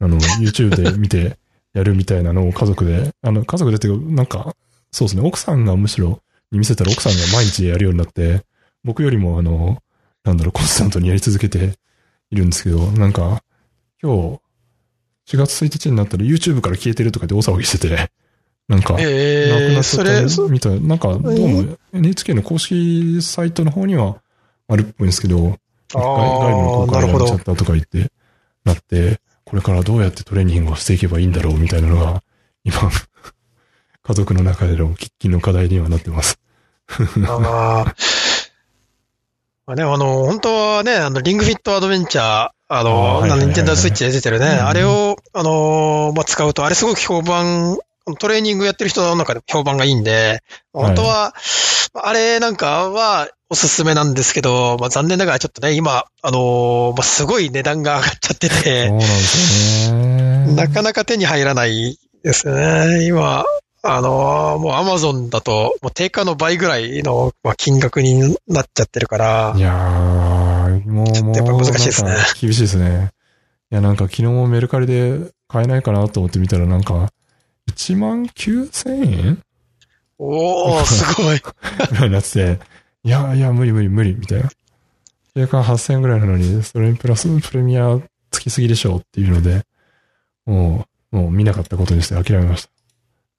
[0.00, 1.38] あの、YouTube で見て
[1.72, 4.56] やるみたいなのを家族で、あの、家族でっていうか、なんか、
[4.92, 6.20] そうですね、奥さんがむしろ、
[6.50, 8.42] に見せたら奥さんが毎日やるようになって、
[8.84, 9.82] 僕よりもあの、
[10.24, 11.74] なんだろう、コンスタントにやり続けて
[12.30, 13.42] いるんですけど、なんか、
[14.02, 14.40] 今
[15.26, 18.10] 日、4月1日になったら YouTube から消えてるとかで大騒ぎしてて、
[18.68, 20.80] なんか、えなくえなっちゃったみたい。
[20.80, 24.16] なんか、どうも NHK の公式サイトの方には
[24.68, 25.58] あるっぽいんですけど、
[25.94, 27.38] あ外外部の公開になっちゃっ。
[27.40, 28.10] たとか言って、
[28.64, 32.22] なって、これからどうやってトレーニングをしていけばいいんだろうみたいなのが、
[32.64, 32.90] 今、
[34.02, 36.38] 家族の中での喫緊の課題にはなってます。
[37.28, 37.94] ああ。
[39.66, 47.78] まあね、あの、本当はね、あの、リングフィットアドベンチャー、あの、ニンテンダースイッチで出てるね、うんあれを、あの、まあ、使うと、あれすごく評判、
[48.18, 51.34] トレーニングやってる人の中でも評判がいいんで、本当は、
[51.94, 60.66] あれなんかはおすすめなんですけど、まあ、残念ながらちょっとね、今、あのまあ、すごい値段が上がっちゃってて、な。
[60.66, 63.06] なかなか手に入らないですね。
[63.06, 63.44] 今、
[63.86, 72.10] あのーもうアマゾンだと、もう定価の倍ぐらいの、まあ、金額になっちゃってるからい、やー、もう、もう、やっぱ難しいですね
[72.40, 73.12] 厳しいですね。
[73.70, 77.10] いや、なんか昨日もメルカリで買えないかなと思って見たらなんか、
[77.70, 79.42] 1万9000円？
[80.18, 81.38] おー、すごい。
[81.38, 82.60] ぐらいになってて、
[83.02, 84.50] いやいや、無理無理無理、みたいな。
[85.34, 87.98] 定価8000円ぐらいなのに、それにプラスプレミア
[88.30, 89.62] つきすぎでしょうっていうので、
[90.46, 92.70] もう、もう見なかったことにして諦めました。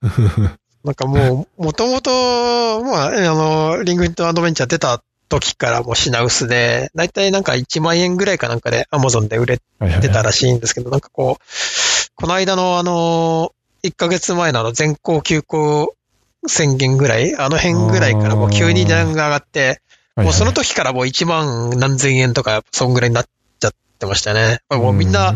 [0.84, 13.52] なんかもう、もともと、まあ、あの、リングフィットアドベンチャー出た時からもう品薄で、だいたいなんか1万円ぐらいかなんかでアマゾンで売れてたらしいんですけど、なんかこう、この間のあの、
[13.86, 15.96] 1ヶ月前のあの全校休校
[16.48, 19.82] 宣言ぐらい、あの辺ぐらいからもう急に値段が上がって、
[20.16, 23.26] もうその時からもう1万何千円とか、そんぐらいになっ
[23.60, 24.60] ちゃってましたね。
[24.72, 25.36] もうみんな、やっ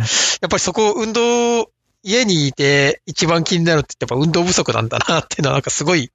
[0.49, 1.69] ぱりそこ運動、
[2.01, 6.11] 家にいて一番気になるって言ってやっぱ運動不足なんだなっていうのはなんかすごい、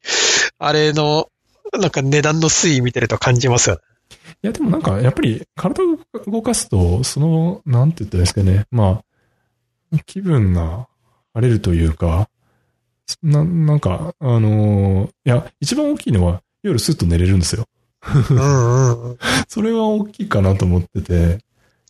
[0.59, 1.28] あれの、
[1.78, 3.82] なんか値段の推移見てると感じますよね。
[4.43, 8.66] いや、でもなんか、やっぱり体を動かすと、その、なんて言ったらいいですかね。
[8.70, 9.02] ま
[9.93, 10.86] あ、気分が
[11.35, 12.28] 晴れるというか、
[13.23, 17.66] な、なんか、あのーいや、一番大きいのは、夜スッと寝れるんですよ。
[19.48, 21.39] それは大きいかなと思ってて、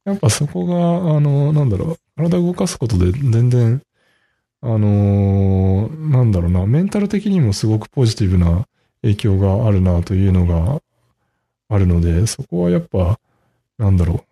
[0.05, 3.83] やっぱそこが、あの、なんだろう、体を動かすことで全然、
[4.63, 8.67] あのーなんだろうな、メンタル的にもすごくポジティブな
[9.03, 10.81] 影響があるなというのが
[11.69, 13.19] あるので、そこはやっぱ、
[13.79, 14.25] なんだろ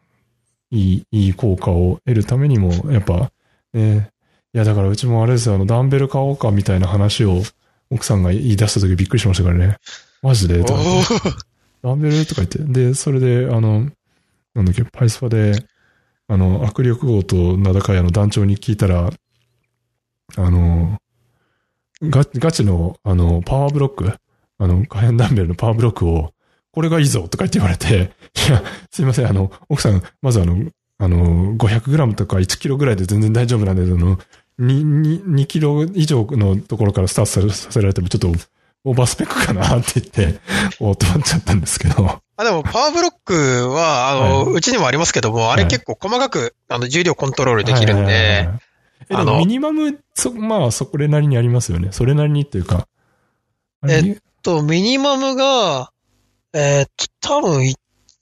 [0.72, 3.30] う、いい、いい効果を得るためにも、やっぱ、
[3.74, 4.10] ね、
[4.54, 7.42] いやだからうちもあれですよ、あの、ダンベル買おうかみたいな話を
[7.90, 9.78] 奥さんが言い出した時びっくりしましたからね。
[10.22, 10.62] マジで？
[10.62, 10.80] とか
[11.82, 12.26] ダンベル？
[12.26, 12.58] とか言って。
[12.58, 13.90] で、それで、あの、
[14.54, 15.64] なんだっけ、パイスパで、
[16.28, 19.10] あの、握力号と名高屋の団長に聞いたら、
[20.36, 20.98] あの、
[22.02, 24.12] ガガチの、あの、パワーブロック、
[24.58, 26.32] あの、火炎ダンベルのパワーブロックを、
[26.72, 28.12] これがいいぞとか言って言われて、
[28.48, 34.18] いや、すいません、あの、奥さん、まずあの、あの、500g とか1キロぐらいで全然大丈夫なんで、あの、
[34.62, 38.28] 2、2, 2キロ以上のところからスタートさせられてもちょっと
[38.84, 40.40] オーバースペックかなって言って、
[40.80, 42.20] お止まっちゃったんですけど。
[42.36, 48.14] あ、でも、パワーブロックは、あの、はうちにもありますけども、あれはい結構細かく、あの、重量コントロールできるんで、はい。
[48.14, 48.58] え、
[49.08, 51.88] であのもミニマム、そ、まあ、そこれなりにありますよね。
[51.92, 52.88] それなりにっていうか。
[53.88, 55.92] えと、ミニマムが、
[56.52, 56.90] えーっ
[57.20, 57.74] と、多分1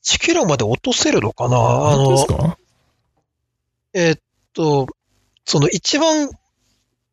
[0.02, 2.58] キロまで落とせるのかなあ本当ですの、か？
[3.94, 4.20] えーっ
[4.52, 4.86] と、
[5.44, 6.30] その一番、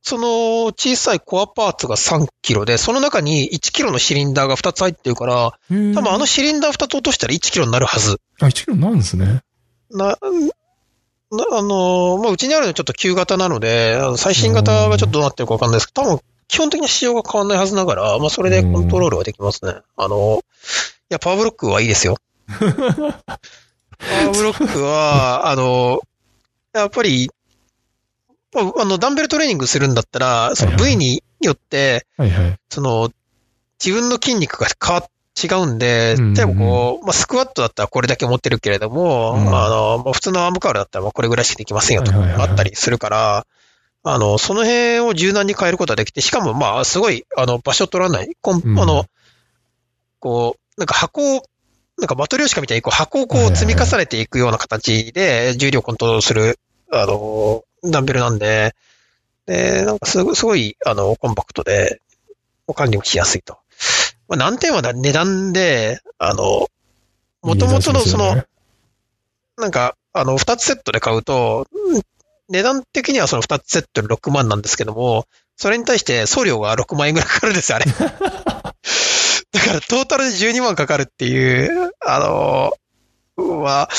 [0.01, 8.21] その小さいコアパーツが3キロで、その中に1キロのシリンダーが2つ入ってるから、多分あのシリンダー2つ落としたら1キロになるはず。
[8.39, 9.41] あ、1キロなんですね。
[9.91, 10.17] な、
[11.31, 19.75] なあの、まあ、うちにあるのはちょっと旧型なので、あの最新型がちょっとどうなってるかわかんないですけど、多分基本的な仕様が変わんないはずながら、まあ、それでコントロールはできますね。
[19.97, 20.41] あの、
[21.09, 22.17] いや、パワーブロックはいいですよ。
[22.47, 25.99] パワーブロックは、あの、
[26.73, 27.33] やっぱり、ま
[28.55, 32.55] ああの、ダンベルトレーニングするんだったら、その部位によって、はいはい。
[32.69, 33.11] その、
[33.83, 39.47] 自分の筋肉が変わっ違うんで、例えばこう、まあ、スクワットだったらこれだけ持ってるけれども、うん。
[39.55, 43.45] あの、まあ、普通のアームカールだったらまあこれぐらいしかできませんよとかあったりするから、
[44.03, 48.79] あの、その辺を柔軟に変えることができて、しかもまあ、すごい、あの、場所取らない、コンうん。
[48.79, 49.05] あの、
[50.19, 51.43] こう、なんか箱を、
[51.99, 56.59] なんかマトリョーシカみたいにこう箱をこう積み重ねていくような形で重量コントロールする、
[56.91, 58.75] あの、ダンベルなんで、
[59.45, 62.01] で、なんかすごすごい、あの、コンパクトで、
[62.75, 63.59] 管理もしやすいと。
[64.27, 66.67] まあ、難点は値段で、あの、
[67.41, 68.43] もともとのその、
[69.57, 72.01] なんか、あの、二つセットで買うと、うん
[72.49, 75.25] 値段的にはその二つセットで6万なんですけども、
[75.57, 77.85] それに対して送料が6万円ぐらいかかるんですよ、あれ。
[77.91, 82.73] だからトータルで12万かかるっていう、あの、
[83.37, 83.89] は、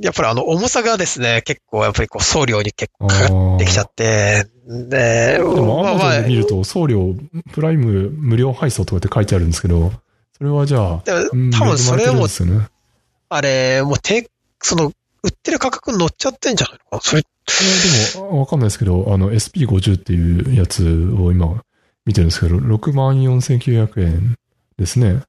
[0.00, 7.14] やっぱりあの、重さがですね、結構やっぱりこう送料に結構かかってきちゃって、で、でも、アマゾンで見ると、送料、
[7.52, 9.92] プライム無料配送とかって書いてあるんですけど、
[10.36, 11.30] それはじゃあ、多
[11.64, 12.68] 分それはもね。
[13.28, 14.30] あれ、もうて、
[14.62, 14.92] その、
[15.22, 17.00] 売ってる価格に乗っちゃってんじゃないのかな？
[17.02, 17.28] それ、で
[18.18, 20.84] も、わかんないですけど、あの、SP50 っていうやつ
[21.18, 21.62] を今
[22.06, 24.36] 見てるんですけど、64,900円
[24.78, 25.22] ですね。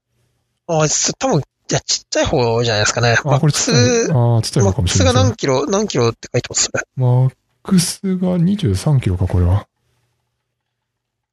[0.68, 3.16] あ、そ多分、じゃあちっちゃい方じゃないですかね。
[3.24, 5.14] あ、これちっちゃい、あちっちゃいマッのかもクスがしれないですね。
[5.14, 6.70] 何キロ、何キロって書いてます。
[6.96, 7.34] マッ
[7.64, 9.68] クスが23キロか、これは。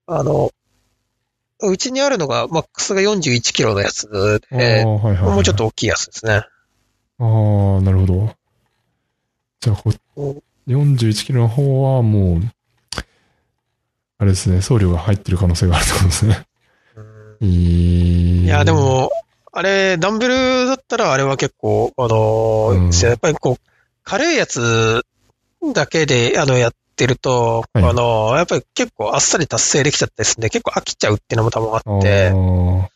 [0.07, 0.51] あの、
[1.63, 4.17] うちにあるのが、マックスが41キロのやつで、
[4.57, 5.35] はいはい、はい。
[5.35, 6.33] もうちょっと大きいやつですね。
[6.33, 6.45] あ
[7.19, 8.35] あ、なるほど。
[9.61, 12.41] じゃあこお、41キロの方はもう、
[14.19, 16.47] あれですね、送料が入ってる可能性があるってことですね。
[17.43, 19.11] いいや、で、も、
[19.53, 22.91] あれ、ダンベルだったらあれは結構、あのうん。
[22.91, 23.71] やっぱりこう、
[24.05, 25.05] 軽いやつ
[25.75, 27.85] だけで、あの、やってると、はい。
[27.85, 32.89] あのやっぱり結構あっさり達成できちゃったりするんで、結構飽きちゃうっていうのも多分ああって、ー。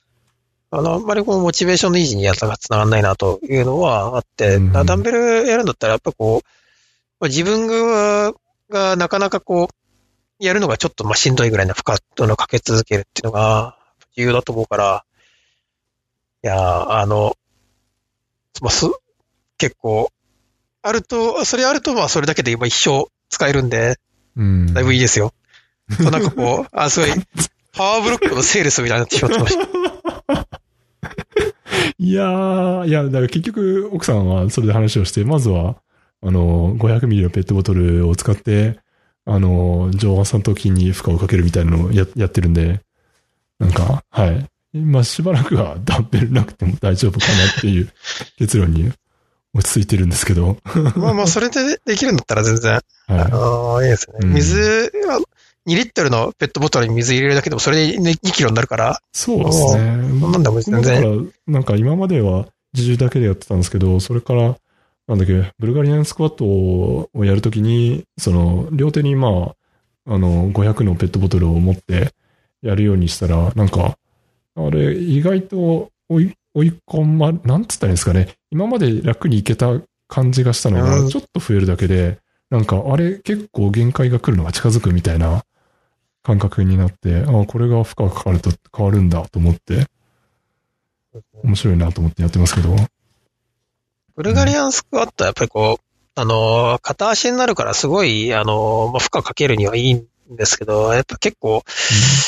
[0.71, 4.73] あの、あんまりこう、モチベーションの維持にやつがつながらないなというのはあって、うん。
[4.73, 6.47] ダンベルやるんだったら、やっぱこう、
[7.21, 8.33] まあ自分が
[8.71, 13.79] がなかなかこう、やるのがちょっとまあしんどいぐらいの負荷とのをかけ続けるっていうのが
[14.17, 15.14] 重要だと思うから、い
[16.47, 17.37] やー、あの、
[18.61, 18.87] まあ、す、
[19.59, 20.11] 結構、
[20.83, 23.97] あると、それあると、まあ、それだけで今一生使えるんで、
[24.37, 24.75] うん。
[24.75, 25.33] だいぶいいですよ。
[25.97, 27.11] と なんかこう、あ、すごい、
[27.73, 29.65] パワーブロックのセールスみたいになってしまってました。
[31.99, 35.77] いやー、いや、だから結局、奥さんはそれで話をして、まずは、
[36.23, 38.81] あの、500ミリのペットボトルを使って、
[39.25, 42.81] あの、上腕三頭筋に負荷をかけるみたいなのをややってるんで、
[43.59, 44.47] なんか、はい。
[44.75, 47.89] まあ、しばらくはダンベルなくても大丈夫かなっていう
[48.39, 48.93] 結論に
[49.55, 50.59] 落ち着いてるんですけど、
[50.97, 53.29] まあまあ、それでできるんだったら全然、あは
[53.81, 54.17] のいいですね。
[54.23, 55.19] うん水、あ
[55.67, 59.07] 2リットルのペットボトルに水入れるだけでもそれで2キロになるから、い。
[59.13, 59.97] そうですね。
[59.97, 64.57] なんでも全僕もだから然。、なんか今までは自重だけでやってたんですけど、それから、
[65.07, 69.55] なんだっけ、ブルガリアンスクワットをやるときに、その、両手にま
[70.07, 72.13] あ、あの、500のペットボトルを持って
[72.63, 73.97] やるようにしたら、なんか、
[74.57, 78.35] あれ、意外と追い、追い込ま、なんつったらいいんですかね。
[78.51, 82.19] 今まで楽にいけた感じがしたのが、うんちょっと増えるだけで、
[82.51, 85.45] なんか、あれ、結構限界が来るのが近づくみたいな
[86.23, 89.87] 感覚になって、あこれが負荷がかかると変わるんだと思って、
[91.43, 92.77] 面白いなと思ってやってますけど。
[94.15, 101.65] ブルガリアンスクワットはやっぱりこう、あの、片足になるからすごい、あの、まあ、負荷かけるにはいいんですけど、やっぱ結構、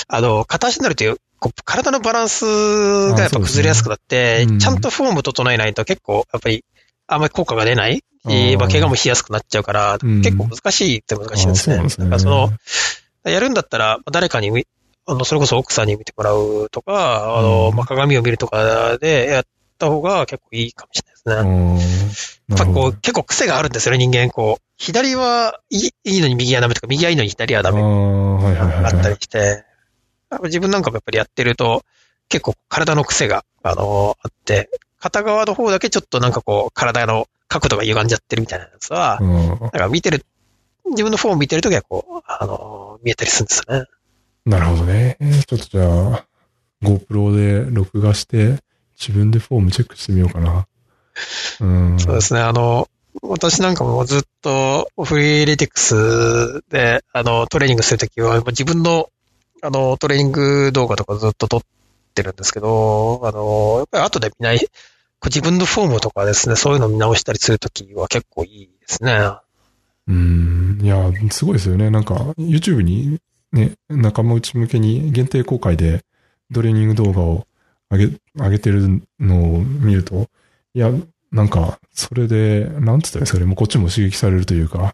[0.08, 1.04] あの、片足になると
[1.46, 6.64] いう、こう体のバランスがやっぱ崩れやすくなって、ねうんちゃんとフォーム整えないと結構、やっぱり、
[7.06, 11.88] あんまり効果が出ないあーし、まあ、怪我もしやすくなっちゃうから、うん結構難しいって難しいんですね。
[11.88, 12.50] すねだからその、
[13.24, 14.66] やるんだったら、誰かに、
[15.06, 19.44] あの、それこそ奥さんに見てもらうとか、あの、鏡を見るとかでやっ
[19.78, 22.56] た方が結構いいかもしれないですね。
[22.56, 24.30] やっぱこう、結構癖があるんですよね、人間。
[24.30, 27.80] こう、左はいいのに右はダメとか、右はいいのに左はダメ。
[27.80, 29.64] あったりして、
[30.44, 31.84] 自分なんかもやっぱりやってると、
[32.28, 40.24] 結構体の癖が、あの、あって、片側の方だけちょっとなんかこう、体の角度が歪んじゃってるみたいなやつは、うんなんか見てる、
[40.90, 43.86] 自分のフォーム見てるときはこう、あの、見えたりするんですよね。
[44.44, 45.16] なるほどね。
[45.46, 46.26] ちょっとじゃあ、
[46.82, 48.62] GoPro で録画して、
[48.98, 50.66] 自分でフォームチェックしてみようかな。
[51.60, 51.98] うん。
[51.98, 52.88] そうですね、あの、
[53.22, 59.08] 私なんかもずっとフリーレティクスで、あの、トレーニングするときは、自分の、
[59.62, 61.60] あの、トレーニング動画とかずっと撮っ
[62.14, 64.60] てるんですけど、あの、やっぱり後で見ない、
[65.24, 69.18] 自分のフォームとかですね、そういうの見直したりするときは結構いいですね。
[70.08, 70.78] うん。
[70.82, 71.90] いや、すごいですよね。
[71.90, 73.18] なんか、YouTube に
[73.52, 76.04] ね、仲間内向けに限定公開で
[76.52, 77.46] トレーニング動画を
[77.90, 80.28] 上げ、上げてるのを見ると、
[80.74, 80.92] いや、
[81.32, 84.92] なんか、それで、なんつったらいいですかね、もうこっちも刺激されるというか、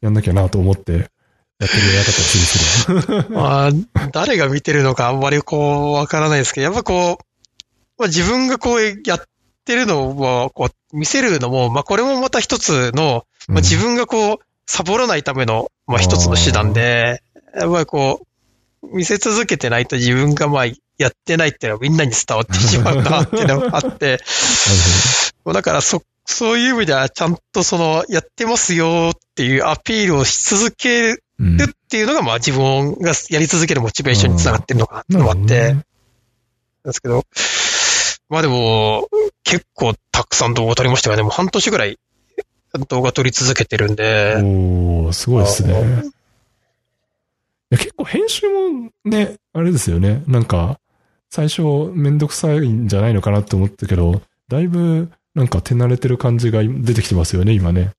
[0.00, 1.10] やんなきゃなと思って、
[1.58, 7.24] やってるやかったりする まあ、誰が見てるのかあんまりこう、わからないですけど、やっぱこう、
[7.98, 9.22] まあ自分がこうやっ
[9.64, 13.24] てるのをこう見せるのも、まあこれもまた一つの。
[13.48, 17.22] まあ自分がこう、サボらないための、まあ一つの手段で、
[17.58, 18.20] やっぱりこ
[18.82, 20.66] う、見せ続けてないと自分がまあ
[20.98, 24.18] やってないっていうのはみんなに伝わってしまうなっていうのがあって、
[25.46, 31.62] だからそ、そういう意味ではちゃんとその、やってますよっていうアピールをし続けるうん。
[31.62, 35.76] っていうのがまあ自分がやり続けるモチベーションにつながってるのかなっていうのもあって、
[36.84, 37.24] ですけど、
[38.28, 39.08] まあでも、
[39.44, 41.98] 結構たくさん動画撮りましたがね、もう半年ぐらい
[42.88, 45.72] 動画撮り続けてるんで、おー、すごいですね。
[47.68, 50.22] いや結構編集もね、あれですよね。
[50.26, 50.78] なんか、
[51.30, 51.62] 最初
[51.94, 57.92] めんどくさいんじゃないのかなって思ったけど、だいぶなんか手慣れてる感じが出てきてますよね、今ね。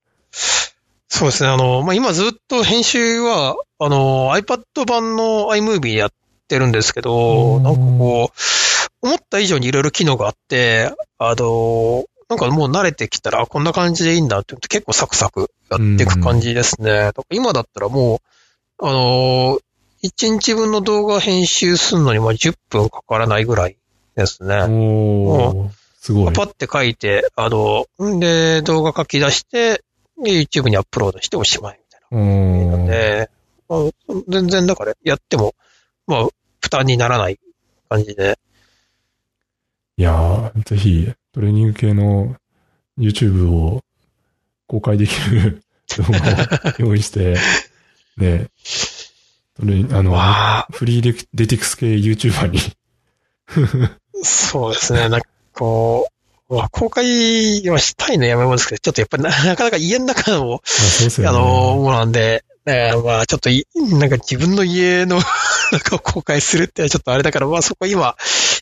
[1.09, 6.09] そうですね、あの、まあ今ずっと編集は、あの、iPad 版の iMovie でやっ
[6.47, 17.11] てるんですけど、うんなんかこう、思った以上にいろいろ機能があって、あの、なんかもう慣れてきたら、あこんな感じでいいんだって思って結構サクサクやっていく感じですね。
[17.31, 18.21] 今だったらも
[18.79, 19.59] う、あの、
[20.03, 23.77] 1日分の動画編集するのにまあ10分かからないぐらい
[24.15, 24.55] ですね。
[24.63, 25.69] おー、
[26.01, 26.33] すごい。
[26.33, 29.83] パッて書いて、あの、んで、動画書き出して、で
[30.23, 32.17] YouTube にアップロードしておしまいみたいな。
[32.17, 33.29] おーで、
[33.69, 35.55] まあ、全然だからやっても、
[36.05, 36.27] まあ、
[36.61, 37.39] 負担にならない
[37.89, 38.39] 感じで。
[39.97, 42.35] いやー、ぜひ、トレーニング系の
[42.97, 43.83] YouTube を
[44.67, 45.63] 公開できる
[45.97, 47.37] 動画を用意して、
[48.17, 48.47] ね、
[49.55, 50.15] トレあの、
[50.71, 52.59] フリーデティクス系 YouTuber に。
[54.23, 55.09] そうですね。
[55.09, 56.16] なんかこう、まあ、
[56.47, 61.23] 公開はしたいのやめますけど、ちょっとやっぱりな なかなか家の中の、あね。
[61.23, 65.21] の、ものなんで、ね、まあ、ちょっとい、なんか自分の家の
[65.71, 68.15] 中を公開するってちょっとあれだから、まあそこ今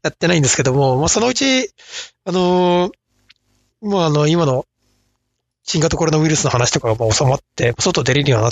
[0.03, 1.71] やってないんですけども、まあそのうち、
[2.25, 2.91] あの、
[3.81, 4.65] まああの、今の
[5.63, 8.51] 新型コロナウイルスの話とかがもう収まって、外出れるようになっ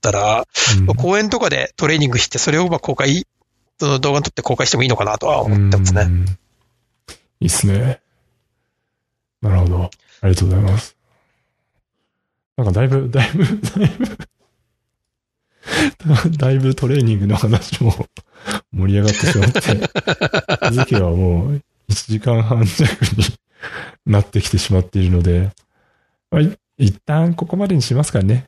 [0.00, 0.46] たら、
[0.78, 3.26] うんまあ公園とかでトレーニングして、それをまあ公開、
[3.78, 6.02] その動画に撮って公開してもいいのかなとは思ってますね。
[6.02, 6.38] うん
[7.40, 8.00] いいっすね。
[9.44, 9.90] なるほど。
[10.22, 10.96] ありがとうございます。
[12.56, 13.88] なんかだいぶ、だいぶ、だい
[16.28, 17.92] ぶ、だいぶトレーニングの話も
[18.72, 23.24] 盛り上がってしまって、気づけばもう1時間半弱に
[24.06, 25.50] なってきてしまっているので、
[26.30, 28.46] まあ、い一旦ここまでにしますかね。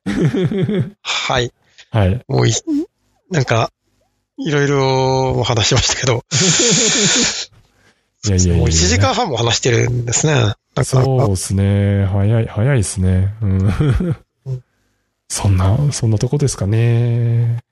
[1.02, 1.52] はい。
[1.90, 2.24] はい。
[2.26, 2.52] もうい、
[3.30, 3.70] なんか、
[4.38, 6.24] いろいろ話しましたけど、
[8.26, 10.54] いやいやいやもう1時間半も話してるんですね。
[10.84, 12.06] そうですね。
[12.06, 13.34] 早い、早いですね。
[13.40, 14.16] うん。
[15.28, 17.62] そんな、そんなとこですかね。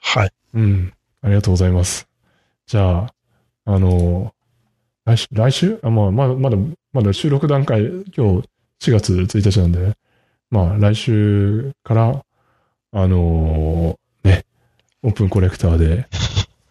[0.00, 0.32] はい。
[0.54, 0.92] うん。
[1.22, 2.08] ありがとうございます。
[2.66, 3.14] じゃあ、
[3.64, 4.34] あの、
[5.04, 5.78] 来週、来週？
[5.82, 6.56] あ、まあ、まだ、まだ、
[6.92, 7.82] まだ収録段階、
[8.16, 8.48] 今日
[8.80, 9.96] 4月1日なんで、
[10.50, 12.24] まあ、来週から、
[12.94, 14.44] あのね、
[15.02, 16.06] オープンコレクターで、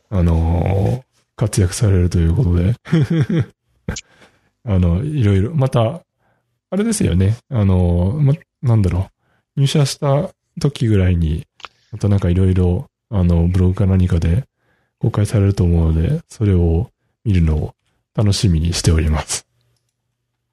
[0.09, 1.03] あの
[1.41, 2.75] 活躍されるということで、
[4.63, 6.03] あの、いろいろ、また、
[6.69, 9.09] あれですよね、あの、ま、なんだろ
[9.57, 11.47] う、入社した時ぐらいに、
[11.91, 14.45] またなんかいろいろ、あの、ブログか何かで
[14.99, 16.91] 公開されると思うので、それを
[17.25, 17.73] 見るのを
[18.13, 19.47] 楽しみにしております。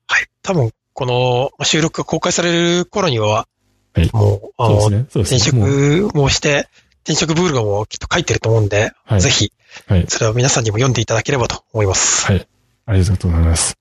[0.06, 0.26] はい。
[0.42, 3.46] 多分、このまあ収録が公開される頃には、
[3.92, 5.60] はいもう、あの、そうですね。
[5.60, 5.66] ね。
[5.66, 6.66] もう職もして、
[7.04, 9.52] 転職ブールがもうきっと書いてると思うんで、はいぜひ、
[9.86, 10.06] はい。
[10.08, 12.26] それを皆さんにも読んでいただければと思います。
[12.26, 12.48] はい。
[12.86, 13.76] ありがとうございます。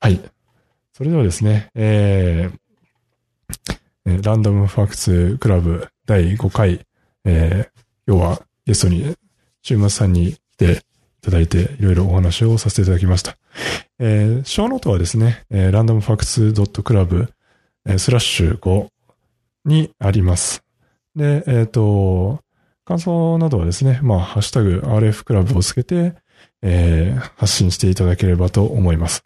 [0.00, 0.20] はい。
[0.92, 2.58] それではですね、えー
[4.06, 6.86] えーランダムファクツクラブ第5回、
[7.24, 9.14] えー要はゲストに、
[9.62, 10.76] 週末さんに来てい
[11.22, 13.36] ただいて、いろいろお話をさせていただきました。
[13.98, 17.28] えー、ショーノートはですね、えー、ランダムファクツ .club、
[17.86, 18.88] えースラッシュ5
[19.64, 20.62] にあります。
[21.14, 22.40] で、えっ、と、
[22.90, 26.14] 感想などはですね、まあ、ハッシュタグ RF クラブをつけて、
[26.60, 29.24] えー発信していただければと思います。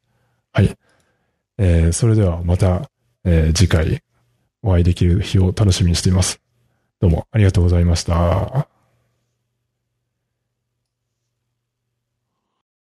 [0.52, 0.76] はい。
[1.56, 2.90] えーそれではまた、
[3.24, 4.02] えー次回
[4.62, 6.42] お会いできる日を楽しみにしています。
[7.00, 8.73] どうもありがとうございました。